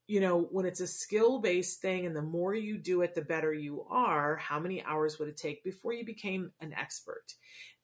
you 0.06 0.20
know 0.20 0.42
when 0.50 0.66
it's 0.66 0.80
a 0.80 0.86
skill 0.86 1.38
based 1.38 1.80
thing 1.80 2.06
and 2.06 2.14
the 2.14 2.22
more 2.22 2.54
you 2.54 2.76
do 2.76 3.00
it 3.02 3.14
the 3.14 3.22
better 3.22 3.54
you 3.54 3.86
are 3.88 4.36
how 4.36 4.60
many 4.60 4.82
hours 4.84 5.18
would 5.18 5.28
it 5.28 5.36
take 5.36 5.64
before 5.64 5.94
you 5.94 6.04
became 6.04 6.52
an 6.60 6.74
expert 6.74 7.24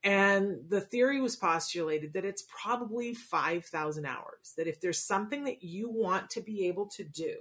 and 0.03 0.59
the 0.69 0.81
theory 0.81 1.21
was 1.21 1.37
postulated 1.37 2.15
that 2.15 2.25
it's 2.25 2.45
probably 2.49 3.13
5,000 3.15 4.07
hours. 4.07 4.55
That 4.57 4.67
if 4.67 4.81
there's 4.81 4.99
something 4.99 5.45
that 5.45 5.63
you 5.63 5.91
want 5.91 6.31
to 6.31 6.41
be 6.41 6.67
able 6.69 6.87
to 6.97 7.05
do, 7.05 7.37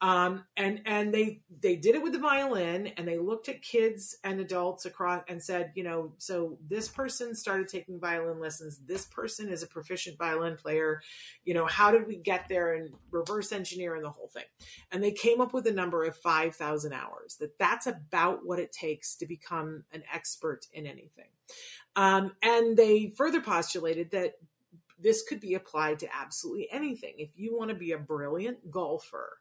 um, 0.00 0.44
and 0.56 0.80
and 0.86 1.12
they 1.12 1.40
they 1.60 1.74
did 1.74 1.96
it 1.96 2.02
with 2.02 2.12
the 2.12 2.20
violin, 2.20 2.86
and 2.96 3.06
they 3.06 3.18
looked 3.18 3.48
at 3.48 3.62
kids 3.62 4.16
and 4.22 4.38
adults 4.38 4.86
across 4.86 5.24
and 5.28 5.42
said, 5.42 5.72
you 5.74 5.82
know, 5.82 6.12
so 6.18 6.56
this 6.68 6.88
person 6.88 7.34
started 7.34 7.66
taking 7.66 7.98
violin 7.98 8.38
lessons. 8.38 8.80
This 8.86 9.06
person 9.06 9.48
is 9.48 9.64
a 9.64 9.66
proficient 9.66 10.16
violin 10.16 10.56
player. 10.56 11.00
You 11.44 11.54
know, 11.54 11.66
how 11.66 11.90
did 11.90 12.06
we 12.06 12.16
get 12.16 12.46
there 12.48 12.74
and 12.74 12.94
reverse 13.10 13.50
engineer 13.50 13.96
and 13.96 14.04
the 14.04 14.10
whole 14.10 14.28
thing? 14.28 14.44
And 14.92 15.02
they 15.02 15.12
came 15.12 15.40
up 15.40 15.52
with 15.52 15.66
a 15.66 15.72
number 15.72 16.04
of 16.04 16.16
five 16.16 16.54
thousand 16.54 16.92
hours. 16.92 17.36
That 17.40 17.58
that's 17.58 17.88
about 17.88 18.46
what 18.46 18.60
it 18.60 18.70
takes 18.70 19.16
to 19.16 19.26
become 19.26 19.82
an 19.92 20.04
expert 20.14 20.66
in 20.72 20.86
anything. 20.86 21.30
Um, 21.96 22.32
and 22.40 22.76
they 22.76 23.12
further 23.16 23.40
postulated 23.40 24.12
that 24.12 24.34
this 25.00 25.24
could 25.24 25.40
be 25.40 25.54
applied 25.54 25.98
to 26.00 26.08
absolutely 26.14 26.68
anything. 26.70 27.14
If 27.18 27.30
you 27.34 27.56
want 27.56 27.70
to 27.70 27.76
be 27.76 27.92
a 27.92 27.98
brilliant 27.98 28.70
golfer, 28.70 29.38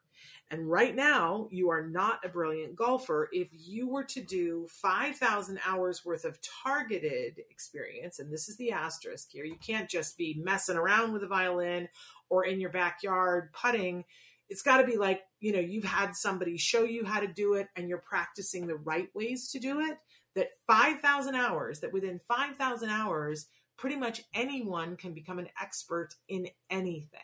and 0.49 0.69
right 0.69 0.95
now 0.95 1.47
you 1.51 1.69
are 1.69 1.85
not 1.85 2.23
a 2.23 2.29
brilliant 2.29 2.75
golfer, 2.75 3.29
if 3.31 3.49
you 3.51 3.89
were 3.89 4.05
to 4.05 4.21
do 4.21 4.67
5,000 4.69 5.59
hours 5.65 6.05
worth 6.05 6.23
of 6.23 6.39
targeted 6.41 7.41
experience, 7.49 8.19
and 8.19 8.31
this 8.31 8.47
is 8.47 8.55
the 8.57 8.71
asterisk 8.71 9.29
here, 9.31 9.43
you 9.43 9.57
can't 9.57 9.89
just 9.89 10.17
be 10.17 10.39
messing 10.41 10.77
around 10.77 11.11
with 11.11 11.23
a 11.23 11.27
violin 11.27 11.89
or 12.29 12.45
in 12.45 12.61
your 12.61 12.69
backyard 12.69 13.51
putting. 13.51 14.05
It's 14.49 14.61
got 14.61 14.77
to 14.77 14.87
be 14.87 14.95
like, 14.95 15.23
you 15.41 15.51
know, 15.51 15.59
you've 15.59 15.83
had 15.83 16.15
somebody 16.15 16.57
show 16.57 16.83
you 16.83 17.03
how 17.03 17.19
to 17.19 17.27
do 17.27 17.55
it 17.55 17.67
and 17.75 17.89
you're 17.89 17.97
practicing 17.97 18.67
the 18.67 18.75
right 18.75 19.09
ways 19.13 19.51
to 19.51 19.59
do 19.59 19.81
it 19.81 19.97
that 20.35 20.51
5,000 20.67 21.35
hours, 21.35 21.81
that 21.81 21.91
within 21.91 22.19
5,000 22.19 22.89
hours, 22.89 23.47
pretty 23.75 23.95
much 23.95 24.23
anyone 24.33 24.95
can 24.95 25.13
become 25.13 25.39
an 25.39 25.49
expert 25.61 26.15
in 26.29 26.47
anything 26.69 27.19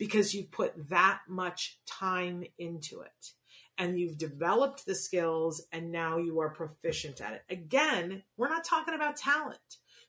because 0.00 0.34
you've 0.34 0.50
put 0.50 0.88
that 0.88 1.20
much 1.28 1.78
time 1.86 2.42
into 2.58 3.02
it 3.02 3.32
and 3.76 3.98
you've 3.98 4.16
developed 4.16 4.86
the 4.86 4.94
skills 4.94 5.62
and 5.72 5.92
now 5.92 6.16
you 6.16 6.40
are 6.40 6.48
proficient 6.48 7.20
at 7.20 7.34
it. 7.34 7.42
Again, 7.50 8.22
we're 8.38 8.48
not 8.48 8.64
talking 8.64 8.94
about 8.94 9.18
talent. 9.18 9.58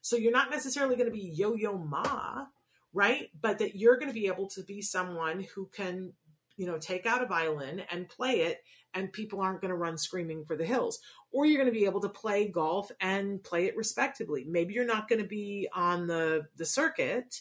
So 0.00 0.16
you're 0.16 0.32
not 0.32 0.50
necessarily 0.50 0.96
going 0.96 1.10
to 1.10 1.14
be 1.14 1.30
Yo-Yo 1.34 1.76
Ma, 1.76 2.46
right? 2.94 3.28
But 3.38 3.58
that 3.58 3.76
you're 3.76 3.98
going 3.98 4.08
to 4.08 4.18
be 4.18 4.28
able 4.28 4.48
to 4.48 4.62
be 4.62 4.80
someone 4.80 5.46
who 5.54 5.68
can, 5.76 6.14
you 6.56 6.66
know, 6.66 6.78
take 6.78 7.04
out 7.04 7.22
a 7.22 7.26
violin 7.26 7.82
and 7.90 8.08
play 8.08 8.40
it 8.40 8.64
and 8.94 9.12
people 9.12 9.42
aren't 9.42 9.60
going 9.60 9.68
to 9.68 9.76
run 9.76 9.98
screaming 9.98 10.46
for 10.46 10.56
the 10.56 10.64
hills 10.64 11.00
or 11.32 11.44
you're 11.44 11.62
going 11.62 11.72
to 11.72 11.78
be 11.78 11.84
able 11.84 12.00
to 12.00 12.08
play 12.08 12.48
golf 12.48 12.90
and 12.98 13.44
play 13.44 13.66
it 13.66 13.76
respectably 13.76 14.44
maybe 14.44 14.74
you're 14.74 14.84
not 14.84 15.08
going 15.08 15.20
to 15.20 15.26
be 15.26 15.66
on 15.72 16.06
the 16.06 16.46
the 16.56 16.66
circuit 16.66 17.40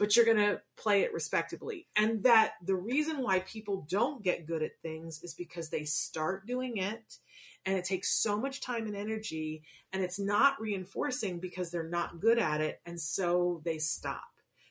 but 0.00 0.16
you're 0.16 0.24
going 0.24 0.36
to 0.36 0.60
play 0.76 1.02
it 1.02 1.12
respectably 1.12 1.86
and 1.94 2.24
that 2.24 2.54
the 2.64 2.74
reason 2.74 3.22
why 3.22 3.38
people 3.40 3.86
don't 3.88 4.24
get 4.24 4.46
good 4.46 4.62
at 4.62 4.80
things 4.82 5.22
is 5.22 5.34
because 5.34 5.68
they 5.68 5.84
start 5.84 6.46
doing 6.46 6.78
it 6.78 7.18
and 7.66 7.76
it 7.76 7.84
takes 7.84 8.20
so 8.20 8.36
much 8.36 8.60
time 8.60 8.86
and 8.86 8.96
energy 8.96 9.62
and 9.92 10.02
it's 10.02 10.18
not 10.18 10.60
reinforcing 10.60 11.38
because 11.38 11.70
they're 11.70 11.88
not 11.88 12.18
good 12.18 12.38
at 12.38 12.60
it 12.60 12.80
and 12.86 12.98
so 12.98 13.60
they 13.64 13.78
stop 13.78 14.22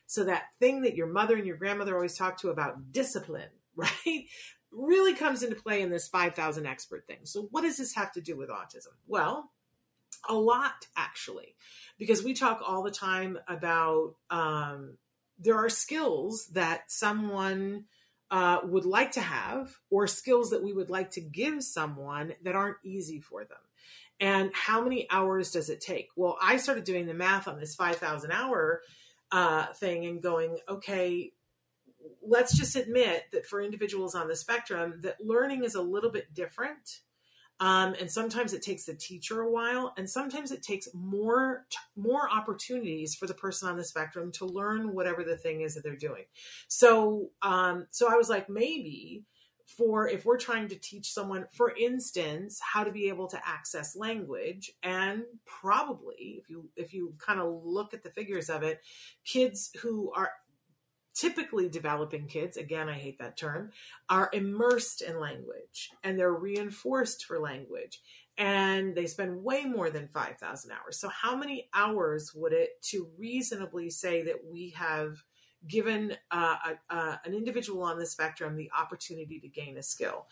so 0.06 0.24
that 0.24 0.46
thing 0.58 0.82
that 0.82 0.96
your 0.96 1.06
mother 1.06 1.36
and 1.36 1.46
your 1.46 1.56
grandmother 1.56 1.94
always 1.94 2.16
talked 2.16 2.40
to 2.40 2.50
about 2.50 2.92
discipline 2.92 3.50
right 3.76 4.26
really 4.72 5.14
comes 5.14 5.42
into 5.42 5.56
play 5.56 5.82
in 5.82 5.90
this 5.90 6.08
5,000 6.08 6.66
expert 6.66 7.06
thing. 7.06 7.18
So, 7.24 7.48
what 7.50 7.62
does 7.62 7.76
this 7.76 7.94
have 7.94 8.12
to 8.12 8.20
do 8.20 8.36
with 8.36 8.48
autism? 8.48 8.94
Well, 9.06 9.50
a 10.28 10.34
lot 10.34 10.86
actually, 10.96 11.56
because 11.98 12.22
we 12.22 12.34
talk 12.34 12.60
all 12.66 12.82
the 12.82 12.90
time 12.90 13.38
about 13.48 14.14
um, 14.28 14.96
there 15.40 15.56
are 15.56 15.68
skills 15.68 16.46
that 16.48 16.90
someone 16.90 17.84
uh, 18.30 18.60
would 18.62 18.84
like 18.84 19.12
to 19.12 19.20
have, 19.20 19.76
or 19.90 20.06
skills 20.06 20.50
that 20.50 20.62
we 20.62 20.72
would 20.72 20.90
like 20.90 21.10
to 21.12 21.20
give 21.20 21.62
someone 21.64 22.34
that 22.42 22.54
aren't 22.54 22.76
easy 22.84 23.20
for 23.20 23.44
them. 23.44 23.58
And 24.20 24.50
how 24.52 24.82
many 24.82 25.10
hours 25.10 25.50
does 25.50 25.70
it 25.70 25.80
take? 25.80 26.10
Well, 26.14 26.36
I 26.40 26.58
started 26.58 26.84
doing 26.84 27.06
the 27.06 27.14
math 27.14 27.48
on 27.48 27.58
this 27.58 27.74
5,000 27.74 28.30
hour 28.30 28.82
uh, 29.32 29.66
thing 29.72 30.04
and 30.04 30.22
going, 30.22 30.58
okay, 30.68 31.32
let's 32.22 32.56
just 32.56 32.76
admit 32.76 33.24
that 33.32 33.46
for 33.46 33.62
individuals 33.62 34.14
on 34.14 34.28
the 34.28 34.36
spectrum 34.36 35.00
that 35.02 35.24
learning 35.24 35.64
is 35.64 35.74
a 35.74 35.82
little 35.82 36.10
bit 36.10 36.32
different 36.34 37.00
um, 37.60 37.94
and 38.00 38.10
sometimes 38.10 38.52
it 38.52 38.62
takes 38.62 38.86
the 38.86 38.94
teacher 38.94 39.42
a 39.42 39.50
while 39.50 39.92
and 39.96 40.08
sometimes 40.08 40.50
it 40.50 40.62
takes 40.62 40.88
more 40.94 41.66
more 41.96 42.28
opportunities 42.30 43.14
for 43.14 43.26
the 43.26 43.34
person 43.34 43.68
on 43.68 43.76
the 43.76 43.84
spectrum 43.84 44.32
to 44.32 44.46
learn 44.46 44.94
whatever 44.94 45.22
the 45.22 45.36
thing 45.36 45.60
is 45.60 45.74
that 45.74 45.84
they're 45.84 45.96
doing. 45.96 46.24
So 46.68 47.30
um, 47.42 47.86
so 47.90 48.10
i 48.10 48.16
was 48.16 48.28
like 48.28 48.48
maybe 48.48 49.24
for 49.66 50.08
if 50.08 50.24
we're 50.24 50.38
trying 50.38 50.68
to 50.68 50.76
teach 50.76 51.12
someone 51.12 51.46
for 51.52 51.74
instance 51.76 52.60
how 52.60 52.82
to 52.82 52.90
be 52.90 53.08
able 53.08 53.28
to 53.28 53.40
access 53.46 53.94
language 53.94 54.72
and 54.82 55.22
probably 55.46 56.42
if 56.42 56.50
you 56.50 56.68
if 56.76 56.92
you 56.92 57.14
kind 57.18 57.40
of 57.40 57.62
look 57.64 57.94
at 57.94 58.02
the 58.02 58.10
figures 58.10 58.50
of 58.50 58.62
it 58.62 58.80
kids 59.24 59.70
who 59.80 60.10
are 60.12 60.30
typically 61.20 61.68
developing 61.68 62.26
kids, 62.26 62.56
again, 62.56 62.88
I 62.88 62.94
hate 62.94 63.18
that 63.18 63.36
term, 63.36 63.70
are 64.08 64.30
immersed 64.32 65.02
in 65.02 65.20
language 65.20 65.90
and 66.02 66.18
they're 66.18 66.32
reinforced 66.32 67.26
for 67.26 67.38
language. 67.38 68.00
And 68.38 68.94
they 68.94 69.06
spend 69.06 69.44
way 69.44 69.64
more 69.64 69.90
than 69.90 70.08
5,000 70.08 70.70
hours. 70.72 70.98
So, 70.98 71.10
how 71.10 71.36
many 71.36 71.68
hours 71.74 72.32
would 72.34 72.54
it 72.54 72.70
to 72.84 73.08
reasonably 73.18 73.90
say 73.90 74.22
that 74.22 74.46
we 74.50 74.70
have 74.70 75.22
given 75.66 76.16
uh, 76.30 76.56
a, 76.64 76.94
uh, 76.94 77.16
an 77.24 77.34
individual 77.34 77.82
on 77.82 77.98
the 77.98 78.06
spectrum 78.06 78.56
the 78.56 78.70
opportunity 78.78 79.40
to 79.40 79.48
gain 79.48 79.76
a 79.76 79.82
skill? 79.82 80.26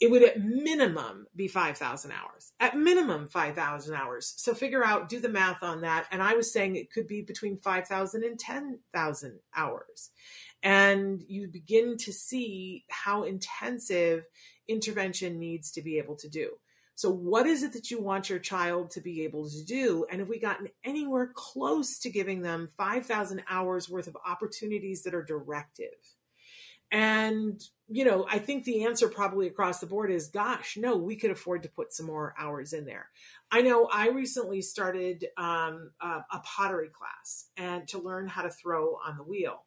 It 0.00 0.10
would 0.10 0.22
at 0.22 0.40
minimum 0.40 1.26
be 1.34 1.48
5,000 1.48 2.12
hours. 2.12 2.52
At 2.60 2.76
minimum, 2.76 3.28
5,000 3.28 3.94
hours. 3.94 4.34
So, 4.36 4.54
figure 4.54 4.84
out, 4.84 5.08
do 5.08 5.20
the 5.20 5.28
math 5.28 5.62
on 5.62 5.82
that. 5.82 6.06
And 6.10 6.22
I 6.22 6.34
was 6.34 6.52
saying 6.52 6.76
it 6.76 6.92
could 6.92 7.06
be 7.06 7.22
between 7.22 7.56
5,000 7.56 8.24
and 8.24 8.38
10,000 8.38 9.38
hours 9.54 10.10
and 10.62 11.22
you 11.26 11.48
begin 11.48 11.96
to 11.96 12.12
see 12.12 12.84
how 12.88 13.24
intensive 13.24 14.24
intervention 14.68 15.38
needs 15.38 15.72
to 15.72 15.82
be 15.82 15.98
able 15.98 16.16
to 16.16 16.28
do. 16.28 16.50
So, 17.02 17.10
what 17.10 17.48
is 17.48 17.64
it 17.64 17.72
that 17.72 17.90
you 17.90 18.00
want 18.00 18.30
your 18.30 18.38
child 18.38 18.92
to 18.92 19.00
be 19.00 19.24
able 19.24 19.50
to 19.50 19.64
do? 19.64 20.06
And 20.08 20.20
have 20.20 20.28
we 20.28 20.38
gotten 20.38 20.68
anywhere 20.84 21.32
close 21.34 21.98
to 21.98 22.10
giving 22.10 22.42
them 22.42 22.68
5,000 22.78 23.42
hours 23.50 23.90
worth 23.90 24.06
of 24.06 24.16
opportunities 24.24 25.02
that 25.02 25.12
are 25.12 25.24
directive? 25.24 25.88
And, 26.92 27.60
you 27.88 28.04
know, 28.04 28.24
I 28.30 28.38
think 28.38 28.62
the 28.62 28.84
answer 28.84 29.08
probably 29.08 29.48
across 29.48 29.80
the 29.80 29.86
board 29.86 30.12
is 30.12 30.28
gosh, 30.28 30.76
no, 30.76 30.96
we 30.96 31.16
could 31.16 31.32
afford 31.32 31.64
to 31.64 31.68
put 31.70 31.92
some 31.92 32.06
more 32.06 32.36
hours 32.38 32.72
in 32.72 32.84
there. 32.84 33.08
I 33.50 33.62
know 33.62 33.88
I 33.92 34.10
recently 34.10 34.62
started 34.62 35.26
um, 35.36 35.90
a, 36.00 36.24
a 36.30 36.40
pottery 36.44 36.90
class 36.90 37.48
and 37.56 37.88
to 37.88 37.98
learn 37.98 38.28
how 38.28 38.42
to 38.42 38.50
throw 38.50 38.96
on 39.04 39.16
the 39.16 39.24
wheel. 39.24 39.64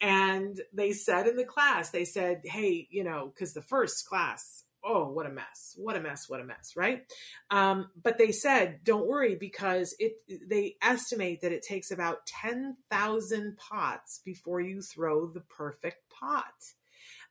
And 0.00 0.60
they 0.72 0.92
said 0.92 1.26
in 1.26 1.34
the 1.34 1.44
class, 1.44 1.90
they 1.90 2.04
said, 2.04 2.42
hey, 2.44 2.86
you 2.92 3.02
know, 3.02 3.32
because 3.34 3.54
the 3.54 3.62
first 3.62 4.08
class, 4.08 4.62
oh, 4.86 5.08
what 5.08 5.26
a 5.26 5.30
mess, 5.30 5.74
what 5.76 5.96
a 5.96 6.00
mess, 6.00 6.28
what 6.28 6.40
a 6.40 6.44
mess, 6.44 6.74
right? 6.76 7.02
Um, 7.50 7.90
but 8.00 8.18
they 8.18 8.32
said, 8.32 8.80
don't 8.84 9.08
worry 9.08 9.34
because 9.34 9.94
it 9.98 10.12
they 10.48 10.76
estimate 10.82 11.40
that 11.42 11.52
it 11.52 11.62
takes 11.62 11.90
about 11.90 12.26
10,000 12.26 13.56
pots 13.58 14.20
before 14.24 14.60
you 14.60 14.80
throw 14.80 15.26
the 15.26 15.40
perfect 15.40 16.08
pot. 16.08 16.44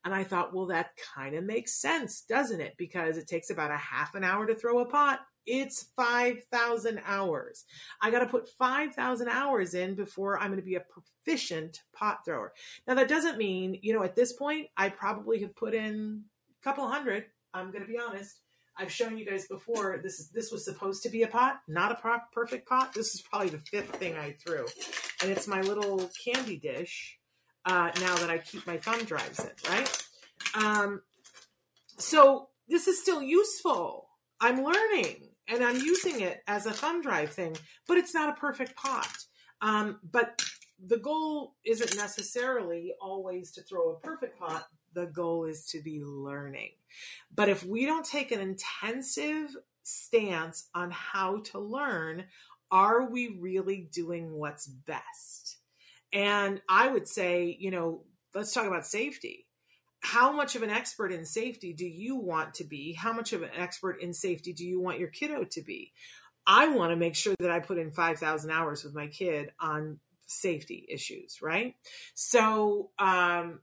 And 0.03 0.13
I 0.13 0.23
thought, 0.23 0.53
well, 0.53 0.67
that 0.67 0.91
kind 1.15 1.35
of 1.35 1.43
makes 1.43 1.81
sense, 1.81 2.21
doesn't 2.21 2.61
it? 2.61 2.75
Because 2.77 3.17
it 3.17 3.27
takes 3.27 3.49
about 3.49 3.71
a 3.71 3.77
half 3.77 4.13
an 4.13 4.23
hour 4.23 4.45
to 4.45 4.53
throw 4.53 4.79
a 4.79 4.85
pot. 4.85 5.19
It's 5.47 5.83
5,000 5.95 7.01
hours. 7.05 7.65
I 8.01 8.11
got 8.11 8.19
to 8.19 8.27
put 8.27 8.47
5,000 8.49 9.27
hours 9.27 9.73
in 9.73 9.95
before 9.95 10.39
I'm 10.39 10.49
going 10.49 10.59
to 10.59 10.65
be 10.65 10.75
a 10.75 10.79
proficient 10.81 11.81
pot 11.93 12.19
thrower. 12.23 12.53
Now, 12.87 12.95
that 12.95 13.07
doesn't 13.07 13.37
mean, 13.37 13.79
you 13.81 13.93
know, 13.93 14.03
at 14.03 14.15
this 14.15 14.33
point, 14.33 14.67
I 14.77 14.89
probably 14.89 15.41
have 15.41 15.55
put 15.55 15.73
in 15.73 16.25
a 16.61 16.63
couple 16.63 16.87
hundred. 16.87 17.25
I'm 17.55 17.71
going 17.71 17.83
to 17.83 17.87
be 17.87 17.97
honest. 17.97 18.41
I've 18.77 18.91
shown 18.91 19.17
you 19.17 19.25
guys 19.25 19.47
before. 19.47 19.99
This 20.03 20.19
is 20.19 20.29
this 20.29 20.51
was 20.51 20.65
supposed 20.65 21.01
to 21.03 21.09
be 21.09 21.23
a 21.23 21.27
pot, 21.27 21.61
not 21.67 21.93
a 21.93 22.21
perfect 22.33 22.67
pot. 22.67 22.93
This 22.93 23.15
is 23.15 23.21
probably 23.21 23.49
the 23.49 23.59
fifth 23.59 23.95
thing 23.95 24.17
I 24.17 24.35
threw, 24.45 24.65
and 25.21 25.31
it's 25.31 25.47
my 25.47 25.61
little 25.61 26.09
candy 26.23 26.57
dish. 26.57 27.17
Uh, 27.65 27.89
now 28.01 28.15
that 28.17 28.29
I 28.29 28.37
keep 28.37 28.67
my 28.67 28.77
thumb 28.77 29.05
drives 29.05 29.39
in, 29.39 29.49
right? 29.71 30.03
Um, 30.55 31.01
so 31.97 32.49
this 32.67 32.87
is 32.87 33.01
still 33.01 33.21
useful. 33.21 34.09
I'm 34.41 34.63
learning 34.63 35.29
and 35.47 35.63
I'm 35.63 35.77
using 35.77 36.21
it 36.21 36.43
as 36.47 36.65
a 36.65 36.71
thumb 36.71 37.01
drive 37.01 37.31
thing, 37.31 37.55
but 37.87 37.97
it's 37.97 38.13
not 38.13 38.29
a 38.29 38.39
perfect 38.39 38.75
pot. 38.75 39.09
Um, 39.61 39.99
but 40.11 40.43
the 40.85 40.97
goal 40.97 41.55
isn't 41.65 41.95
necessarily 41.95 42.93
always 43.01 43.51
to 43.53 43.63
throw 43.63 43.91
a 43.91 43.99
perfect 43.99 44.37
pot. 44.37 44.65
The 44.95 45.05
goal 45.05 45.43
is 45.45 45.65
to 45.67 45.81
be 45.81 46.01
learning. 46.03 46.71
But 47.33 47.49
if 47.49 47.63
we 47.63 47.85
don't 47.85 48.05
take 48.05 48.31
an 48.31 48.39
intensive 48.39 49.55
stance 49.83 50.69
on 50.73 50.89
how 50.89 51.41
to 51.51 51.59
learn, 51.59 52.25
are 52.71 53.09
we 53.09 53.37
really 53.39 53.87
doing 53.91 54.33
what's 54.33 54.65
best? 54.65 55.57
And 56.11 56.61
I 56.69 56.87
would 56.87 57.07
say, 57.07 57.55
you 57.59 57.71
know, 57.71 58.03
let's 58.33 58.53
talk 58.53 58.65
about 58.65 58.85
safety. 58.85 59.45
How 59.99 60.31
much 60.31 60.55
of 60.55 60.63
an 60.63 60.69
expert 60.69 61.11
in 61.11 61.25
safety 61.25 61.73
do 61.73 61.85
you 61.85 62.15
want 62.15 62.53
to 62.55 62.63
be? 62.63 62.93
How 62.93 63.11
much 63.11 63.33
of 63.33 63.41
an 63.41 63.49
expert 63.55 64.01
in 64.01 64.13
safety 64.13 64.53
do 64.53 64.65
you 64.65 64.79
want 64.79 64.99
your 64.99 65.09
kiddo 65.09 65.43
to 65.43 65.61
be? 65.61 65.91
I 66.47 66.67
want 66.67 66.91
to 66.91 66.95
make 66.95 67.15
sure 67.15 67.33
that 67.39 67.51
I 67.51 67.59
put 67.59 67.79
in 67.79 67.91
5,000 67.91 68.51
hours 68.51 68.83
with 68.83 68.93
my 68.93 69.07
kid 69.07 69.51
on 69.59 69.99
safety 70.27 70.85
issues, 70.89 71.39
right? 71.41 71.75
So, 72.13 72.91
um, 72.99 73.61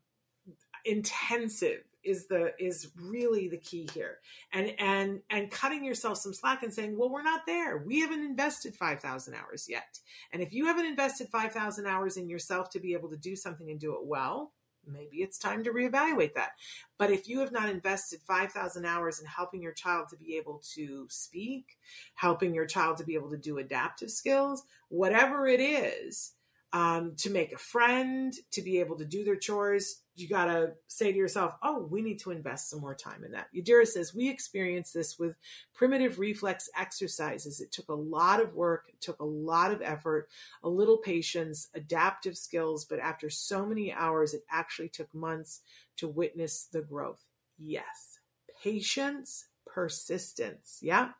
intensive 0.84 1.82
is 2.04 2.26
the 2.26 2.52
is 2.58 2.90
really 2.96 3.48
the 3.48 3.58
key 3.58 3.88
here. 3.94 4.18
And 4.52 4.72
and 4.78 5.20
and 5.30 5.50
cutting 5.50 5.84
yourself 5.84 6.18
some 6.18 6.34
slack 6.34 6.62
and 6.62 6.72
saying 6.72 6.98
well 6.98 7.10
we're 7.10 7.22
not 7.22 7.46
there. 7.46 7.78
We 7.78 8.00
haven't 8.00 8.24
invested 8.24 8.74
5000 8.74 9.34
hours 9.34 9.66
yet. 9.68 9.98
And 10.32 10.42
if 10.42 10.52
you 10.52 10.66
haven't 10.66 10.86
invested 10.86 11.28
5000 11.28 11.86
hours 11.86 12.16
in 12.16 12.28
yourself 12.28 12.70
to 12.70 12.80
be 12.80 12.92
able 12.94 13.10
to 13.10 13.16
do 13.16 13.36
something 13.36 13.70
and 13.70 13.78
do 13.78 13.94
it 13.94 14.04
well 14.04 14.52
maybe 14.84 15.18
it's 15.18 15.38
time 15.38 15.62
to 15.62 15.70
reevaluate 15.70 16.34
that. 16.34 16.52
But 16.98 17.12
if 17.12 17.28
you 17.28 17.38
have 17.38 17.52
not 17.52 17.68
invested 17.68 18.20
5000 18.26 18.84
hours 18.84 19.20
in 19.20 19.26
helping 19.26 19.62
your 19.62 19.70
child 19.70 20.08
to 20.08 20.16
be 20.16 20.36
able 20.36 20.60
to 20.74 21.06
speak 21.08 21.78
helping 22.14 22.52
your 22.52 22.66
child 22.66 22.96
to 22.96 23.04
be 23.04 23.14
able 23.14 23.30
to 23.30 23.36
do 23.36 23.58
adaptive 23.58 24.10
skills 24.10 24.64
whatever 24.88 25.46
it 25.46 25.60
is 25.60 26.32
um, 26.72 27.14
to 27.18 27.30
make 27.30 27.52
a 27.52 27.58
friend, 27.58 28.32
to 28.52 28.62
be 28.62 28.80
able 28.80 28.96
to 28.96 29.04
do 29.04 29.24
their 29.24 29.36
chores, 29.36 30.01
you 30.14 30.28
got 30.28 30.46
to 30.46 30.72
say 30.88 31.10
to 31.10 31.18
yourself, 31.18 31.54
oh, 31.62 31.86
we 31.90 32.02
need 32.02 32.18
to 32.20 32.30
invest 32.30 32.68
some 32.68 32.80
more 32.80 32.94
time 32.94 33.24
in 33.24 33.32
that. 33.32 33.48
Yadira 33.54 33.86
says, 33.86 34.14
we 34.14 34.28
experienced 34.28 34.92
this 34.92 35.18
with 35.18 35.36
primitive 35.74 36.18
reflex 36.18 36.68
exercises. 36.78 37.60
It 37.60 37.72
took 37.72 37.88
a 37.88 37.94
lot 37.94 38.40
of 38.40 38.54
work, 38.54 38.84
it 38.88 39.00
took 39.00 39.20
a 39.20 39.24
lot 39.24 39.72
of 39.72 39.80
effort, 39.80 40.28
a 40.62 40.68
little 40.68 40.98
patience, 40.98 41.68
adaptive 41.74 42.36
skills, 42.36 42.84
but 42.84 42.98
after 42.98 43.30
so 43.30 43.64
many 43.64 43.92
hours, 43.92 44.34
it 44.34 44.42
actually 44.50 44.88
took 44.88 45.12
months 45.14 45.60
to 45.96 46.08
witness 46.08 46.68
the 46.70 46.82
growth. 46.82 47.24
Yes, 47.58 48.18
patience, 48.62 49.46
persistence. 49.64 50.78
Yeah. 50.82 51.10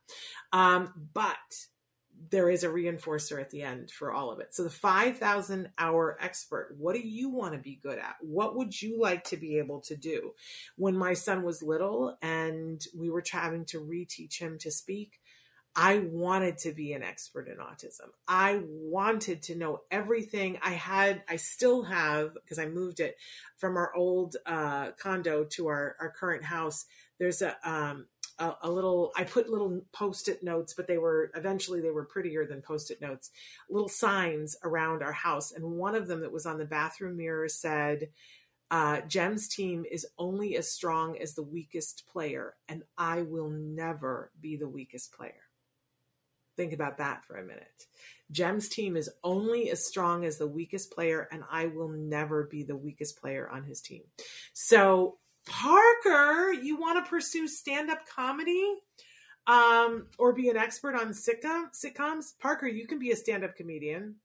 Um, 0.52 1.08
but 1.14 1.66
there 2.30 2.48
is 2.48 2.64
a 2.64 2.68
reinforcer 2.68 3.40
at 3.40 3.50
the 3.50 3.62
end 3.62 3.90
for 3.90 4.12
all 4.12 4.30
of 4.30 4.40
it. 4.40 4.54
So 4.54 4.64
the 4.64 4.70
5000 4.70 5.70
hour 5.78 6.16
expert, 6.20 6.74
what 6.78 6.94
do 6.94 7.00
you 7.00 7.28
want 7.30 7.54
to 7.54 7.58
be 7.58 7.80
good 7.82 7.98
at? 7.98 8.16
What 8.20 8.56
would 8.56 8.80
you 8.80 9.00
like 9.00 9.24
to 9.24 9.36
be 9.36 9.58
able 9.58 9.80
to 9.82 9.96
do? 9.96 10.32
When 10.76 10.96
my 10.96 11.14
son 11.14 11.42
was 11.42 11.62
little 11.62 12.16
and 12.22 12.80
we 12.96 13.10
were 13.10 13.24
having 13.30 13.64
to 13.66 13.80
reteach 13.80 14.38
him 14.38 14.58
to 14.58 14.70
speak, 14.70 15.20
I 15.74 15.98
wanted 16.00 16.58
to 16.58 16.72
be 16.72 16.92
an 16.92 17.02
expert 17.02 17.48
in 17.48 17.56
autism. 17.56 18.10
I 18.28 18.60
wanted 18.66 19.42
to 19.44 19.56
know 19.56 19.80
everything. 19.90 20.58
I 20.62 20.72
had, 20.72 21.22
I 21.28 21.36
still 21.36 21.82
have, 21.84 22.34
because 22.34 22.58
I 22.58 22.66
moved 22.66 23.00
it 23.00 23.16
from 23.56 23.78
our 23.78 23.94
old 23.96 24.36
uh, 24.44 24.90
condo 25.00 25.44
to 25.52 25.68
our, 25.68 25.96
our 25.98 26.10
current 26.10 26.44
house. 26.44 26.84
There's 27.18 27.40
a, 27.40 27.56
um, 27.64 28.06
a, 28.42 28.56
a, 28.62 28.70
little 28.70 29.12
i 29.16 29.24
put 29.24 29.48
little 29.48 29.80
post-it 29.92 30.42
notes 30.42 30.74
but 30.74 30.86
they 30.86 30.98
were 30.98 31.30
eventually 31.34 31.80
they 31.80 31.90
were 31.90 32.04
prettier 32.04 32.44
than 32.46 32.60
post-it 32.60 33.00
notes 33.00 33.30
little 33.70 33.88
signs 33.88 34.56
around 34.64 35.02
our 35.02 35.12
house 35.12 35.52
and 35.52 35.64
one 35.64 35.94
of 35.94 36.08
them 36.08 36.20
that 36.20 36.32
was 36.32 36.46
on 36.46 36.58
the 36.58 36.64
bathroom 36.64 37.16
mirror 37.16 37.48
said 37.48 38.08
uh, 38.72 39.02
Jem's 39.02 39.48
team 39.48 39.84
is 39.90 40.06
only 40.16 40.56
as 40.56 40.72
strong 40.72 41.18
as 41.18 41.34
the 41.34 41.42
weakest 41.42 42.04
player, 42.10 42.54
and 42.68 42.82
I 42.96 43.20
will 43.20 43.50
never 43.50 44.30
be 44.40 44.56
the 44.56 44.66
weakest 44.66 45.12
player. 45.12 45.42
Think 46.56 46.72
about 46.72 46.96
that 46.96 47.22
for 47.26 47.36
a 47.36 47.44
minute. 47.44 47.86
Jem's 48.30 48.70
team 48.70 48.96
is 48.96 49.10
only 49.22 49.70
as 49.70 49.86
strong 49.86 50.24
as 50.24 50.38
the 50.38 50.46
weakest 50.46 50.90
player, 50.90 51.28
and 51.30 51.42
I 51.50 51.66
will 51.66 51.90
never 51.90 52.44
be 52.44 52.62
the 52.62 52.74
weakest 52.74 53.20
player 53.20 53.46
on 53.46 53.62
his 53.64 53.82
team. 53.82 54.04
So 54.54 55.18
Parker, 55.46 56.52
you 56.52 56.78
want 56.78 57.04
to 57.04 57.08
pursue 57.08 57.48
stand 57.48 57.90
up 57.90 58.06
comedy 58.08 58.74
um, 59.46 60.06
or 60.18 60.32
be 60.32 60.48
an 60.48 60.56
expert 60.56 60.94
on 60.94 61.08
sitcom, 61.08 61.66
sitcoms? 61.72 62.38
Parker, 62.38 62.66
you 62.66 62.86
can 62.86 62.98
be 62.98 63.10
a 63.10 63.16
stand 63.16 63.44
up 63.44 63.56
comedian. 63.56 64.16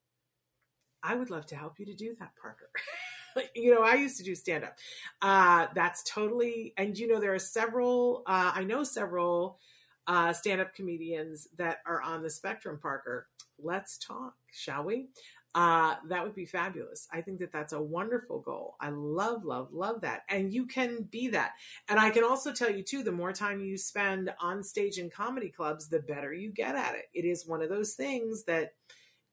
I 1.03 1.15
would 1.15 1.30
love 1.30 1.45
to 1.47 1.55
help 1.55 1.80
you 1.80 1.86
to 1.86 1.93
do 1.93 2.15
that, 2.20 2.32
Parker. 2.41 2.70
you 3.55 3.74
know, 3.74 3.82
I 3.82 3.95
used 3.95 4.18
to 4.18 4.24
do 4.24 4.36
stand 4.36 4.63
up. 4.63 4.78
Uh, 5.22 5.68
that's 5.74 6.03
totally, 6.03 6.74
and 6.78 6.97
you 6.97 7.07
know, 7.07 7.20
there 7.20 7.34
are 7.34 7.39
several, 7.39 8.24
uh, 8.28 8.51
I 8.53 8.63
know 8.63 8.84
several 8.84 9.59
uh, 10.07 10.34
stand 10.34 10.61
up 10.61 10.74
comedians 10.74 11.47
that 11.57 11.80
are 11.86 12.01
on 12.01 12.24
the 12.24 12.30
spectrum, 12.30 12.80
Parker. 12.82 13.28
Let's 13.59 13.97
talk, 13.97 14.36
shall 14.51 14.84
we? 14.84 15.07
Uh, 15.56 15.95
that 16.10 16.24
would 16.24 16.36
be 16.36 16.45
fabulous. 16.45 17.08
I 17.12 17.22
think 17.22 17.39
that 17.39 17.52
that's 17.52 17.74
a 17.74 17.82
wonderful 17.82 18.39
goal. 18.39 18.76
I 18.80 18.89
love, 18.89 19.43
love, 19.43 19.74
love 19.74 20.02
that. 20.02 20.22
And 20.30 20.54
you 20.54 20.68
can 20.68 21.04
be 21.10 21.30
that. 21.30 21.54
And 21.89 22.00
I 22.00 22.12
can 22.12 22.24
also 22.24 22.52
tell 22.52 22.70
you, 22.70 22.84
too, 22.84 23.02
the 23.02 23.12
more 23.12 23.34
time 23.34 23.62
you 23.62 23.78
spend 23.78 24.32
on 24.39 24.64
stage 24.64 24.98
in 25.00 25.10
comedy 25.10 25.50
clubs, 25.50 25.89
the 25.89 26.00
better 26.00 26.34
you 26.34 26.52
get 26.52 26.76
at 26.76 26.95
it. 26.95 27.06
It 27.14 27.26
is 27.26 27.48
one 27.48 27.62
of 27.62 27.70
those 27.70 27.93
things 27.93 28.43
that, 28.43 28.74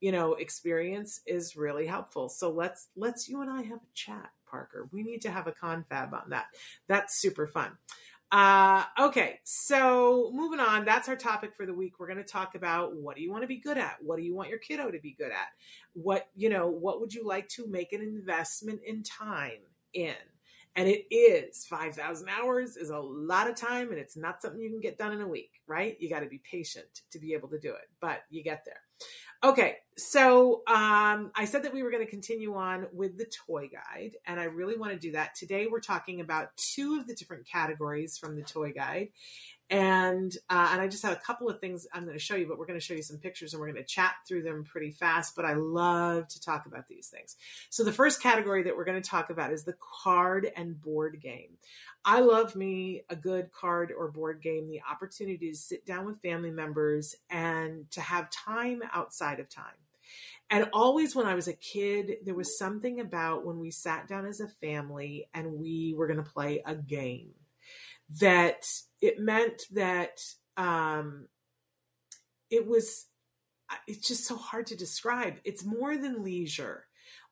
you 0.01 0.12
know, 0.12 0.35
experience 0.35 1.21
is 1.27 1.57
really 1.57 1.87
helpful. 1.87 2.29
So 2.29 2.51
let's, 2.51 2.89
let's 2.97 3.29
you 3.29 3.43
and 3.43 3.51
I 3.51 3.62
have 3.62 3.79
a 3.79 3.95
chat, 3.95 4.31
Parker. 4.49 4.89
We 4.93 5.03
need 5.03 5.23
to 5.23 5.31
have 5.31 5.47
a 5.47 5.53
confab 5.53 6.15
on 6.15 6.31
that. 6.31 6.47
That's 6.89 7.21
super 7.21 7.47
fun. 7.47 7.73
Uh, 8.35 8.82
okay, 8.99 9.39
so 9.45 10.28
moving 10.35 10.59
on, 10.59 10.85
that's 10.85 11.09
our 11.09 11.14
topic 11.14 11.55
for 11.55 11.66
the 11.66 11.72
week. 11.72 12.01
We're 12.01 12.09
going 12.09 12.18
to 12.18 12.24
talk 12.24 12.57
about 12.57 12.97
what 12.97 13.14
do 13.14 13.22
you 13.22 13.30
want 13.30 13.45
to 13.45 13.47
be 13.47 13.61
good 13.61 13.78
at? 13.78 13.95
What 14.03 14.16
do 14.16 14.24
you 14.24 14.35
want 14.35 14.49
your 14.49 14.59
kiddo 14.59 14.91
to 14.91 14.99
be 14.99 15.14
good 15.16 15.30
at? 15.30 15.51
What, 15.93 16.26
you 16.35 16.49
know, 16.49 16.66
what 16.66 17.01
would 17.01 17.14
you 17.14 17.24
like 17.24 17.47
to 17.51 17.68
make 17.68 17.93
an 17.93 18.01
investment 18.01 18.80
in 18.85 19.05
time 19.05 19.61
in? 19.93 20.16
And 20.74 20.89
it 20.89 21.07
is 21.14 21.64
5,000 21.66 22.28
hours 22.28 22.76
is 22.76 22.91
a 22.91 22.99
lot 22.99 23.49
of 23.49 23.55
time 23.55 23.91
and 23.91 24.01
it's 24.01 24.16
not 24.16 24.43
something 24.43 24.61
you 24.61 24.70
can 24.70 24.80
get 24.80 24.99
done 24.99 25.12
in 25.12 25.20
a 25.20 25.28
week, 25.28 25.53
right? 25.68 25.97
You 26.01 26.11
got 26.11 26.24
to 26.24 26.26
be 26.26 26.43
patient 26.51 27.03
to 27.12 27.20
be 27.20 27.35
able 27.35 27.51
to 27.51 27.61
do 27.61 27.70
it, 27.70 27.89
but 28.01 28.22
you 28.30 28.43
get 28.43 28.64
there. 28.64 28.80
Okay, 29.45 29.76
so 29.99 30.62
um, 30.66 31.30
I 31.34 31.45
said 31.45 31.64
that 31.64 31.74
we 31.74 31.82
were 31.82 31.90
going 31.90 32.03
to 32.03 32.11
continue 32.11 32.55
on 32.55 32.86
with 32.95 33.18
the 33.18 33.26
toy 33.47 33.68
guide, 33.68 34.16
and 34.26 34.40
I 34.40 34.45
really 34.45 34.74
want 34.74 34.92
to 34.92 34.99
do 34.99 35.12
that. 35.12 35.34
Today, 35.34 35.66
we're 35.70 35.80
talking 35.80 36.22
about 36.22 36.57
two 36.57 36.99
of 36.99 37.07
the 37.07 37.14
different 37.14 37.47
categories 37.47 38.16
from 38.16 38.36
the 38.36 38.42
toy 38.42 38.72
guide, 38.72 39.11
and 39.70 40.34
uh, 40.51 40.68
and 40.72 40.80
I 40.80 40.88
just 40.88 41.03
have 41.03 41.12
a 41.12 41.20
couple 41.20 41.49
of 41.49 41.59
things 41.59 41.86
I'm 41.92 42.05
going 42.05 42.16
to 42.16 42.22
show 42.22 42.36
you, 42.36 42.47
but 42.47 42.59
we're 42.59 42.66
going 42.66 42.78
to 42.78 42.84
show 42.84 42.95
you 42.95 43.03
some 43.03 43.18
pictures 43.18 43.55
and 43.55 43.61
we're 43.61 43.70
going 43.70 43.82
to 43.82 43.88
chat 43.88 44.14
through 44.28 44.42
them 44.42 44.64
pretty 44.64 44.90
fast. 44.90 45.34
But 45.34 45.47
I 45.47 45.55
love 45.55 46.28
to 46.28 46.40
talk 46.40 46.66
about 46.66 46.86
these 46.86 47.09
things. 47.09 47.36
So 47.70 47.82
the 47.82 47.92
first 47.92 48.22
category 48.22 48.62
that 48.64 48.76
we're 48.76 48.84
going 48.84 49.01
to 49.01 49.09
talk 49.09 49.30
about 49.30 49.53
is 49.53 49.64
the 49.64 49.76
card 50.03 50.51
and 50.55 50.80
board 50.80 51.20
game. 51.22 51.57
I 52.05 52.20
love 52.20 52.55
me 52.55 53.05
a 53.09 53.16
good 53.16 53.51
card 53.53 53.90
or 53.97 54.11
board 54.11 54.42
game, 54.42 54.68
the 54.68 54.82
opportunity 54.90 55.51
to 55.51 55.57
sit 55.57 55.86
down 55.86 56.05
with 56.05 56.20
family 56.20 56.51
members 56.51 57.16
and 57.30 57.90
to 57.92 58.03
have 58.03 58.28
time 58.30 58.82
outside 58.92 59.34
of 59.41 59.49
time. 59.49 59.74
And 60.51 60.68
always 60.72 61.16
when 61.16 61.26
I 61.26 61.35
was 61.35 61.49
a 61.49 61.55
kid, 61.55 62.16
there 62.24 62.35
was 62.35 62.59
something 62.59 63.01
about 63.01 63.47
when 63.47 63.59
we 63.59 63.70
sat 63.70 64.07
down 64.07 64.26
as 64.26 64.41
a 64.41 64.49
family 64.49 65.28
and 65.32 65.55
we 65.55 65.95
were 65.97 66.07
going 66.07 66.22
to 66.22 66.30
play 66.30 66.62
a 66.64 66.74
game 66.74 67.30
that 68.20 68.66
it 69.01 69.18
meant 69.18 69.62
that 69.72 70.20
um, 70.57 71.28
it 72.51 72.66
was, 72.66 73.07
it's 73.89 74.07
just 74.07 74.26
so 74.26 74.37
hard 74.37 74.66
to 74.66 74.76
describe. 74.76 75.37
It's 75.45 75.64
more 75.64 75.97
than 75.97 76.22
leisure 76.22 76.87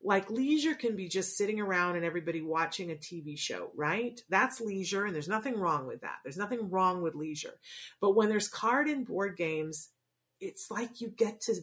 like 0.05 0.31
leisure 0.31 0.75
can 0.75 0.97
be 0.97 1.09
just 1.09 1.37
sitting 1.37 1.61
around 1.61 1.97
and 1.97 2.05
everybody 2.05 2.41
watching 2.41 2.91
a 2.91 2.95
TV 2.95 3.39
show, 3.39 3.71
right? 3.77 4.21
That's 4.29 4.61
leisure, 4.61 5.05
and 5.05 5.15
there's 5.15 5.29
nothing 5.29 5.59
wrong 5.59 5.87
with 5.87 6.01
that. 6.01 6.17
There's 6.25 6.37
nothing 6.37 6.71
wrong 6.71 7.03
with 7.03 7.15
leisure. 7.15 7.55
But 8.01 8.17
when 8.17 8.29
there's 8.29 8.49
card 8.49 8.89
and 8.89 9.07
board 9.07 9.37
games, 9.37 9.91
it's 10.43 10.73
like 10.73 11.01
you 11.01 11.09
get 11.09 11.41
to 11.43 11.55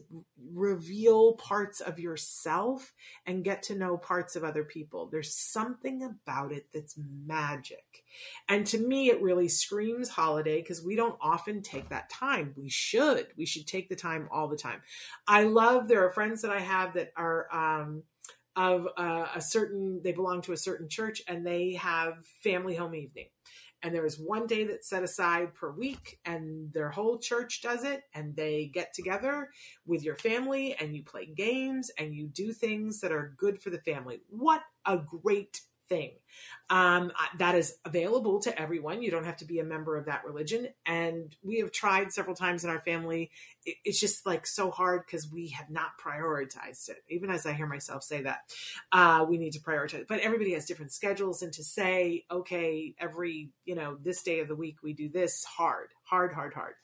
reveal 0.52 1.34
parts 1.34 1.80
of 1.80 2.00
yourself 2.00 2.94
and 3.26 3.44
get 3.44 3.62
to 3.64 3.74
know 3.74 3.98
parts 3.98 4.36
of 4.36 4.42
other 4.42 4.64
people. 4.64 5.06
There's 5.06 5.34
something 5.34 6.02
about 6.02 6.50
it 6.50 6.66
that's 6.72 6.98
magic. 7.26 8.04
And 8.48 8.66
to 8.68 8.78
me, 8.78 9.10
it 9.10 9.20
really 9.20 9.48
screams 9.48 10.08
holiday 10.08 10.62
because 10.62 10.82
we 10.82 10.96
don't 10.96 11.18
often 11.20 11.60
take 11.60 11.90
that 11.90 12.08
time. 12.08 12.54
We 12.56 12.70
should. 12.70 13.26
We 13.36 13.44
should 13.44 13.66
take 13.66 13.90
the 13.90 13.96
time 13.96 14.28
all 14.32 14.48
the 14.48 14.56
time. 14.56 14.80
I 15.28 15.44
love, 15.44 15.86
there 15.86 16.06
are 16.06 16.12
friends 16.12 16.40
that 16.40 16.50
I 16.50 16.60
have 16.60 16.94
that 16.94 17.12
are, 17.16 17.48
um, 17.52 18.02
of 18.56 18.88
uh, 18.96 19.26
a 19.34 19.40
certain, 19.42 20.00
they 20.02 20.12
belong 20.12 20.40
to 20.42 20.52
a 20.52 20.56
certain 20.56 20.88
church 20.88 21.22
and 21.28 21.46
they 21.46 21.74
have 21.74 22.14
family 22.42 22.74
home 22.74 22.94
evening 22.94 23.28
and 23.82 23.94
there 23.94 24.06
is 24.06 24.18
one 24.18 24.46
day 24.46 24.64
that's 24.64 24.88
set 24.88 25.02
aside 25.02 25.54
per 25.54 25.70
week 25.70 26.18
and 26.24 26.72
their 26.72 26.90
whole 26.90 27.18
church 27.18 27.62
does 27.62 27.84
it 27.84 28.02
and 28.14 28.36
they 28.36 28.70
get 28.72 28.92
together 28.94 29.48
with 29.86 30.02
your 30.02 30.16
family 30.16 30.74
and 30.80 30.94
you 30.94 31.02
play 31.02 31.26
games 31.26 31.90
and 31.98 32.14
you 32.14 32.28
do 32.28 32.52
things 32.52 33.00
that 33.00 33.12
are 33.12 33.34
good 33.36 33.60
for 33.62 33.70
the 33.70 33.80
family. 33.80 34.20
What 34.28 34.62
a 34.86 34.98
great 34.98 35.60
thing. 35.90 36.12
Um, 36.70 37.10
that 37.38 37.56
is 37.56 37.76
available 37.84 38.38
to 38.42 38.58
everyone. 38.58 39.02
You 39.02 39.10
don't 39.10 39.24
have 39.24 39.38
to 39.38 39.44
be 39.44 39.58
a 39.58 39.64
member 39.64 39.96
of 39.96 40.06
that 40.06 40.24
religion. 40.24 40.68
And 40.86 41.34
we 41.42 41.58
have 41.58 41.72
tried 41.72 42.12
several 42.12 42.36
times 42.36 42.62
in 42.64 42.70
our 42.70 42.80
family. 42.80 43.32
it's 43.84 44.00
just 44.00 44.24
like 44.24 44.46
so 44.46 44.70
hard 44.70 45.02
because 45.04 45.30
we 45.30 45.48
have 45.48 45.68
not 45.68 45.98
prioritized 46.02 46.88
it. 46.88 47.02
Even 47.08 47.28
as 47.28 47.44
I 47.44 47.52
hear 47.52 47.66
myself 47.66 48.04
say 48.04 48.22
that, 48.22 48.42
uh, 48.92 49.26
we 49.28 49.36
need 49.36 49.52
to 49.54 49.60
prioritize. 49.60 50.06
But 50.06 50.20
everybody 50.20 50.54
has 50.54 50.64
different 50.64 50.92
schedules, 50.92 51.42
and 51.42 51.52
to 51.54 51.64
say, 51.64 52.24
okay, 52.30 52.94
every 52.98 53.50
you 53.64 53.74
know 53.74 53.98
this 54.00 54.22
day 54.22 54.38
of 54.40 54.48
the 54.48 54.56
week 54.56 54.76
we 54.82 54.92
do 54.92 55.08
this 55.08 55.44
hard, 55.44 55.88
hard, 56.04 56.32
hard, 56.32 56.54
hard. 56.54 56.74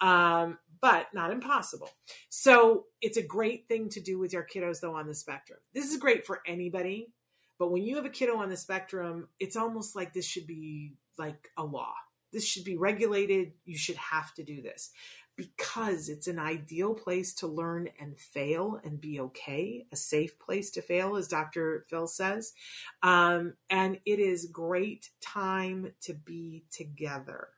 Um, 0.00 0.58
but 0.80 1.06
not 1.14 1.30
impossible. 1.30 1.90
So 2.28 2.84
it's 3.00 3.16
a 3.16 3.22
great 3.22 3.68
thing 3.68 3.88
to 3.90 4.00
do 4.00 4.18
with 4.18 4.32
your 4.32 4.46
kiddos, 4.46 4.80
though, 4.80 4.94
on 4.94 5.06
the 5.06 5.14
spectrum. 5.14 5.58
This 5.74 5.90
is 5.90 5.98
great 5.98 6.26
for 6.26 6.40
anybody 6.46 7.08
but 7.58 7.70
when 7.70 7.82
you 7.82 7.96
have 7.96 8.04
a 8.04 8.10
kiddo 8.10 8.36
on 8.36 8.48
the 8.48 8.56
spectrum, 8.56 9.28
it's 9.40 9.56
almost 9.56 9.96
like 9.96 10.12
this 10.12 10.26
should 10.26 10.46
be 10.46 10.94
like 11.18 11.50
a 11.56 11.64
law. 11.64 11.94
This 12.32 12.44
should 12.44 12.64
be 12.64 12.76
regulated. 12.76 13.52
You 13.64 13.78
should 13.78 13.96
have 13.96 14.34
to 14.34 14.44
do 14.44 14.60
this 14.62 14.90
because 15.36 16.08
it's 16.08 16.26
an 16.26 16.38
ideal 16.38 16.94
place 16.94 17.34
to 17.34 17.46
learn 17.46 17.88
and 18.00 18.18
fail 18.18 18.80
and 18.82 19.00
be 19.00 19.20
okay, 19.20 19.86
a 19.92 19.96
safe 19.96 20.38
place 20.38 20.70
to 20.70 20.82
fail, 20.82 21.16
as 21.16 21.28
Dr. 21.28 21.84
Phil 21.88 22.06
says. 22.06 22.54
Um, 23.02 23.54
and 23.68 24.00
it 24.06 24.18
is 24.18 24.48
great 24.50 25.10
time 25.20 25.92
to 26.02 26.14
be 26.14 26.64
together. 26.70 27.48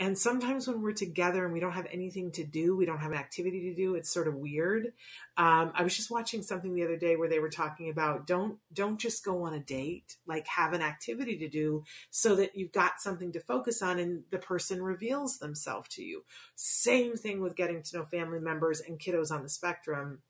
And 0.00 0.16
sometimes 0.16 0.68
when 0.68 0.80
we're 0.80 0.92
together 0.92 1.44
and 1.44 1.52
we 1.52 1.58
don't 1.58 1.72
have 1.72 1.88
anything 1.90 2.30
to 2.32 2.44
do, 2.44 2.76
we 2.76 2.86
don't 2.86 3.00
have 3.00 3.10
an 3.10 3.18
activity 3.18 3.68
to 3.68 3.74
do, 3.74 3.96
it's 3.96 4.12
sort 4.12 4.28
of 4.28 4.34
weird. 4.36 4.92
Um, 5.36 5.72
I 5.74 5.82
was 5.82 5.96
just 5.96 6.10
watching 6.10 6.42
something 6.42 6.74
the 6.74 6.84
other 6.84 6.96
day 6.96 7.16
where 7.16 7.28
they 7.28 7.40
were 7.40 7.48
talking 7.50 7.90
about 7.90 8.26
don't 8.26 8.58
don't 8.72 8.98
just 8.98 9.24
go 9.24 9.42
on 9.42 9.54
a 9.54 9.58
date, 9.58 10.16
like 10.26 10.46
have 10.46 10.72
an 10.72 10.82
activity 10.82 11.36
to 11.38 11.48
do 11.48 11.82
so 12.10 12.36
that 12.36 12.56
you've 12.56 12.72
got 12.72 13.00
something 13.00 13.32
to 13.32 13.40
focus 13.40 13.82
on 13.82 13.98
and 13.98 14.22
the 14.30 14.38
person 14.38 14.82
reveals 14.82 15.38
themselves 15.38 15.88
to 15.90 16.04
you. 16.04 16.24
Same 16.54 17.16
thing 17.16 17.40
with 17.40 17.56
getting 17.56 17.82
to 17.82 17.98
know 17.98 18.04
family 18.04 18.40
members 18.40 18.80
and 18.80 19.00
kiddos 19.00 19.32
on 19.32 19.42
the 19.42 19.48
spectrum 19.48 20.20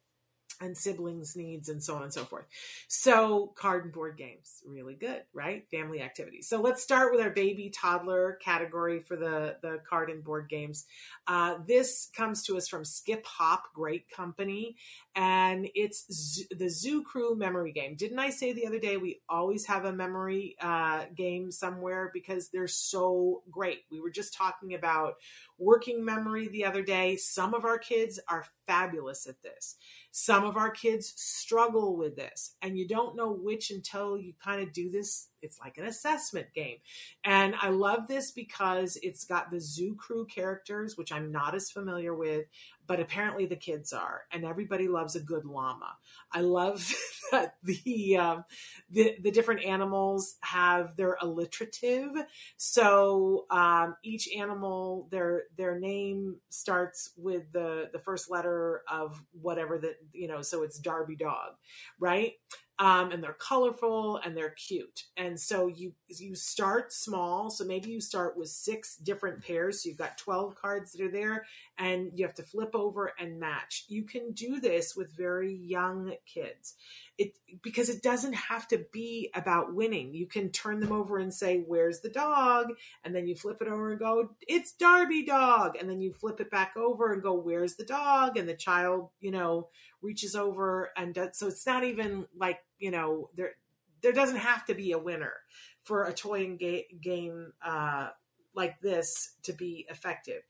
and 0.60 0.76
siblings 0.76 1.36
needs 1.36 1.68
and 1.68 1.82
so 1.82 1.94
on 1.94 2.02
and 2.02 2.12
so 2.12 2.24
forth. 2.24 2.46
So 2.88 3.52
card 3.54 3.84
and 3.84 3.92
board 3.92 4.16
games, 4.16 4.62
really 4.66 4.94
good, 4.94 5.22
right? 5.32 5.64
Family 5.70 6.02
activities. 6.02 6.48
So 6.48 6.60
let's 6.60 6.82
start 6.82 7.12
with 7.12 7.20
our 7.20 7.30
baby 7.30 7.70
toddler 7.70 8.38
category 8.42 9.00
for 9.00 9.16
the, 9.16 9.56
the 9.62 9.80
card 9.88 10.10
and 10.10 10.24
board 10.24 10.48
games. 10.48 10.86
Uh, 11.26 11.56
this 11.66 12.10
comes 12.16 12.42
to 12.44 12.56
us 12.56 12.68
from 12.68 12.84
Skip 12.84 13.24
Hop, 13.26 13.72
great 13.72 14.10
company, 14.10 14.76
and 15.14 15.68
it's 15.74 16.44
the 16.50 16.68
Zoo 16.68 17.02
Crew 17.02 17.36
memory 17.36 17.72
game. 17.72 17.94
Didn't 17.94 18.18
I 18.18 18.30
say 18.30 18.52
the 18.52 18.66
other 18.66 18.78
day 18.78 18.96
we 18.96 19.20
always 19.28 19.66
have 19.66 19.84
a 19.84 19.92
memory 19.92 20.56
uh, 20.60 21.04
game 21.14 21.52
somewhere 21.52 22.10
because 22.12 22.48
they're 22.48 22.66
so 22.66 23.42
great? 23.50 23.84
We 23.90 24.00
were 24.00 24.10
just 24.10 24.34
talking 24.34 24.74
about 24.74 25.14
working 25.58 26.04
memory 26.04 26.48
the 26.48 26.64
other 26.64 26.82
day. 26.82 27.16
Some 27.16 27.52
of 27.54 27.64
our 27.64 27.78
kids 27.78 28.20
are 28.28 28.44
fabulous 28.66 29.26
at 29.26 29.42
this. 29.42 29.76
Some 30.10 30.44
of 30.44 30.56
our 30.56 30.70
kids 30.70 31.12
struggle 31.16 31.96
with 31.96 32.16
this, 32.16 32.54
and 32.62 32.76
you 32.78 32.88
don't 32.88 33.16
know 33.16 33.32
which 33.32 33.70
until 33.70 34.18
you 34.18 34.32
kind 34.42 34.62
of 34.62 34.72
do 34.72 34.90
this. 34.90 35.28
It's 35.42 35.60
like 35.60 35.78
an 35.78 35.84
assessment 35.84 36.48
game. 36.54 36.78
And 37.24 37.54
I 37.60 37.68
love 37.68 38.08
this 38.08 38.32
because 38.32 38.98
it's 39.02 39.24
got 39.24 39.50
the 39.50 39.60
Zoo 39.60 39.94
Crew 39.94 40.26
characters, 40.26 40.96
which 40.96 41.12
I'm 41.12 41.30
not 41.30 41.54
as 41.54 41.70
familiar 41.70 42.14
with, 42.14 42.46
but 42.88 43.00
apparently 43.00 43.46
the 43.46 43.56
kids 43.56 43.92
are, 43.92 44.22
and 44.32 44.44
everybody 44.44 44.88
loves 44.88 45.14
a 45.16 45.20
good 45.20 45.44
llama. 45.44 45.94
I 46.32 46.40
love 46.40 46.92
that 47.32 47.56
the, 47.62 48.16
um, 48.16 48.44
the 48.90 49.16
the 49.22 49.30
different 49.30 49.64
animals 49.64 50.36
have 50.40 50.96
their 50.96 51.16
alliterative. 51.22 52.10
So 52.56 53.46
um, 53.50 53.96
each 54.02 54.28
animal, 54.36 55.08
their 55.12 55.44
their 55.56 55.78
name 55.78 56.38
starts 56.48 57.12
with 57.16 57.52
the 57.52 57.90
the 57.92 58.00
first 58.00 58.30
letter 58.30 58.82
of 58.90 59.24
whatever 59.40 59.78
that 59.78 59.96
you 60.12 60.28
know. 60.28 60.42
So 60.42 60.64
it's 60.64 60.80
Darby 60.80 61.16
Dog, 61.16 61.52
right? 62.00 62.32
um, 62.80 63.10
and 63.10 63.22
they're 63.22 63.32
colorful 63.40 64.18
and 64.24 64.36
they're 64.36 64.50
cute. 64.50 65.04
And 65.16 65.38
so 65.38 65.66
you 65.66 65.94
you 66.06 66.34
start 66.36 66.92
small. 66.92 67.50
So 67.50 67.64
maybe 67.64 67.90
you 67.90 68.00
start 68.00 68.36
with 68.36 68.48
six 68.48 68.96
different 68.96 69.44
pairs. 69.44 69.82
So 69.82 69.88
you've 69.88 69.98
got 69.98 70.16
twelve 70.16 70.54
cards 70.54 70.92
that 70.92 71.04
are 71.04 71.10
there, 71.10 71.44
and 71.78 72.10
you 72.14 72.26
have 72.26 72.34
to 72.34 72.42
flip 72.42 72.70
over 72.74 73.12
and 73.18 73.38
match. 73.38 73.84
You 73.88 74.02
can 74.04 74.32
do 74.32 74.60
this 74.60 74.96
with 74.96 75.16
very 75.16 75.54
young 75.54 76.12
kids 76.26 76.74
it 77.18 77.36
because 77.62 77.88
it 77.88 78.02
doesn't 78.02 78.34
have 78.34 78.68
to 78.68 78.84
be 78.92 79.30
about 79.34 79.74
winning. 79.74 80.14
You 80.14 80.26
can 80.26 80.50
turn 80.50 80.80
them 80.80 80.92
over 80.92 81.18
and 81.18 81.34
say, 81.34 81.58
"Where's 81.66 82.00
the 82.00 82.08
dog?" 82.08 82.68
and 83.04 83.14
then 83.14 83.26
you 83.26 83.34
flip 83.34 83.60
it 83.60 83.68
over 83.68 83.90
and 83.90 83.98
go, 83.98 84.30
"It's 84.46 84.72
Darby 84.72 85.24
dog." 85.24 85.76
And 85.76 85.90
then 85.90 86.00
you 86.00 86.12
flip 86.12 86.40
it 86.40 86.50
back 86.50 86.76
over 86.76 87.12
and 87.12 87.22
go, 87.22 87.34
"Where's 87.34 87.76
the 87.76 87.84
dog?" 87.84 88.36
and 88.36 88.48
the 88.48 88.54
child, 88.56 89.10
you 89.20 89.30
know, 89.30 89.68
reaches 90.00 90.36
over 90.36 90.90
and 90.96 91.14
does 91.14 91.36
so 91.38 91.48
it's 91.48 91.66
not 91.66 91.84
even 91.84 92.26
like, 92.36 92.60
you 92.78 92.90
know, 92.90 93.30
there 93.34 93.54
there 94.00 94.12
doesn't 94.12 94.36
have 94.36 94.64
to 94.66 94.74
be 94.74 94.92
a 94.92 94.98
winner 94.98 95.34
for 95.82 96.04
a 96.04 96.12
toy 96.12 96.44
and 96.44 96.58
ga- 96.58 96.86
game 97.00 97.52
uh 97.62 98.10
like 98.54 98.80
this 98.80 99.34
to 99.44 99.52
be 99.52 99.86
effective. 99.88 100.42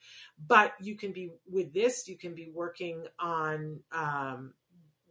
But 0.46 0.72
you 0.80 0.96
can 0.96 1.12
be 1.12 1.30
with 1.50 1.72
this, 1.72 2.08
you 2.08 2.16
can 2.16 2.34
be 2.34 2.50
working 2.52 3.04
on 3.18 3.80
um, 3.92 4.54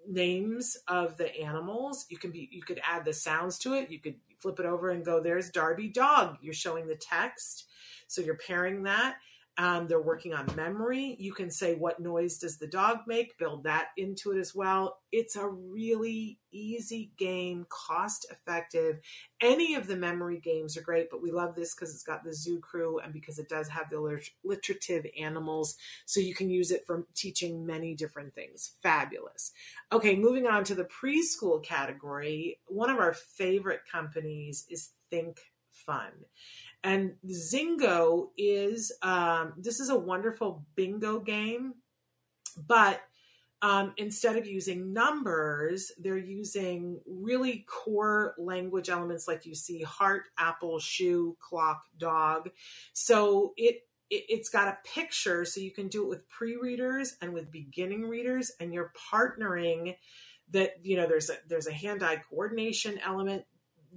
names 0.07 0.77
of 0.87 1.17
the 1.17 1.35
animals. 1.39 2.05
You 2.09 2.17
can 2.17 2.31
be 2.31 2.49
you 2.51 2.63
could 2.63 2.81
add 2.87 3.05
the 3.05 3.13
sounds 3.13 3.59
to 3.59 3.73
it. 3.73 3.91
You 3.91 3.99
could 3.99 4.15
flip 4.39 4.59
it 4.59 4.65
over 4.65 4.89
and 4.89 5.03
go, 5.03 5.19
there's 5.19 5.49
Darby 5.49 5.89
dog. 5.89 6.37
You're 6.41 6.53
showing 6.53 6.87
the 6.87 6.95
text. 6.95 7.65
So 8.07 8.21
you're 8.21 8.37
pairing 8.37 8.83
that. 8.83 9.17
Um, 9.59 9.87
they're 9.87 10.01
working 10.01 10.33
on 10.33 10.55
memory. 10.55 11.15
You 11.19 11.33
can 11.33 11.49
say, 11.49 11.75
What 11.75 11.99
noise 11.99 12.37
does 12.37 12.57
the 12.57 12.67
dog 12.67 12.99
make? 13.07 13.37
Build 13.39 13.63
that 13.63 13.87
into 13.97 14.31
it 14.31 14.39
as 14.39 14.53
well. 14.53 14.99
It's 15.11 15.35
a 15.35 15.47
really 15.47 16.37
easy 16.51 17.11
game, 17.17 17.65
cost 17.69 18.27
effective. 18.31 18.99
Any 19.41 19.75
of 19.75 19.87
the 19.87 19.95
memory 19.95 20.39
games 20.39 20.77
are 20.77 20.81
great, 20.81 21.09
but 21.09 21.21
we 21.21 21.31
love 21.31 21.55
this 21.55 21.73
because 21.73 21.93
it's 21.93 22.03
got 22.03 22.23
the 22.23 22.33
zoo 22.33 22.59
crew 22.59 22.99
and 22.99 23.11
because 23.11 23.39
it 23.39 23.49
does 23.49 23.67
have 23.69 23.89
the 23.89 24.19
literative 24.43 25.05
animals. 25.19 25.75
So 26.05 26.19
you 26.19 26.35
can 26.35 26.49
use 26.49 26.71
it 26.71 26.85
for 26.85 27.07
teaching 27.15 27.65
many 27.65 27.95
different 27.95 28.35
things. 28.35 28.73
Fabulous. 28.83 29.53
Okay, 29.91 30.15
moving 30.15 30.45
on 30.45 30.63
to 30.65 30.75
the 30.75 30.85
preschool 30.85 31.63
category. 31.63 32.59
One 32.67 32.89
of 32.89 32.99
our 32.99 33.13
favorite 33.13 33.81
companies 33.91 34.65
is 34.69 34.91
Think 35.09 35.39
Fun. 35.71 36.11
And 36.83 37.15
Zingo 37.27 38.29
is 38.37 38.95
um, 39.01 39.53
this 39.57 39.79
is 39.79 39.89
a 39.89 39.97
wonderful 39.97 40.65
bingo 40.75 41.19
game, 41.19 41.73
but 42.55 43.01
um, 43.61 43.93
instead 43.97 44.37
of 44.37 44.45
using 44.45 44.93
numbers, 44.93 45.91
they're 45.97 46.17
using 46.17 46.99
really 47.07 47.65
core 47.67 48.35
language 48.37 48.89
elements 48.89 49.27
like 49.27 49.45
you 49.45 49.55
see 49.55 49.81
heart, 49.81 50.25
apple, 50.37 50.77
shoe, 50.79 51.35
clock, 51.39 51.83
dog. 51.97 52.49
So 52.93 53.53
it 53.57 53.81
it's 54.09 54.47
got 54.49 54.69
a 54.69 54.77
picture 54.87 55.43
so 55.43 55.59
you 55.59 55.71
can 55.71 55.89
do 55.89 56.03
it 56.03 56.07
with 56.07 56.29
pre-readers 56.29 57.17
and 57.21 57.33
with 57.33 57.51
beginning 57.51 58.03
readers 58.03 58.53
and 58.61 58.73
you're 58.73 58.93
partnering 59.11 59.97
that 60.51 60.75
you 60.81 60.95
know 60.95 61.05
there's 61.07 61.29
a 61.29 61.35
there's 61.49 61.67
a 61.67 61.73
hand-eye 61.73 62.21
coordination 62.29 62.97
element 62.99 63.43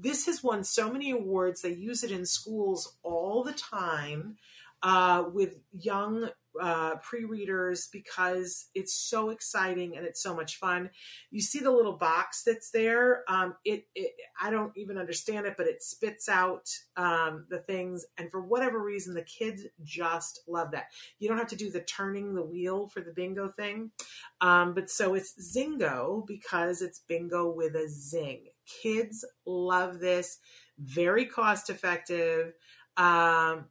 this 0.00 0.26
has 0.26 0.42
won 0.42 0.64
so 0.64 0.90
many 0.90 1.10
awards. 1.10 1.62
They 1.62 1.72
use 1.72 2.02
it 2.04 2.10
in 2.10 2.26
schools 2.26 2.96
all 3.02 3.42
the 3.42 3.52
time 3.52 4.36
uh, 4.82 5.24
with 5.32 5.56
young 5.72 6.30
uh, 6.60 6.96
pre-readers 6.96 7.88
because 7.92 8.68
it's 8.74 8.92
so 8.92 9.30
exciting 9.30 9.96
and 9.96 10.04
it's 10.04 10.22
so 10.22 10.34
much 10.34 10.56
fun. 10.56 10.90
You 11.30 11.40
see 11.40 11.60
the 11.60 11.70
little 11.70 11.96
box 11.96 12.42
that's 12.44 12.70
there. 12.70 13.22
Um, 13.28 13.54
it, 13.64 13.84
it, 13.94 14.12
I 14.40 14.50
don't 14.50 14.72
even 14.76 14.98
understand 14.98 15.46
it, 15.46 15.54
but 15.56 15.66
it 15.66 15.82
spits 15.82 16.28
out 16.28 16.68
um, 16.96 17.46
the 17.50 17.58
things, 17.58 18.04
and 18.18 18.30
for 18.30 18.40
whatever 18.40 18.82
reason, 18.82 19.14
the 19.14 19.22
kids 19.22 19.62
just 19.84 20.40
love 20.48 20.72
that. 20.72 20.86
You 21.18 21.28
don't 21.28 21.38
have 21.38 21.48
to 21.48 21.56
do 21.56 21.70
the 21.70 21.82
turning 21.82 22.34
the 22.34 22.44
wheel 22.44 22.88
for 22.88 23.00
the 23.00 23.12
bingo 23.12 23.48
thing, 23.48 23.92
um, 24.40 24.74
but 24.74 24.90
so 24.90 25.14
it's 25.14 25.34
Zingo 25.54 26.26
because 26.26 26.82
it's 26.82 27.00
bingo 27.06 27.50
with 27.50 27.76
a 27.76 27.88
zing. 27.88 28.46
Kids 28.82 29.24
love 29.46 30.00
this. 30.00 30.38
Very 30.78 31.26
cost 31.26 31.70
effective. 31.70 32.52
Um, 32.96 33.66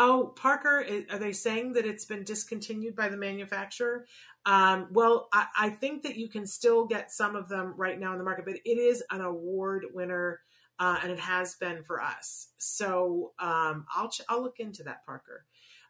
Oh, 0.00 0.32
Parker, 0.36 0.86
are 1.10 1.18
they 1.18 1.32
saying 1.32 1.72
that 1.72 1.84
it's 1.84 2.04
been 2.04 2.22
discontinued 2.22 2.94
by 2.94 3.08
the 3.08 3.16
manufacturer? 3.16 4.06
Um, 4.46 4.86
well, 4.92 5.28
I, 5.32 5.46
I, 5.58 5.70
think 5.70 6.04
that 6.04 6.16
you 6.16 6.28
can 6.28 6.46
still 6.46 6.86
get 6.86 7.10
some 7.10 7.34
of 7.34 7.48
them 7.48 7.74
right 7.76 7.98
now 7.98 8.12
in 8.12 8.18
the 8.18 8.24
market, 8.24 8.44
but 8.44 8.54
it 8.64 8.78
is 8.78 9.02
an 9.10 9.22
award 9.22 9.86
winner, 9.92 10.38
uh, 10.78 10.98
and 11.02 11.10
it 11.10 11.18
has 11.18 11.56
been 11.56 11.82
for 11.82 12.00
us. 12.00 12.50
So 12.58 13.32
um, 13.40 13.86
I'll 13.92 14.08
ch- 14.08 14.22
I'll 14.28 14.40
look 14.40 14.60
into 14.60 14.84
that, 14.84 15.04
Parker. 15.04 15.44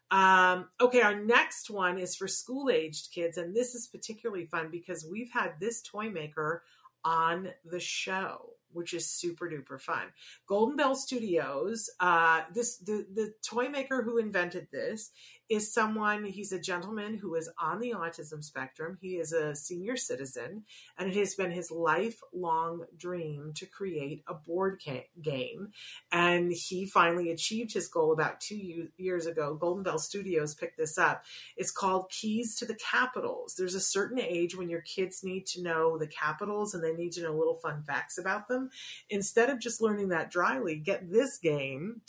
Um, 0.09 0.69
okay, 0.81 1.01
our 1.01 1.15
next 1.15 1.69
one 1.69 1.99
is 1.99 2.15
for 2.15 2.27
school 2.27 2.71
aged 2.71 3.11
kids, 3.13 3.37
and 3.37 3.55
this 3.55 3.75
is 3.75 3.87
particularly 3.87 4.47
fun 4.47 4.69
because 4.71 5.05
we've 5.05 5.31
had 5.31 5.53
this 5.59 5.83
toy 5.83 6.09
maker 6.09 6.63
on 7.03 7.49
the 7.65 7.79
show 7.79 8.53
which 8.71 8.93
is 8.93 9.09
super 9.09 9.49
duper 9.49 9.79
fun. 9.79 10.03
Golden 10.47 10.75
Bell 10.75 10.95
Studios, 10.95 11.89
uh, 11.99 12.41
this 12.53 12.77
the 12.77 13.05
the 13.13 13.33
toy 13.43 13.67
maker 13.67 14.01
who 14.03 14.17
invented 14.17 14.67
this 14.71 15.11
is 15.49 15.73
someone, 15.73 16.25
he's 16.25 16.51
a 16.51 16.59
gentleman 16.59 17.17
who 17.17 17.33
is 17.33 17.49
on 17.59 17.79
the 17.79 17.91
autism 17.91 18.43
spectrum. 18.43 18.97
He 19.01 19.15
is 19.15 19.33
a 19.33 19.55
senior 19.55 19.97
citizen, 19.97 20.63
and 20.97 21.09
it 21.09 21.15
has 21.15 21.33
been 21.33 21.51
his 21.51 21.71
lifelong 21.71 22.85
dream 22.95 23.53
to 23.55 23.65
create 23.65 24.23
a 24.27 24.35
board 24.35 24.79
game. 25.21 25.69
And 26.11 26.53
he 26.53 26.85
finally 26.85 27.31
achieved 27.31 27.73
his 27.73 27.87
goal 27.87 28.13
about 28.13 28.39
two 28.39 28.87
years 28.97 29.25
ago. 29.25 29.55
Golden 29.55 29.83
Bell 29.83 29.97
Studios 29.97 30.53
picked 30.53 30.77
this 30.77 30.97
up. 30.99 31.25
It's 31.57 31.71
called 31.71 32.11
Keys 32.11 32.55
to 32.57 32.65
the 32.65 32.75
Capitals. 32.75 33.55
There's 33.57 33.75
a 33.75 33.79
certain 33.79 34.19
age 34.19 34.55
when 34.55 34.69
your 34.69 34.81
kids 34.81 35.23
need 35.23 35.47
to 35.47 35.63
know 35.63 35.97
the 35.97 36.07
capitals 36.07 36.75
and 36.75 36.83
they 36.83 36.93
need 36.93 37.13
to 37.13 37.23
know 37.23 37.33
little 37.33 37.55
fun 37.55 37.83
facts 37.87 38.19
about 38.19 38.47
them. 38.47 38.69
Instead 39.09 39.49
of 39.49 39.59
just 39.59 39.81
learning 39.81 40.09
that 40.09 40.29
dryly, 40.29 40.75
get 40.75 41.11
this 41.11 41.39
game 41.39 42.01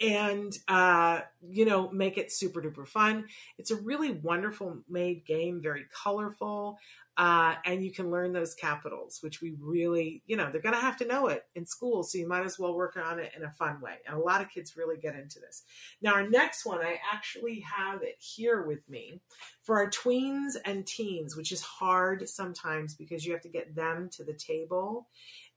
and 0.00 0.56
uh, 0.68 1.20
you 1.48 1.64
know 1.64 1.90
make 1.90 2.18
it 2.18 2.32
super 2.32 2.60
duper 2.60 2.86
fun. 2.86 3.26
It's 3.58 3.70
a 3.70 3.76
really 3.76 4.12
wonderful 4.12 4.78
made 4.88 5.24
game 5.24 5.60
very 5.62 5.84
colorful 5.92 6.78
uh, 7.18 7.54
and 7.64 7.82
you 7.82 7.90
can 7.90 8.10
learn 8.10 8.32
those 8.32 8.54
capitals 8.54 9.18
which 9.22 9.40
we 9.40 9.54
really 9.58 10.22
you 10.26 10.36
know 10.36 10.50
they're 10.50 10.60
going 10.60 10.74
to 10.74 10.80
have 10.80 10.96
to 10.98 11.06
know 11.06 11.28
it 11.28 11.44
in 11.54 11.64
school 11.64 12.02
so 12.02 12.18
you 12.18 12.28
might 12.28 12.44
as 12.44 12.58
well 12.58 12.74
work 12.74 12.96
on 12.96 13.18
it 13.18 13.32
in 13.36 13.44
a 13.44 13.50
fun 13.52 13.80
way 13.80 13.94
and 14.06 14.16
a 14.16 14.20
lot 14.20 14.42
of 14.42 14.50
kids 14.50 14.76
really 14.76 14.96
get 14.96 15.14
into 15.14 15.40
this. 15.40 15.62
Now 16.02 16.14
our 16.14 16.28
next 16.28 16.66
one 16.66 16.80
i 16.80 16.98
actually 17.12 17.60
have 17.60 18.02
it 18.02 18.16
here 18.18 18.62
with 18.62 18.86
me 18.88 19.20
for 19.62 19.78
our 19.78 19.90
tweens 19.90 20.56
and 20.64 20.86
teens 20.86 21.36
which 21.36 21.52
is 21.52 21.62
hard 21.62 22.28
sometimes 22.28 22.94
because 22.94 23.24
you 23.24 23.32
have 23.32 23.42
to 23.42 23.48
get 23.48 23.74
them 23.74 24.10
to 24.12 24.24
the 24.24 24.34
table 24.34 25.08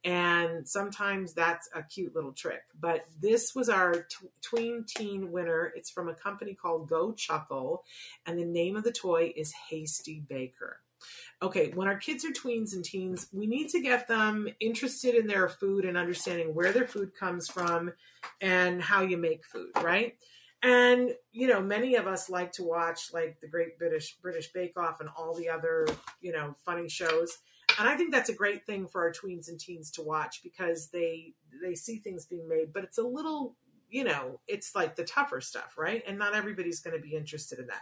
and 0.04 0.68
sometimes 0.68 1.34
that's 1.34 1.70
a 1.76 1.84
cute 1.84 2.16
little 2.16 2.32
trick. 2.32 2.62
But 2.80 3.06
this 3.20 3.54
was 3.54 3.70
our 3.70 4.08
tween 4.42 4.86
teen 4.88 5.32
winner. 5.32 5.74
It's 5.76 5.90
from 5.90 6.08
a 6.08 6.16
company 6.16 6.54
called 6.54 6.90
Go 6.90 7.12
Chuckle, 7.14 7.84
and 8.26 8.38
the 8.38 8.46
name 8.46 8.76
of 8.76 8.84
the 8.84 8.92
toy 8.92 9.34
is 9.36 9.54
Hasty 9.70 10.24
Baker. 10.28 10.80
Okay, 11.42 11.72
when 11.74 11.88
our 11.88 11.98
kids 11.98 12.26
are 12.26 12.32
tweens 12.32 12.74
and 12.74 12.84
teens, 12.84 13.28
we 13.32 13.48
need 13.48 13.70
to 13.70 13.82
get 13.82 14.08
them 14.08 14.50
interested 14.60 15.16
in 15.16 15.28
their 15.28 15.48
food 15.48 15.86
and 15.86 15.98
understanding 15.98 16.54
where 16.54 16.74
their 16.74 16.88
food 16.88 17.12
comes 17.18 17.48
from 17.48 17.94
and 18.42 18.82
how 18.82 19.02
you 19.02 19.18
make 19.18 19.46
food, 19.46 19.72
right? 19.82 20.16
And 20.62 21.12
you 21.32 21.48
know, 21.48 21.62
many 21.62 21.96
of 21.96 22.08
us 22.08 22.30
like 22.30 22.52
to 22.54 22.64
watch 22.64 23.14
like 23.14 23.40
the 23.40 23.48
Great 23.48 23.78
British 23.78 24.16
British 24.16 24.52
Bake 24.52 24.78
Off 24.78 25.00
and 25.00 25.10
all 25.16 25.34
the 25.34 25.50
other 25.50 25.88
you 26.22 26.34
know 26.34 26.56
funny 26.66 26.90
shows 26.90 27.38
and 27.80 27.88
I 27.88 27.96
think 27.96 28.12
that's 28.12 28.30
a 28.30 28.36
great 28.36 28.66
thing 28.66 28.88
for 28.88 29.02
our 29.02 29.12
tweens 29.12 29.48
and 29.48 29.60
teens 29.60 29.90
to 29.92 30.04
watch 30.04 30.42
because 30.44 30.90
they 30.90 31.34
they 31.64 31.74
see 31.74 31.98
things 31.98 32.26
being 32.26 32.48
made, 32.48 32.74
but 32.74 32.84
it's 32.84 32.98
a 32.98 33.04
little 33.04 33.56
you 33.90 34.04
know, 34.04 34.40
it's 34.48 34.76
like 34.76 34.96
the 34.96 35.04
tougher 35.04 35.42
stuff, 35.42 35.76
right? 35.78 36.04
And 36.08 36.20
not 36.20 36.36
everybody's 36.36 36.80
going 36.80 36.96
to 36.96 37.02
be 37.02 37.16
interested 37.16 37.58
in 37.58 37.68
that. 37.68 37.82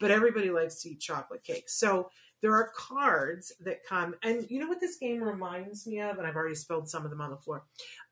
But 0.00 0.10
everybody 0.10 0.50
likes 0.50 0.80
to 0.82 0.90
eat 0.90 1.00
chocolate 1.00 1.44
cake. 1.44 1.68
So 1.68 2.08
there 2.40 2.54
are 2.54 2.72
cards 2.74 3.52
that 3.60 3.84
come, 3.86 4.14
and 4.22 4.46
you 4.48 4.60
know 4.60 4.68
what 4.68 4.80
this 4.80 4.96
game 4.96 5.22
reminds 5.22 5.86
me 5.86 6.00
of? 6.00 6.16
And 6.16 6.26
I've 6.26 6.36
already 6.36 6.54
spilled 6.54 6.88
some 6.88 7.04
of 7.04 7.10
them 7.10 7.20
on 7.20 7.30
the 7.30 7.36
floor. 7.36 7.64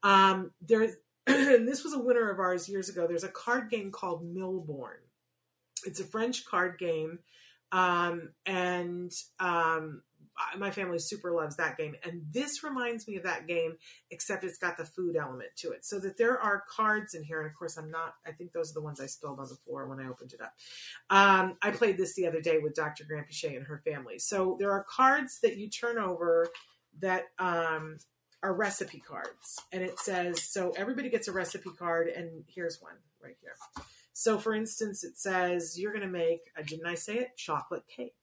Um, 0.02 0.50
there's, 0.60 0.96
and 1.26 1.66
this 1.66 1.82
was 1.82 1.94
a 1.94 1.98
winner 1.98 2.30
of 2.30 2.38
ours 2.38 2.68
years 2.68 2.90
ago. 2.90 3.06
There's 3.06 3.24
a 3.24 3.28
card 3.28 3.70
game 3.70 3.90
called 3.90 4.22
Mille 4.24 4.64
Bornes. 4.68 5.08
It's 5.86 6.00
a 6.00 6.04
French 6.04 6.44
card 6.44 6.78
game. 6.78 7.20
Um, 7.72 8.30
and 8.44 9.12
um, 9.38 10.02
my 10.58 10.70
family 10.70 10.98
super 10.98 11.32
loves 11.32 11.56
that 11.56 11.76
game. 11.76 11.94
And 12.04 12.22
this 12.30 12.62
reminds 12.62 13.06
me 13.06 13.16
of 13.16 13.24
that 13.24 13.46
game, 13.46 13.76
except 14.10 14.44
it's 14.44 14.58
got 14.58 14.76
the 14.76 14.84
food 14.84 15.16
element 15.16 15.50
to 15.56 15.70
it. 15.70 15.84
So 15.84 15.98
that 16.00 16.18
there 16.18 16.38
are 16.38 16.64
cards 16.68 17.14
in 17.14 17.22
here. 17.22 17.40
And 17.40 17.50
of 17.50 17.56
course, 17.56 17.76
I'm 17.76 17.90
not, 17.90 18.14
I 18.26 18.32
think 18.32 18.52
those 18.52 18.70
are 18.70 18.74
the 18.74 18.82
ones 18.82 19.00
I 19.00 19.06
spilled 19.06 19.38
on 19.38 19.48
the 19.48 19.56
floor 19.56 19.88
when 19.88 20.00
I 20.00 20.08
opened 20.08 20.32
it 20.32 20.40
up. 20.40 20.54
Um, 21.10 21.56
I 21.62 21.70
played 21.70 21.96
this 21.96 22.14
the 22.14 22.26
other 22.26 22.40
day 22.40 22.58
with 22.58 22.74
Dr. 22.74 23.04
Granpeesheh 23.04 23.56
and 23.56 23.66
her 23.66 23.82
family. 23.84 24.18
So 24.18 24.56
there 24.58 24.72
are 24.72 24.84
cards 24.84 25.40
that 25.42 25.56
you 25.56 25.68
turn 25.68 25.98
over 25.98 26.48
that 27.00 27.24
um, 27.38 27.98
are 28.42 28.54
recipe 28.54 29.00
cards. 29.00 29.58
And 29.72 29.82
it 29.82 29.98
says, 29.98 30.42
so 30.42 30.72
everybody 30.76 31.10
gets 31.10 31.28
a 31.28 31.32
recipe 31.32 31.70
card. 31.78 32.08
And 32.08 32.44
here's 32.46 32.80
one 32.80 32.94
right 33.22 33.36
here. 33.40 33.54
So 34.12 34.38
for 34.38 34.54
instance, 34.54 35.04
it 35.04 35.16
says, 35.18 35.78
you're 35.78 35.92
going 35.92 36.04
to 36.04 36.08
make, 36.08 36.40
uh, 36.58 36.62
didn't 36.62 36.86
I 36.86 36.94
say 36.94 37.16
it? 37.16 37.36
Chocolate 37.36 37.84
cake 37.88 38.14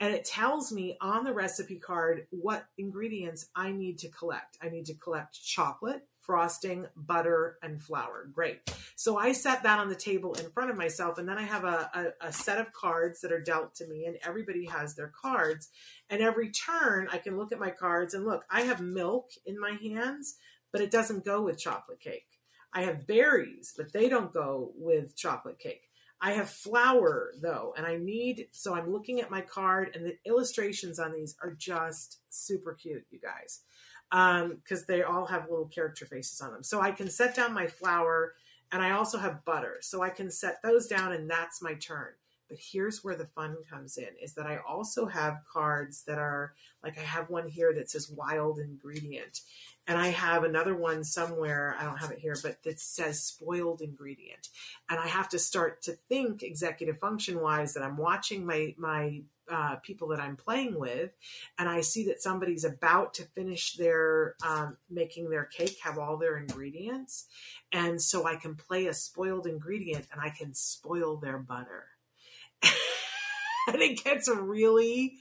and 0.00 0.14
it 0.14 0.24
tells 0.24 0.72
me 0.72 0.96
on 1.02 1.24
the 1.24 1.32
recipe 1.34 1.76
card 1.76 2.26
what 2.30 2.66
ingredients 2.78 3.46
I 3.54 3.70
need 3.70 3.98
to 3.98 4.08
collect. 4.08 4.56
I 4.62 4.70
need 4.70 4.86
to 4.86 4.94
collect 4.94 5.44
chocolate, 5.44 6.06
frosting, 6.20 6.86
butter, 6.96 7.58
and 7.62 7.82
flour. 7.82 8.30
Great. 8.32 8.60
So 8.96 9.18
I 9.18 9.32
set 9.32 9.62
that 9.62 9.78
on 9.78 9.90
the 9.90 9.94
table 9.94 10.32
in 10.34 10.50
front 10.52 10.70
of 10.70 10.78
myself, 10.78 11.18
and 11.18 11.28
then 11.28 11.36
I 11.36 11.42
have 11.42 11.64
a, 11.64 11.90
a, 12.22 12.28
a, 12.28 12.32
set 12.32 12.58
of 12.58 12.72
cards 12.72 13.20
that 13.20 13.30
are 13.30 13.42
dealt 13.42 13.74
to 13.76 13.86
me, 13.86 14.06
and 14.06 14.16
everybody 14.22 14.64
has 14.66 14.94
their 14.94 15.12
cards. 15.20 15.68
And 16.08 16.22
every 16.22 16.50
turn, 16.50 17.06
I 17.12 17.18
can 17.18 17.36
look 17.36 17.52
at 17.52 17.60
my 17.60 17.70
cards 17.70 18.14
and 18.14 18.24
look, 18.24 18.44
I 18.50 18.62
have 18.62 18.80
milk 18.80 19.30
in 19.44 19.60
my 19.60 19.72
hands, 19.82 20.36
but 20.72 20.80
it 20.80 20.90
doesn't 20.90 21.26
go 21.26 21.42
with 21.42 21.58
chocolate 21.58 22.00
cake. 22.00 22.26
I 22.72 22.82
have 22.82 23.06
berries, 23.06 23.74
but 23.76 23.92
they 23.92 24.08
don't 24.08 24.32
go 24.32 24.72
with 24.76 25.16
chocolate 25.16 25.58
cake. 25.58 25.89
I 26.20 26.32
have 26.32 26.50
flour 26.50 27.32
though, 27.40 27.74
and 27.76 27.86
I 27.86 27.96
need, 27.96 28.48
so 28.52 28.74
I'm 28.74 28.92
looking 28.92 29.20
at 29.20 29.30
my 29.30 29.40
card 29.40 29.92
and 29.94 30.04
the 30.04 30.16
illustrations 30.26 30.98
on 30.98 31.12
these 31.12 31.36
are 31.42 31.52
just 31.52 32.20
super 32.28 32.74
cute, 32.74 33.04
you 33.10 33.18
guys. 33.18 33.60
Um, 34.12 34.58
cause 34.68 34.86
they 34.86 35.02
all 35.02 35.24
have 35.26 35.48
little 35.48 35.68
character 35.68 36.04
faces 36.04 36.40
on 36.40 36.52
them. 36.52 36.62
So 36.62 36.80
I 36.80 36.90
can 36.90 37.08
set 37.08 37.36
down 37.36 37.54
my 37.54 37.68
flour 37.68 38.34
and 38.72 38.82
I 38.82 38.90
also 38.90 39.18
have 39.18 39.44
butter. 39.44 39.78
So 39.80 40.02
I 40.02 40.10
can 40.10 40.30
set 40.30 40.62
those 40.62 40.86
down 40.86 41.12
and 41.12 41.30
that's 41.30 41.62
my 41.62 41.74
turn. 41.74 42.08
But 42.50 42.58
here's 42.60 43.04
where 43.04 43.14
the 43.14 43.26
fun 43.26 43.58
comes 43.70 43.96
in 43.96 44.08
is 44.20 44.34
that 44.34 44.46
I 44.46 44.58
also 44.68 45.06
have 45.06 45.44
cards 45.50 46.02
that 46.08 46.18
are 46.18 46.54
like 46.82 46.98
I 46.98 47.02
have 47.02 47.30
one 47.30 47.48
here 47.48 47.72
that 47.74 47.88
says 47.88 48.10
wild 48.10 48.58
ingredient. 48.58 49.40
And 49.86 49.96
I 49.96 50.08
have 50.08 50.44
another 50.44 50.74
one 50.74 51.04
somewhere, 51.04 51.76
I 51.78 51.84
don't 51.84 51.98
have 51.98 52.10
it 52.10 52.18
here, 52.18 52.36
but 52.42 52.62
that 52.64 52.78
says 52.80 53.22
spoiled 53.22 53.80
ingredient. 53.80 54.48
And 54.88 54.98
I 54.98 55.06
have 55.06 55.28
to 55.30 55.38
start 55.38 55.82
to 55.82 55.92
think 56.08 56.42
executive 56.42 56.98
function 56.98 57.40
wise 57.40 57.74
that 57.74 57.84
I'm 57.84 57.96
watching 57.96 58.44
my 58.44 58.74
my 58.76 59.22
uh, 59.50 59.76
people 59.76 60.08
that 60.08 60.20
I'm 60.20 60.36
playing 60.36 60.78
with, 60.78 61.10
and 61.58 61.68
I 61.68 61.80
see 61.80 62.04
that 62.06 62.22
somebody's 62.22 62.64
about 62.64 63.14
to 63.14 63.24
finish 63.24 63.74
their 63.74 64.36
um, 64.46 64.76
making 64.88 65.30
their 65.30 65.44
cake, 65.44 65.78
have 65.82 65.98
all 65.98 66.16
their 66.16 66.36
ingredients, 66.36 67.26
and 67.72 68.00
so 68.00 68.26
I 68.26 68.36
can 68.36 68.54
play 68.54 68.86
a 68.86 68.94
spoiled 68.94 69.46
ingredient 69.46 70.06
and 70.12 70.20
I 70.20 70.30
can 70.30 70.54
spoil 70.54 71.16
their 71.16 71.38
butter. 71.38 71.89
and 73.68 73.80
it 73.80 74.02
gets 74.02 74.28
really, 74.28 75.14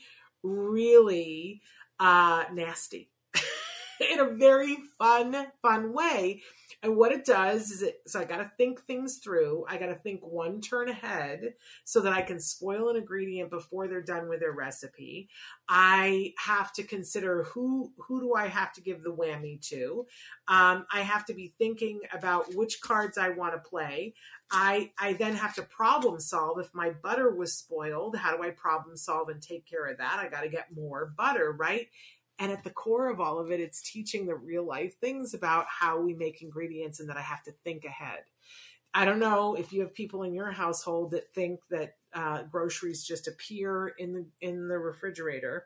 really 0.43 1.61
uh, 1.99 2.45
nasty. 2.53 3.09
in 4.11 4.19
a 4.19 4.31
very 4.31 4.77
fun, 4.97 5.47
fun 5.61 5.93
way. 5.93 6.41
And 6.81 6.95
what 6.95 7.11
it 7.11 7.25
does 7.25 7.71
is 7.71 7.81
it, 7.81 8.01
so 8.07 8.21
I 8.21 8.23
got 8.23 8.37
to 8.37 8.51
think 8.57 8.81
things 8.81 9.17
through. 9.17 9.65
I 9.67 9.77
got 9.77 9.87
to 9.87 9.95
think 9.95 10.21
one 10.21 10.61
turn 10.61 10.87
ahead 10.87 11.55
so 11.83 11.99
that 12.01 12.13
I 12.13 12.21
can 12.21 12.39
spoil 12.39 12.89
an 12.89 12.95
ingredient 12.95 13.49
before 13.49 13.89
they're 13.89 14.01
done 14.01 14.29
with 14.29 14.39
their 14.39 14.53
recipe. 14.53 15.27
I 15.67 16.33
have 16.37 16.71
to 16.73 16.83
consider 16.83 17.43
who, 17.43 17.91
who 17.97 18.21
do 18.21 18.33
I 18.33 18.47
have 18.47 18.71
to 18.73 18.81
give 18.81 19.03
the 19.03 19.13
whammy 19.13 19.61
to? 19.67 20.07
Um, 20.47 20.85
I 20.91 21.01
have 21.01 21.25
to 21.25 21.33
be 21.33 21.53
thinking 21.57 21.99
about 22.13 22.55
which 22.55 22.79
cards 22.79 23.17
I 23.17 23.29
want 23.29 23.55
to 23.55 23.69
play. 23.69 24.13
I, 24.49 24.91
I 24.97 25.13
then 25.13 25.35
have 25.35 25.55
to 25.55 25.63
problem 25.63 26.19
solve. 26.21 26.59
If 26.59 26.73
my 26.73 26.91
butter 26.91 27.29
was 27.29 27.53
spoiled, 27.53 28.15
how 28.15 28.37
do 28.37 28.41
I 28.41 28.51
problem 28.51 28.95
solve 28.95 29.27
and 29.27 29.41
take 29.41 29.69
care 29.69 29.85
of 29.85 29.97
that? 29.97 30.17
I 30.17 30.29
got 30.29 30.41
to 30.41 30.49
get 30.49 30.73
more 30.73 31.13
butter, 31.17 31.51
right? 31.51 31.87
And 32.39 32.51
at 32.51 32.63
the 32.63 32.69
core 32.69 33.09
of 33.09 33.19
all 33.19 33.37
of 33.37 33.51
it, 33.51 33.59
it's 33.59 33.81
teaching 33.81 34.25
the 34.25 34.35
real 34.35 34.65
life 34.65 34.97
things 34.99 35.33
about 35.33 35.65
how 35.67 35.99
we 35.99 36.13
make 36.13 36.41
ingredients 36.41 36.99
and 36.99 37.09
that 37.09 37.17
I 37.17 37.21
have 37.21 37.43
to 37.43 37.51
think 37.63 37.83
ahead. 37.83 38.19
I 38.93 39.05
don't 39.05 39.19
know 39.19 39.55
if 39.55 39.71
you 39.71 39.81
have 39.81 39.93
people 39.93 40.23
in 40.23 40.33
your 40.33 40.51
household 40.51 41.11
that 41.11 41.33
think 41.35 41.59
that 41.69 41.95
uh, 42.13 42.43
groceries 42.43 43.03
just 43.03 43.27
appear 43.27 43.93
in 43.99 44.13
the 44.13 44.25
in 44.41 44.67
the 44.67 44.79
refrigerator. 44.79 45.65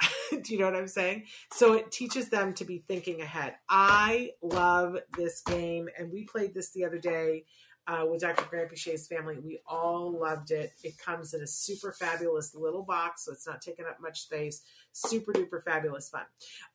Do 0.30 0.52
you 0.52 0.58
know 0.58 0.66
what 0.66 0.76
I'm 0.76 0.88
saying? 0.88 1.24
So 1.52 1.72
it 1.72 1.90
teaches 1.90 2.28
them 2.28 2.52
to 2.54 2.64
be 2.64 2.84
thinking 2.86 3.22
ahead. 3.22 3.54
I 3.68 4.32
love 4.42 4.98
this 5.16 5.40
game, 5.40 5.88
and 5.98 6.12
we 6.12 6.24
played 6.24 6.52
this 6.52 6.70
the 6.72 6.84
other 6.84 6.98
day 6.98 7.44
uh, 7.88 8.04
with 8.06 8.20
Dr. 8.20 8.44
Granpeesheh's 8.44 9.06
family. 9.06 9.38
We 9.38 9.60
all 9.66 10.18
loved 10.20 10.50
it. 10.50 10.72
It 10.84 10.98
comes 10.98 11.32
in 11.32 11.40
a 11.40 11.46
super 11.46 11.92
fabulous 11.92 12.54
little 12.54 12.82
box, 12.82 13.24
so 13.24 13.32
it's 13.32 13.46
not 13.46 13.62
taking 13.62 13.86
up 13.86 13.96
much 14.00 14.20
space. 14.20 14.62
Super 15.06 15.32
duper 15.32 15.62
fabulous 15.62 16.08
fun. 16.08 16.22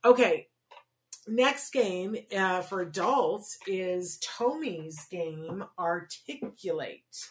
Okay, 0.06 0.48
next 1.28 1.72
game 1.72 2.16
uh, 2.36 2.62
for 2.62 2.82
adults 2.82 3.58
is 3.68 4.20
Tommy's 4.20 5.06
game 5.10 5.64
Articulate. 5.78 7.30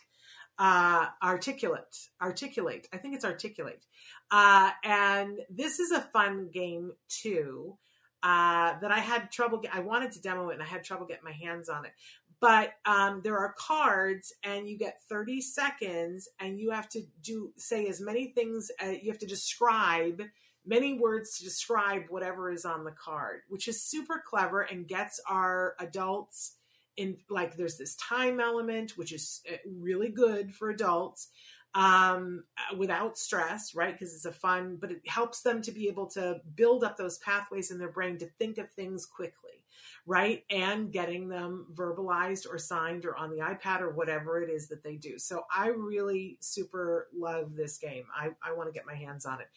Uh, 0.59 1.07
articulate, 1.23 1.97
articulate. 2.21 2.87
I 2.93 2.99
think 2.99 3.15
it's 3.15 3.25
articulate. 3.25 3.85
Uh, 4.31 4.71
and 4.85 5.41
this 5.51 5.81
is 5.81 5.93
a 5.93 6.01
fun 6.01 6.51
game 6.53 6.93
too. 7.09 7.79
Uh, 8.23 8.79
that 8.79 8.93
I 8.93 9.01
had 9.01 9.33
trouble. 9.33 9.61
I 9.73 9.81
wanted 9.81 10.13
to 10.13 10.21
demo 10.21 10.51
it, 10.51 10.55
and 10.55 10.63
I 10.63 10.67
had 10.67 10.85
trouble 10.85 11.07
getting 11.07 11.25
my 11.25 11.33
hands 11.33 11.69
on 11.69 11.85
it. 11.85 11.93
But 12.39 12.73
um, 12.85 13.21
there 13.25 13.39
are 13.39 13.55
cards, 13.59 14.33
and 14.45 14.69
you 14.69 14.79
get 14.79 15.01
30 15.09 15.41
seconds, 15.41 16.29
and 16.39 16.59
you 16.61 16.71
have 16.71 16.89
to 16.91 17.03
do 17.23 17.53
say 17.57 17.87
as 17.87 18.01
many 18.01 18.29
things. 18.29 18.71
Uh, 18.81 18.91
you 18.91 19.11
have 19.11 19.21
to 19.21 19.27
describe 19.27 20.23
many 20.65 20.99
words 20.99 21.39
to 21.39 21.45
describe 21.45 22.03
whatever 22.09 22.51
is 22.51 22.65
on 22.65 22.85
the 22.85 22.93
card, 22.93 23.41
which 23.49 23.69
is 23.69 23.83
super 23.83 24.23
clever 24.25 24.63
and 24.63 24.87
gets 24.87 25.21
our 25.29 25.75
adults 25.79 26.57
in 26.97 27.17
like 27.31 27.57
there's 27.57 27.79
this 27.79 27.97
time 27.97 28.39
element 28.39 28.99
which 28.99 29.13
is 29.13 29.41
uh, 29.51 29.57
really 29.67 30.11
good 30.11 30.55
for 30.55 30.69
adults 30.69 31.29
um, 31.75 32.45
uh, 32.59 32.77
without 32.77 33.17
stress, 33.17 33.75
right? 33.75 33.99
Because 33.99 34.15
it's 34.15 34.27
a 34.27 34.33
fun, 34.33 34.77
but 34.81 34.91
it 34.91 35.01
helps 35.09 35.41
them 35.41 35.63
to 35.63 35.73
be 35.73 35.89
able 35.89 36.07
to 36.09 36.41
build 36.55 36.85
up 36.85 36.97
those 36.97 37.19
pathways 37.19 37.71
in 37.71 37.79
their 37.79 37.91
brain 37.91 38.19
to 38.19 38.27
think 38.39 38.59
of 38.59 38.71
things 38.71 39.07
quickly, 39.07 39.62
right? 40.05 40.45
And 40.51 40.93
getting 40.93 41.29
them 41.29 41.67
verbalized 41.73 42.47
or 42.51 42.59
signed 42.59 43.05
or 43.05 43.17
on 43.17 43.31
the 43.31 43.39
iPad 43.39 43.81
or 43.81 43.91
whatever 43.91 44.43
it 44.43 44.51
is 44.51 44.69
that 44.69 44.83
they 44.83 44.97
do. 44.97 45.19
So 45.19 45.45
I 45.55 45.69
really 45.69 46.39
super 46.41 47.09
love 47.15 47.55
this 47.55 47.79
game. 47.79 48.05
I, 48.15 48.31
I 48.43 48.53
want 48.53 48.69
to 48.69 48.73
get 48.73 48.87
my 48.87 48.97
hands 48.97 49.27
on 49.27 49.41
it. 49.41 49.49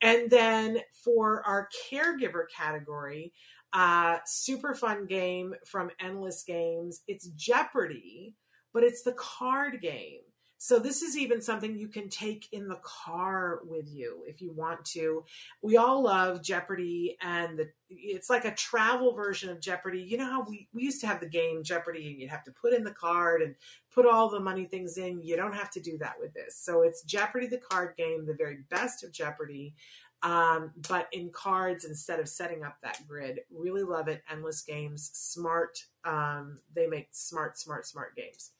And 0.00 0.30
then 0.30 0.78
for 0.92 1.46
our 1.46 1.68
caregiver 1.90 2.44
category, 2.54 3.32
uh, 3.72 4.18
super 4.26 4.74
fun 4.74 5.06
game 5.06 5.54
from 5.66 5.90
Endless 6.00 6.42
Games. 6.44 7.02
It's 7.06 7.28
Jeopardy, 7.36 8.34
but 8.72 8.82
it's 8.82 9.02
the 9.02 9.12
card 9.12 9.80
game. 9.82 10.20
So 10.62 10.78
this 10.78 11.00
is 11.00 11.16
even 11.16 11.40
something 11.40 11.74
you 11.78 11.88
can 11.88 12.10
take 12.10 12.46
in 12.52 12.68
the 12.68 12.78
car 12.82 13.60
with 13.64 13.88
you 13.90 14.22
if 14.26 14.42
you 14.42 14.52
want 14.52 14.84
to. 14.84 15.24
We 15.62 15.78
all 15.78 16.02
love 16.02 16.42
Jeopardy 16.42 17.16
and 17.22 17.58
the 17.58 17.70
it's 17.88 18.28
like 18.28 18.44
a 18.44 18.54
travel 18.54 19.14
version 19.14 19.48
of 19.48 19.58
Jeopardy. 19.58 20.02
You 20.02 20.18
know 20.18 20.26
how 20.26 20.44
we, 20.46 20.68
we 20.74 20.82
used 20.82 21.00
to 21.00 21.06
have 21.06 21.18
the 21.18 21.28
game 21.28 21.64
Jeopardy 21.64 22.08
and 22.08 22.20
you'd 22.20 22.28
have 22.28 22.44
to 22.44 22.52
put 22.52 22.74
in 22.74 22.84
the 22.84 22.90
card 22.90 23.40
and 23.40 23.54
put 23.90 24.04
all 24.04 24.28
the 24.28 24.38
money 24.38 24.66
things 24.66 24.98
in. 24.98 25.22
You 25.22 25.34
don't 25.34 25.54
have 25.54 25.70
to 25.70 25.80
do 25.80 25.96
that 25.96 26.16
with 26.20 26.34
this. 26.34 26.58
So 26.58 26.82
it's 26.82 27.04
Jeopardy 27.04 27.46
the 27.46 27.56
card 27.56 27.96
game, 27.96 28.26
the 28.26 28.34
very 28.34 28.58
best 28.68 29.02
of 29.02 29.12
Jeopardy. 29.12 29.74
Um, 30.22 30.72
but 30.90 31.08
in 31.12 31.30
cards 31.30 31.86
instead 31.86 32.20
of 32.20 32.28
setting 32.28 32.62
up 32.62 32.76
that 32.82 33.00
grid. 33.08 33.40
Really 33.50 33.82
love 33.82 34.08
it. 34.08 34.22
Endless 34.30 34.60
games, 34.60 35.10
smart. 35.14 35.82
Um, 36.04 36.58
they 36.74 36.86
make 36.86 37.08
smart, 37.12 37.58
smart, 37.58 37.86
smart 37.86 38.14
games. 38.14 38.50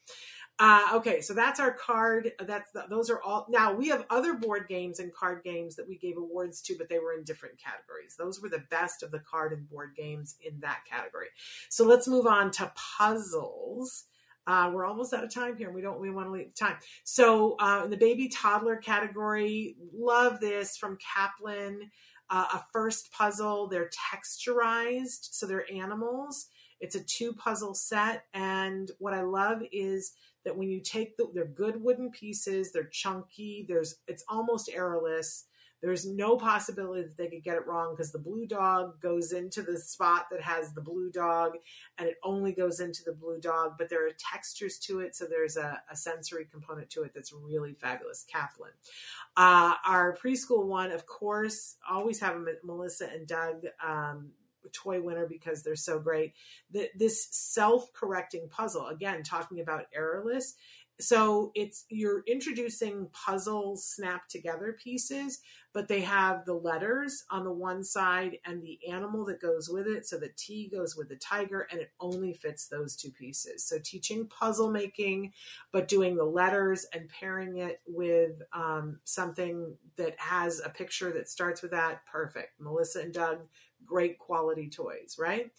Uh, 0.63 0.89
okay, 0.93 1.23
so 1.23 1.33
that's 1.33 1.59
our 1.59 1.73
card. 1.73 2.33
That's 2.39 2.71
the, 2.73 2.85
those 2.91 3.09
are 3.09 3.23
all. 3.23 3.47
Now 3.49 3.73
we 3.73 3.89
have 3.89 4.05
other 4.11 4.35
board 4.35 4.67
games 4.69 5.01
and 5.01 5.11
card 5.13 5.43
games 5.43 5.75
that 5.77 5.89
we 5.89 5.97
gave 5.97 6.19
awards 6.19 6.61
to, 6.63 6.77
but 6.77 6.91
they 6.91 6.99
were 6.99 7.15
in 7.15 7.25
different 7.25 7.59
categories. 7.59 8.15
Those 8.19 8.43
were 8.43 8.51
the 8.51 8.65
best 8.71 9.03
of 9.03 9.11
the 9.11 9.21
card 9.21 9.55
and 9.55 9.67
board 9.71 9.93
games 9.97 10.37
in 10.47 10.61
that 10.61 10.81
category. 10.89 11.29
So 11.71 11.87
let's 11.87 12.07
move 12.07 12.27
on 12.27 12.51
to 12.53 12.71
puzzles. 12.77 14.05
Uh, 14.47 14.71
we're 14.75 14.85
almost 14.85 15.15
out 15.15 15.25
of 15.25 15.33
time 15.33 15.57
here. 15.57 15.71
We 15.73 15.81
don't. 15.81 15.99
We 15.99 16.11
want 16.11 16.27
to 16.29 16.33
leave 16.33 16.55
time. 16.55 16.77
So 17.05 17.57
uh, 17.59 17.81
in 17.85 17.91
the 17.91 17.97
baby 17.97 18.29
toddler 18.29 18.77
category, 18.77 19.77
love 19.95 20.41
this 20.41 20.77
from 20.77 20.99
Kaplan. 20.99 21.91
Uh, 22.29 22.47
a 22.55 22.65
first 22.71 23.11
puzzle. 23.13 23.67
They're 23.67 23.91
texturized, 24.15 25.31
so 25.33 25.47
they're 25.47 25.73
animals. 25.73 26.49
It's 26.81 26.95
a 26.95 27.05
two 27.05 27.33
puzzle 27.33 27.75
set, 27.75 28.25
and 28.33 28.91
what 28.99 29.15
I 29.15 29.23
love 29.23 29.63
is 29.71 30.13
that 30.45 30.57
when 30.57 30.71
you 30.71 30.81
take 30.81 31.17
the, 31.17 31.31
they're 31.35 31.45
good 31.45 31.83
wooden 31.83 32.11
pieces, 32.11 32.73
they're 32.73 32.89
chunky, 32.89 33.67
there's 33.69 33.97
it's 34.07 34.25
almost 34.29 34.71
errorless. 34.75 35.45
There's 35.83 36.07
no 36.07 36.37
possibility 36.37 37.05
that 37.05 37.17
they 37.17 37.29
could 37.29 37.43
get 37.43 37.57
it 37.57 37.67
wrong 37.67 37.95
because 37.95 38.13
the 38.13 38.19
blue 38.19 38.47
dog 38.47 39.01
goes 39.01 39.33
into 39.33 39.63
the 39.63 39.79
spot 39.79 40.27
that 40.31 40.43
has 40.43 40.75
the 40.75 40.83
blue 40.83 41.11
dog 41.11 41.53
and 41.97 42.07
it 42.07 42.17
only 42.23 42.53
goes 42.53 42.81
into 42.81 43.01
the 43.03 43.15
blue 43.15 43.41
dog, 43.41 43.77
but 43.79 43.89
there 43.89 44.07
are 44.07 44.11
textures 44.31 44.79
to 44.81 45.01
it. 45.01 45.17
So 45.17 45.25
there's 45.25 45.57
a, 45.57 45.81
a 45.91 45.97
sensory 45.97 46.47
component 46.51 46.91
to 46.91 47.03
it 47.05 47.13
that's 47.15 47.33
really 47.33 47.73
fabulous. 47.73 48.27
Kaplan. 48.31 48.73
Uh, 49.39 49.75
our 49.87 50.15
preschool 50.23 50.67
one, 50.67 50.93
of 50.93 51.07
course, 51.07 51.77
always 51.91 52.21
have 52.21 52.37
Melissa 52.63 53.09
and 53.11 53.27
Doug 53.27 53.65
um, 53.83 54.33
toy 54.69 55.01
winner 55.01 55.27
because 55.27 55.63
they're 55.63 55.75
so 55.75 55.99
great. 55.99 56.35
The, 56.71 56.91
this 56.95 57.27
self-correcting 57.31 58.49
puzzle, 58.51 58.87
again, 58.89 59.23
talking 59.23 59.61
about 59.61 59.87
errorless. 59.97 60.55
So 60.99 61.51
it's 61.55 61.87
you're 61.89 62.23
introducing 62.27 63.09
puzzle 63.13 63.79
snap 63.79 64.29
together 64.29 64.77
pieces, 64.79 65.41
but 65.73 65.89
they 65.89 66.03
have 66.03 66.45
the 66.45 66.53
letters 66.53 67.25
on 67.31 67.45
the 67.45 67.53
one 67.53 67.85
side 67.85 68.37
and 68.45 68.63
the 68.63 68.79
animal 68.93 69.25
that 69.25 69.41
goes 69.41 69.71
with 69.71 69.87
it. 69.87 70.07
So 70.07 70.19
the 70.19 70.29
T 70.37 70.69
goes 70.69 70.97
with 70.97 71.09
the 71.09 71.17
tiger, 71.17 71.67
and 71.71 71.81
it 71.81 71.91
only 72.01 72.35
fits 72.35 72.67
those 72.67 72.97
two 72.97 73.11
pieces. 73.13 73.65
So 73.65 73.79
teaching 73.83 74.27
puzzle 74.27 74.71
making, 74.71 75.33
but 75.73 75.89
doing 75.89 76.17
the 76.17 76.25
letters 76.25 76.85
and 76.93 77.09
pairing 77.09 77.57
it 77.57 77.81
with 77.87 78.43
um, 78.53 79.01
something 79.05 79.79
that 79.97 80.17
has 80.19 80.61
a 80.63 80.69
picture 80.69 81.13
that 81.13 81.31
starts 81.31 81.63
with 81.63 81.71
that, 81.71 82.05
perfect. 82.05 82.61
Melissa 82.61 83.01
and 83.01 83.15
Doug 83.15 83.39
great 83.91 84.19
quality 84.19 84.71
toys, 84.71 85.17
right? 85.19 85.51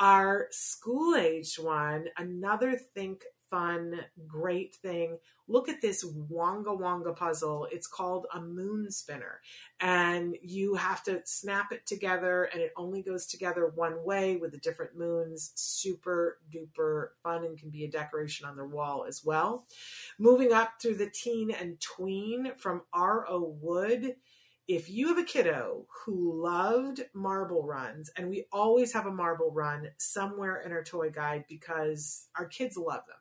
Our 0.00 0.48
school 0.50 1.14
aged 1.14 1.62
one, 1.62 2.06
another 2.18 2.76
think 2.76 3.22
fun, 3.48 4.00
great 4.26 4.74
thing. 4.74 5.18
Look 5.48 5.68
at 5.68 5.80
this 5.80 6.04
Wonga 6.04 6.74
Wonga 6.74 7.12
puzzle. 7.12 7.68
It's 7.70 7.86
called 7.86 8.26
a 8.34 8.40
moon 8.40 8.90
spinner. 8.90 9.40
And 9.78 10.36
you 10.42 10.74
have 10.74 11.04
to 11.04 11.22
snap 11.24 11.70
it 11.70 11.86
together, 11.86 12.50
and 12.52 12.60
it 12.60 12.72
only 12.76 13.02
goes 13.02 13.26
together 13.26 13.70
one 13.74 14.04
way 14.04 14.36
with 14.36 14.50
the 14.50 14.58
different 14.58 14.98
moons. 14.98 15.52
Super 15.54 16.38
duper 16.52 17.10
fun 17.22 17.44
and 17.44 17.56
can 17.56 17.70
be 17.70 17.84
a 17.84 17.90
decoration 17.90 18.46
on 18.46 18.56
their 18.56 18.66
wall 18.66 19.06
as 19.08 19.24
well. 19.24 19.66
Moving 20.18 20.52
up 20.52 20.72
through 20.82 20.96
the 20.96 21.10
teen 21.10 21.52
and 21.52 21.80
tween 21.80 22.52
from 22.58 22.82
Rowood 22.92 24.16
if 24.68 24.90
you 24.90 25.08
have 25.08 25.18
a 25.18 25.24
kiddo 25.24 25.86
who 26.04 26.42
loved 26.42 27.02
marble 27.14 27.62
runs, 27.62 28.10
and 28.16 28.28
we 28.28 28.46
always 28.52 28.92
have 28.92 29.06
a 29.06 29.12
marble 29.12 29.52
run 29.52 29.88
somewhere 29.96 30.60
in 30.60 30.72
our 30.72 30.82
toy 30.82 31.10
guide 31.10 31.44
because 31.48 32.28
our 32.36 32.46
kids 32.46 32.76
love 32.76 33.02
them. 33.06 33.16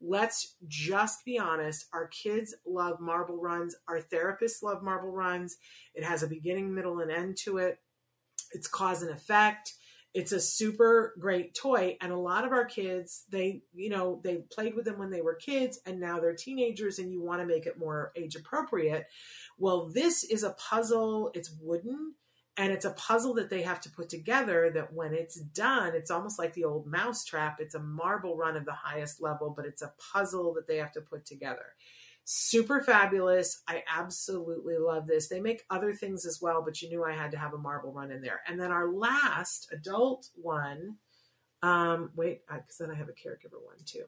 Let's 0.00 0.56
just 0.68 1.24
be 1.24 1.38
honest. 1.38 1.86
Our 1.92 2.06
kids 2.08 2.54
love 2.66 3.00
marble 3.00 3.40
runs. 3.40 3.74
Our 3.88 4.00
therapists 4.00 4.62
love 4.62 4.82
marble 4.82 5.10
runs. 5.10 5.56
It 5.94 6.04
has 6.04 6.22
a 6.22 6.28
beginning, 6.28 6.74
middle, 6.74 7.00
and 7.00 7.10
end 7.10 7.36
to 7.38 7.58
it. 7.58 7.78
It's 8.52 8.68
cause 8.68 9.02
and 9.02 9.10
effect 9.10 9.74
it's 10.16 10.32
a 10.32 10.40
super 10.40 11.14
great 11.18 11.54
toy 11.54 11.94
and 12.00 12.10
a 12.10 12.16
lot 12.16 12.46
of 12.46 12.52
our 12.52 12.64
kids 12.64 13.24
they 13.28 13.60
you 13.74 13.90
know 13.90 14.18
they 14.24 14.38
played 14.50 14.74
with 14.74 14.86
them 14.86 14.98
when 14.98 15.10
they 15.10 15.20
were 15.20 15.34
kids 15.34 15.78
and 15.84 16.00
now 16.00 16.18
they're 16.18 16.34
teenagers 16.34 16.98
and 16.98 17.12
you 17.12 17.22
want 17.22 17.38
to 17.38 17.46
make 17.46 17.66
it 17.66 17.78
more 17.78 18.12
age 18.16 18.34
appropriate 18.34 19.06
well 19.58 19.88
this 19.88 20.24
is 20.24 20.42
a 20.42 20.50
puzzle 20.50 21.30
it's 21.34 21.54
wooden 21.60 22.14
and 22.58 22.72
it's 22.72 22.86
a 22.86 22.90
puzzle 22.92 23.34
that 23.34 23.50
they 23.50 23.62
have 23.62 23.80
to 23.80 23.90
put 23.90 24.08
together 24.08 24.70
that 24.70 24.92
when 24.92 25.12
it's 25.12 25.36
done 25.36 25.94
it's 25.94 26.10
almost 26.10 26.38
like 26.38 26.54
the 26.54 26.64
old 26.64 26.86
mousetrap. 26.86 27.60
It's 27.60 27.74
a 27.74 27.82
marble 27.82 28.36
run 28.36 28.56
of 28.56 28.64
the 28.64 28.72
highest 28.72 29.20
level 29.20 29.52
but 29.54 29.66
it's 29.66 29.82
a 29.82 29.92
puzzle 30.12 30.54
that 30.54 30.66
they 30.66 30.78
have 30.78 30.92
to 30.92 31.00
put 31.00 31.26
together. 31.26 31.74
Super 32.24 32.80
fabulous. 32.80 33.62
I 33.68 33.84
absolutely 33.94 34.78
love 34.78 35.06
this. 35.06 35.28
They 35.28 35.38
make 35.38 35.64
other 35.70 35.92
things 35.92 36.24
as 36.24 36.40
well 36.40 36.62
but 36.62 36.80
you 36.80 36.88
knew 36.88 37.04
i 37.04 37.12
had 37.12 37.30
to 37.32 37.38
have 37.38 37.52
a 37.52 37.58
marble 37.58 37.92
run 37.92 38.10
in 38.10 38.22
there. 38.22 38.40
And 38.46 38.58
then 38.58 38.72
our 38.72 38.90
last 38.90 39.68
adult 39.72 40.30
one 40.34 40.96
um, 41.66 42.10
wait, 42.14 42.42
because 42.46 42.78
then 42.78 42.92
I 42.92 42.94
have 42.94 43.08
a 43.08 43.12
caregiver 43.12 43.60
one 43.60 43.76
too. 43.84 44.04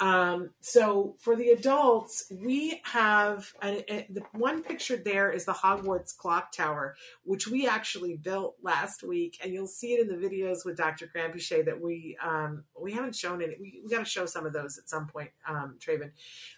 Um, 0.00 0.50
so 0.60 1.14
for 1.20 1.36
the 1.36 1.50
adults, 1.50 2.24
we 2.30 2.80
have 2.84 3.52
and 3.60 3.84
the 4.08 4.22
one 4.32 4.62
picture 4.62 4.96
there 4.96 5.30
is 5.30 5.44
the 5.44 5.52
Hogwarts 5.52 6.16
clock 6.16 6.52
tower, 6.52 6.96
which 7.24 7.48
we 7.48 7.66
actually 7.66 8.16
built 8.16 8.56
last 8.62 9.02
week, 9.02 9.38
and 9.42 9.52
you'll 9.52 9.66
see 9.66 9.92
it 9.92 10.00
in 10.00 10.08
the 10.08 10.26
videos 10.26 10.64
with 10.64 10.78
Dr. 10.78 11.10
Granpeesheh 11.14 11.66
that 11.66 11.78
we 11.78 12.16
um, 12.22 12.64
we 12.80 12.92
haven't 12.92 13.14
shown 13.14 13.42
any. 13.42 13.56
We, 13.60 13.80
we 13.84 13.90
got 13.90 13.98
to 13.98 14.10
show 14.10 14.24
some 14.24 14.46
of 14.46 14.54
those 14.54 14.78
at 14.78 14.88
some 14.88 15.06
point, 15.06 15.30
um, 15.46 15.76
Traven, 15.78 16.12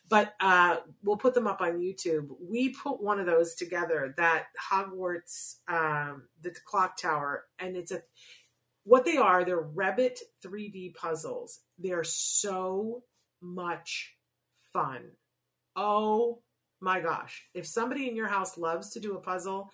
but 0.09 0.35
uh, 0.41 0.77
we'll 1.03 1.17
put 1.17 1.35
them 1.35 1.49
up 1.49 1.61
on 1.61 1.81
YouTube. 1.81 2.29
We 2.41 2.71
put 2.71 3.03
one 3.03 3.19
of 3.19 3.27
those 3.27 3.55
together, 3.55 4.15
that 4.19 4.47
Hogwarts, 4.71 5.57
um, 5.67 6.25
the 6.43 6.51
clock 6.65 6.97
tower, 6.97 7.45
and 7.59 7.77
it's 7.77 7.91
a 7.91 8.03
what 8.89 9.05
they 9.05 9.19
are, 9.19 9.45
they're 9.45 9.63
Wrebbit 9.63 10.19
3D 10.43 10.95
puzzles. 10.95 11.61
They're 11.79 12.05
so 12.05 13.03
much 13.43 14.15
fun. 14.73 15.03
Oh 15.77 16.41
my 16.81 17.01
gosh. 17.01 17.45
If 17.53 17.67
somebody 17.67 18.09
in 18.09 18.17
your 18.17 18.29
house 18.29 18.57
loves 18.57 18.91
to 18.91 19.01
do 19.01 19.17
a 19.17 19.21
puzzle, 19.21 19.71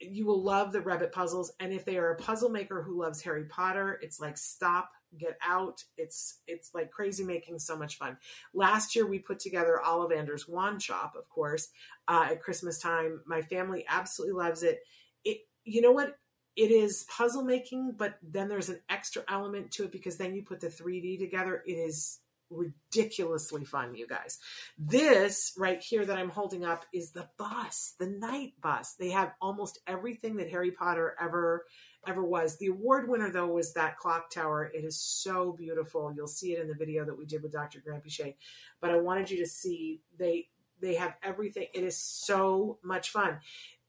you 0.00 0.24
will 0.24 0.42
love 0.42 0.72
the 0.72 0.80
Wrebbit 0.80 1.12
puzzles. 1.12 1.52
And 1.60 1.74
if 1.74 1.84
they 1.84 1.98
are 1.98 2.12
a 2.12 2.16
puzzle 2.16 2.48
maker 2.48 2.82
who 2.82 3.02
loves 3.02 3.20
Harry 3.20 3.44
Potter, 3.44 3.98
it's 4.00 4.18
like 4.18 4.38
stop, 4.38 4.92
get 5.18 5.36
out. 5.46 5.84
It's 5.98 6.40
it's 6.46 6.70
like 6.72 6.90
crazy 6.90 7.24
making 7.24 7.58
so 7.58 7.76
much 7.76 7.98
fun. 7.98 8.16
Last 8.54 8.96
year 8.96 9.06
we 9.06 9.18
put 9.18 9.40
together 9.40 9.80
Ollivander's 9.84 10.48
wand 10.48 10.80
shop, 10.80 11.14
of 11.18 11.28
course, 11.28 11.68
uh, 12.06 12.28
at 12.30 12.40
Christmas 12.40 12.78
time. 12.78 13.20
My 13.26 13.42
family 13.42 13.84
absolutely 13.90 14.42
loves 14.42 14.62
it. 14.62 14.78
It 15.24 15.40
you 15.64 15.82
know 15.82 15.92
what? 15.92 16.16
It 16.58 16.72
is 16.72 17.04
puzzle 17.04 17.44
making, 17.44 17.94
but 17.96 18.18
then 18.20 18.48
there's 18.48 18.68
an 18.68 18.80
extra 18.90 19.22
element 19.28 19.70
to 19.70 19.84
it 19.84 19.92
because 19.92 20.16
then 20.16 20.34
you 20.34 20.42
put 20.42 20.58
the 20.58 20.66
3D 20.66 21.16
together. 21.16 21.62
It 21.64 21.74
is 21.74 22.18
ridiculously 22.50 23.64
fun, 23.64 23.94
you 23.94 24.08
guys. 24.08 24.40
This 24.76 25.52
right 25.56 25.80
here 25.80 26.04
that 26.04 26.18
I'm 26.18 26.30
holding 26.30 26.64
up 26.64 26.84
is 26.92 27.12
the 27.12 27.28
bus, 27.38 27.94
the 28.00 28.08
night 28.08 28.54
bus. 28.60 28.94
They 28.94 29.10
have 29.10 29.34
almost 29.40 29.78
everything 29.86 30.36
that 30.38 30.50
Harry 30.50 30.72
Potter 30.72 31.14
ever 31.22 31.64
ever 32.08 32.24
was. 32.24 32.56
The 32.56 32.68
award 32.68 33.08
winner 33.08 33.30
though 33.30 33.46
was 33.46 33.74
that 33.74 33.96
clock 33.96 34.28
tower. 34.28 34.64
It 34.74 34.82
is 34.84 35.00
so 35.00 35.52
beautiful. 35.52 36.12
You'll 36.12 36.26
see 36.26 36.54
it 36.54 36.60
in 36.60 36.66
the 36.66 36.74
video 36.74 37.04
that 37.04 37.16
we 37.16 37.24
did 37.24 37.42
with 37.44 37.52
Dr. 37.52 37.80
Granpeesheh. 37.86 38.34
But 38.80 38.90
I 38.90 38.98
wanted 38.98 39.30
you 39.30 39.38
to 39.38 39.46
see 39.46 40.00
they 40.18 40.48
they 40.80 40.94
have 40.94 41.14
everything. 41.22 41.68
It 41.72 41.84
is 41.84 41.96
so 41.96 42.78
much 42.82 43.10
fun 43.10 43.38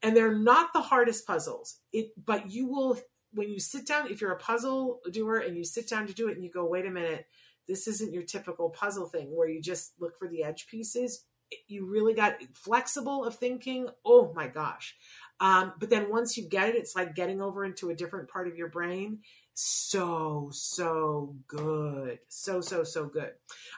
and 0.02 0.16
they're 0.16 0.38
not 0.38 0.74
the 0.74 0.82
hardest 0.82 1.26
puzzles. 1.28 1.80
It 1.94 2.12
but 2.26 2.52
you 2.52 2.68
will 2.68 3.00
when 3.34 3.50
you 3.50 3.60
sit 3.60 3.86
down 3.88 4.12
if 4.12 4.22
you're 4.22 4.32
a 4.32 4.38
puzzle 4.38 5.00
doer 5.12 5.38
and 5.38 5.58
you 5.58 5.64
sit 5.64 5.90
down 5.90 6.08
to 6.08 6.14
do 6.14 6.30
it 6.30 6.36
and 6.36 6.44
you 6.44 6.52
go 6.52 6.66
wait 6.66 6.86
a 6.86 6.90
minute 6.90 7.28
this 7.68 7.88
isn't 7.88 8.12
your 8.12 8.24
typical 8.24 8.72
puzzle 8.72 9.08
thing 9.08 9.28
where 9.36 9.48
you 9.48 9.62
just 9.62 9.94
look 10.00 10.18
for 10.18 10.28
the 10.28 10.44
edge 10.44 10.66
pieces 10.66 11.26
you 11.68 11.86
really 11.86 12.14
got 12.14 12.36
flexible 12.54 13.26
of 13.26 13.36
thinking. 13.36 13.90
Oh 14.06 14.32
my 14.36 14.48
gosh. 14.48 14.96
Um, 15.40 15.74
but 15.80 15.90
then 15.90 16.10
once 16.10 16.38
you 16.38 16.48
get 16.48 16.70
it 16.70 16.76
it's 16.76 16.96
like 16.96 17.16
getting 17.16 17.42
over 17.42 17.66
into 17.66 17.90
a 17.90 17.96
different 17.96 18.30
part 18.30 18.48
of 18.48 18.56
your 18.56 18.70
brain. 18.70 19.20
So 19.54 20.50
so 20.52 21.36
good. 21.48 22.20
So 22.28 22.62
so 22.62 22.84
so 22.84 23.06
good. 23.06 23.32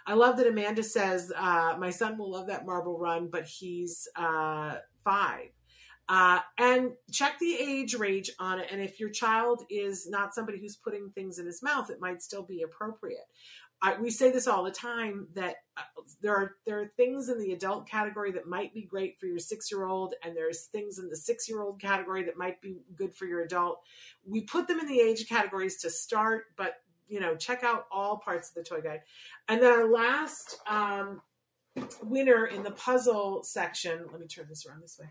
I 0.06 0.14
love 0.14 0.38
that 0.38 0.48
amanda 0.48 0.84
says 0.84 1.32
uh, 1.36 1.76
my 1.80 1.92
son 1.92 2.18
will 2.18 2.32
love 2.32 2.48
that 2.48 2.66
marble 2.66 3.00
run 3.00 3.30
but 3.32 3.46
he's 3.46 4.08
uh, 4.16 4.76
five 5.04 5.50
uh, 6.12 6.42
and 6.58 6.92
check 7.10 7.40
the 7.40 7.56
age 7.56 7.94
range 7.94 8.32
on 8.38 8.60
it. 8.60 8.68
And 8.70 8.82
if 8.82 9.00
your 9.00 9.10
child 9.10 9.64
is 9.70 10.10
not 10.10 10.36
somebody 10.36 10.60
who's 10.60 10.76
putting 10.76 11.10
things 11.12 11.40
in 11.40 11.46
his 11.46 11.64
mouth, 11.64 11.90
it 11.90 12.02
might 12.02 12.22
still 12.22 12.44
be 12.44 12.64
appropriate. 12.64 13.24
I, 13.82 13.96
we 13.96 14.10
say 14.10 14.30
this 14.30 14.46
all 14.46 14.66
the 14.66 14.72
time 14.72 15.30
that 15.36 15.56
uh, 15.78 15.84
there 16.22 16.36
are 16.36 16.56
there 16.66 16.82
are 16.82 16.86
things 16.86 17.30
in 17.30 17.40
the 17.40 17.54
adult 17.54 17.88
category 17.88 18.34
that 18.34 18.46
might 18.46 18.74
be 18.74 18.82
great 18.82 19.22
for 19.22 19.26
your 19.26 19.40
six 19.40 19.72
year 19.72 19.86
old, 19.86 20.14
and 20.22 20.36
there's 20.36 20.66
things 20.66 21.00
in 21.00 21.08
the 21.08 21.16
six 21.16 21.48
year 21.48 21.62
old 21.62 21.80
category 21.80 22.24
that 22.24 22.38
might 22.38 22.62
be 22.62 22.82
good 22.94 23.16
for 23.16 23.26
your 23.26 23.44
adult. 23.44 23.80
We 24.28 24.42
put 24.42 24.68
them 24.68 24.82
in 24.82 24.88
the 24.88 25.00
age 25.00 25.30
categories 25.30 25.78
to 25.78 25.90
start, 25.90 26.48
but 26.58 26.82
you 27.08 27.22
know, 27.22 27.38
check 27.38 27.64
out 27.64 27.86
all 27.90 28.18
parts 28.18 28.50
of 28.50 28.56
the 28.56 28.64
toy 28.64 28.82
guide. 28.82 29.02
And 29.48 29.62
then 29.62 29.72
our 29.72 29.90
last 29.90 30.60
um, 30.68 31.22
winner 32.04 32.48
in 32.48 32.64
the 32.64 32.72
puzzle 32.72 33.44
section. 33.44 34.08
Let 34.12 34.20
me 34.20 34.28
turn 34.28 34.48
this 34.50 34.66
around 34.66 34.82
this 34.82 35.00
way 35.00 35.08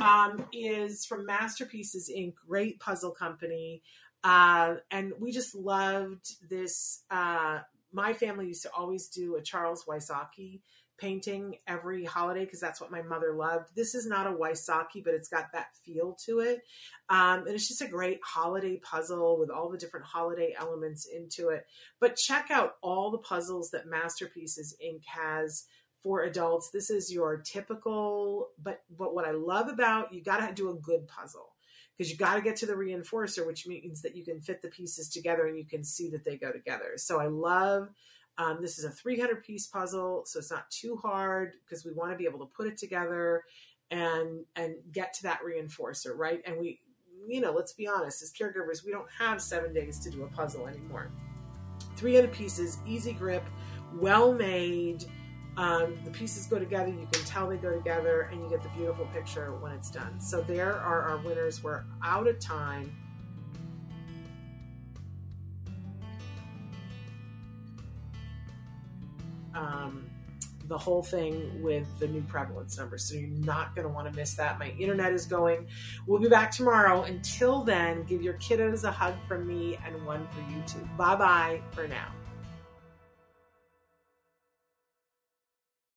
um, 0.00 0.44
is 0.52 1.04
from 1.04 1.26
Masterpieces 1.26 2.10
Inc., 2.14 2.34
great 2.46 2.80
puzzle 2.80 3.12
company. 3.12 3.82
Uh, 4.22 4.76
and 4.90 5.12
we 5.20 5.32
just 5.32 5.54
loved 5.54 6.26
this. 6.48 7.02
Uh, 7.10 7.60
my 7.92 8.12
family 8.12 8.48
used 8.48 8.62
to 8.62 8.72
always 8.72 9.08
do 9.08 9.36
a 9.36 9.42
Charles 9.42 9.84
Wysocki 9.84 10.60
painting 10.96 11.56
every 11.66 12.04
holiday 12.04 12.44
because 12.44 12.60
that's 12.60 12.80
what 12.80 12.90
my 12.90 13.02
mother 13.02 13.34
loved. 13.34 13.74
This 13.74 13.94
is 13.94 14.06
not 14.06 14.26
a 14.26 14.30
Wysocki, 14.30 15.02
but 15.04 15.14
it's 15.14 15.28
got 15.28 15.52
that 15.52 15.68
feel 15.84 16.16
to 16.26 16.40
it. 16.40 16.62
Um, 17.08 17.40
and 17.40 17.48
it's 17.48 17.68
just 17.68 17.82
a 17.82 17.88
great 17.88 18.20
holiday 18.24 18.76
puzzle 18.76 19.38
with 19.38 19.50
all 19.50 19.68
the 19.68 19.78
different 19.78 20.06
holiday 20.06 20.54
elements 20.58 21.06
into 21.06 21.48
it. 21.48 21.66
But 22.00 22.16
check 22.16 22.50
out 22.50 22.76
all 22.82 23.10
the 23.10 23.18
puzzles 23.18 23.70
that 23.70 23.86
Masterpieces 23.86 24.76
Inc. 24.84 25.02
has 25.06 25.64
for 26.04 26.24
adults. 26.24 26.68
This 26.70 26.90
is 26.90 27.12
your 27.12 27.38
typical, 27.38 28.50
but 28.62 28.82
but 28.96 29.14
what 29.14 29.24
I 29.24 29.32
love 29.32 29.68
about 29.68 30.12
you 30.12 30.22
got 30.22 30.46
to 30.46 30.54
do 30.54 30.70
a 30.70 30.74
good 30.74 31.08
puzzle 31.08 31.54
because 31.96 32.12
you 32.12 32.18
got 32.18 32.34
to 32.34 32.42
get 32.42 32.56
to 32.56 32.66
the 32.66 32.74
reinforcer, 32.74 33.44
which 33.46 33.66
means 33.66 34.02
that 34.02 34.14
you 34.14 34.22
can 34.22 34.40
fit 34.40 34.60
the 34.60 34.68
pieces 34.68 35.08
together 35.08 35.46
and 35.46 35.56
you 35.56 35.64
can 35.64 35.82
see 35.82 36.10
that 36.10 36.22
they 36.22 36.36
go 36.36 36.52
together. 36.52 36.92
So 36.96 37.18
I 37.18 37.26
love. 37.26 37.88
Um, 38.36 38.58
this 38.60 38.80
is 38.80 38.84
a 38.84 38.90
300 38.90 39.44
piece 39.44 39.68
puzzle, 39.68 40.24
so 40.26 40.40
it's 40.40 40.50
not 40.50 40.68
too 40.68 40.96
hard 40.96 41.52
because 41.64 41.84
we 41.84 41.92
want 41.92 42.10
to 42.10 42.16
be 42.16 42.24
able 42.24 42.40
to 42.40 42.52
put 42.52 42.66
it 42.66 42.76
together 42.76 43.44
and 43.90 44.44
and 44.56 44.74
get 44.92 45.14
to 45.14 45.22
that 45.22 45.38
reinforcer, 45.40 46.16
right? 46.16 46.42
And 46.44 46.58
we, 46.58 46.80
you 47.28 47.40
know, 47.40 47.52
let's 47.52 47.72
be 47.72 47.86
honest, 47.86 48.22
as 48.22 48.32
caregivers, 48.32 48.84
we 48.84 48.90
don't 48.90 49.08
have 49.16 49.40
seven 49.40 49.72
days 49.72 50.00
to 50.00 50.10
do 50.10 50.24
a 50.24 50.26
puzzle 50.26 50.66
anymore. 50.66 51.12
300 51.96 52.32
pieces, 52.32 52.78
easy 52.84 53.12
grip, 53.12 53.44
well 53.94 54.34
made 54.34 55.04
um, 55.56 55.98
the 56.04 56.10
pieces 56.10 56.46
go 56.46 56.58
together, 56.58 56.88
you 56.88 57.06
can 57.12 57.24
tell 57.24 57.48
they 57.48 57.56
go 57.56 57.72
together, 57.72 58.28
and 58.32 58.40
you 58.40 58.48
get 58.50 58.62
the 58.62 58.68
beautiful 58.70 59.06
picture 59.06 59.52
when 59.54 59.72
it's 59.72 59.90
done. 59.90 60.20
So 60.20 60.40
there 60.40 60.72
are 60.72 61.02
our 61.02 61.18
winners. 61.18 61.62
We're 61.62 61.84
out 62.02 62.26
of 62.26 62.40
time. 62.40 62.96
Um, 69.54 70.10
the 70.66 70.78
whole 70.78 71.02
thing 71.02 71.62
with 71.62 71.86
the 72.00 72.08
new 72.08 72.22
prevalence 72.22 72.76
numbers. 72.78 73.04
So 73.04 73.14
you're 73.14 73.28
not 73.28 73.76
going 73.76 73.86
to 73.86 73.92
want 73.92 74.10
to 74.10 74.18
miss 74.18 74.34
that. 74.34 74.58
My 74.58 74.70
internet 74.70 75.12
is 75.12 75.26
going. 75.26 75.68
We'll 76.06 76.20
be 76.20 76.28
back 76.28 76.50
tomorrow. 76.50 77.02
Until 77.02 77.62
then, 77.62 78.02
give 78.04 78.22
your 78.22 78.34
kiddos 78.34 78.82
a 78.82 78.90
hug 78.90 79.14
from 79.28 79.46
me 79.46 79.78
and 79.86 80.04
one 80.04 80.26
for 80.32 80.40
you 80.52 80.62
too. 80.66 80.88
Bye 80.96 81.16
bye 81.16 81.60
for 81.72 81.86
now. 81.86 82.08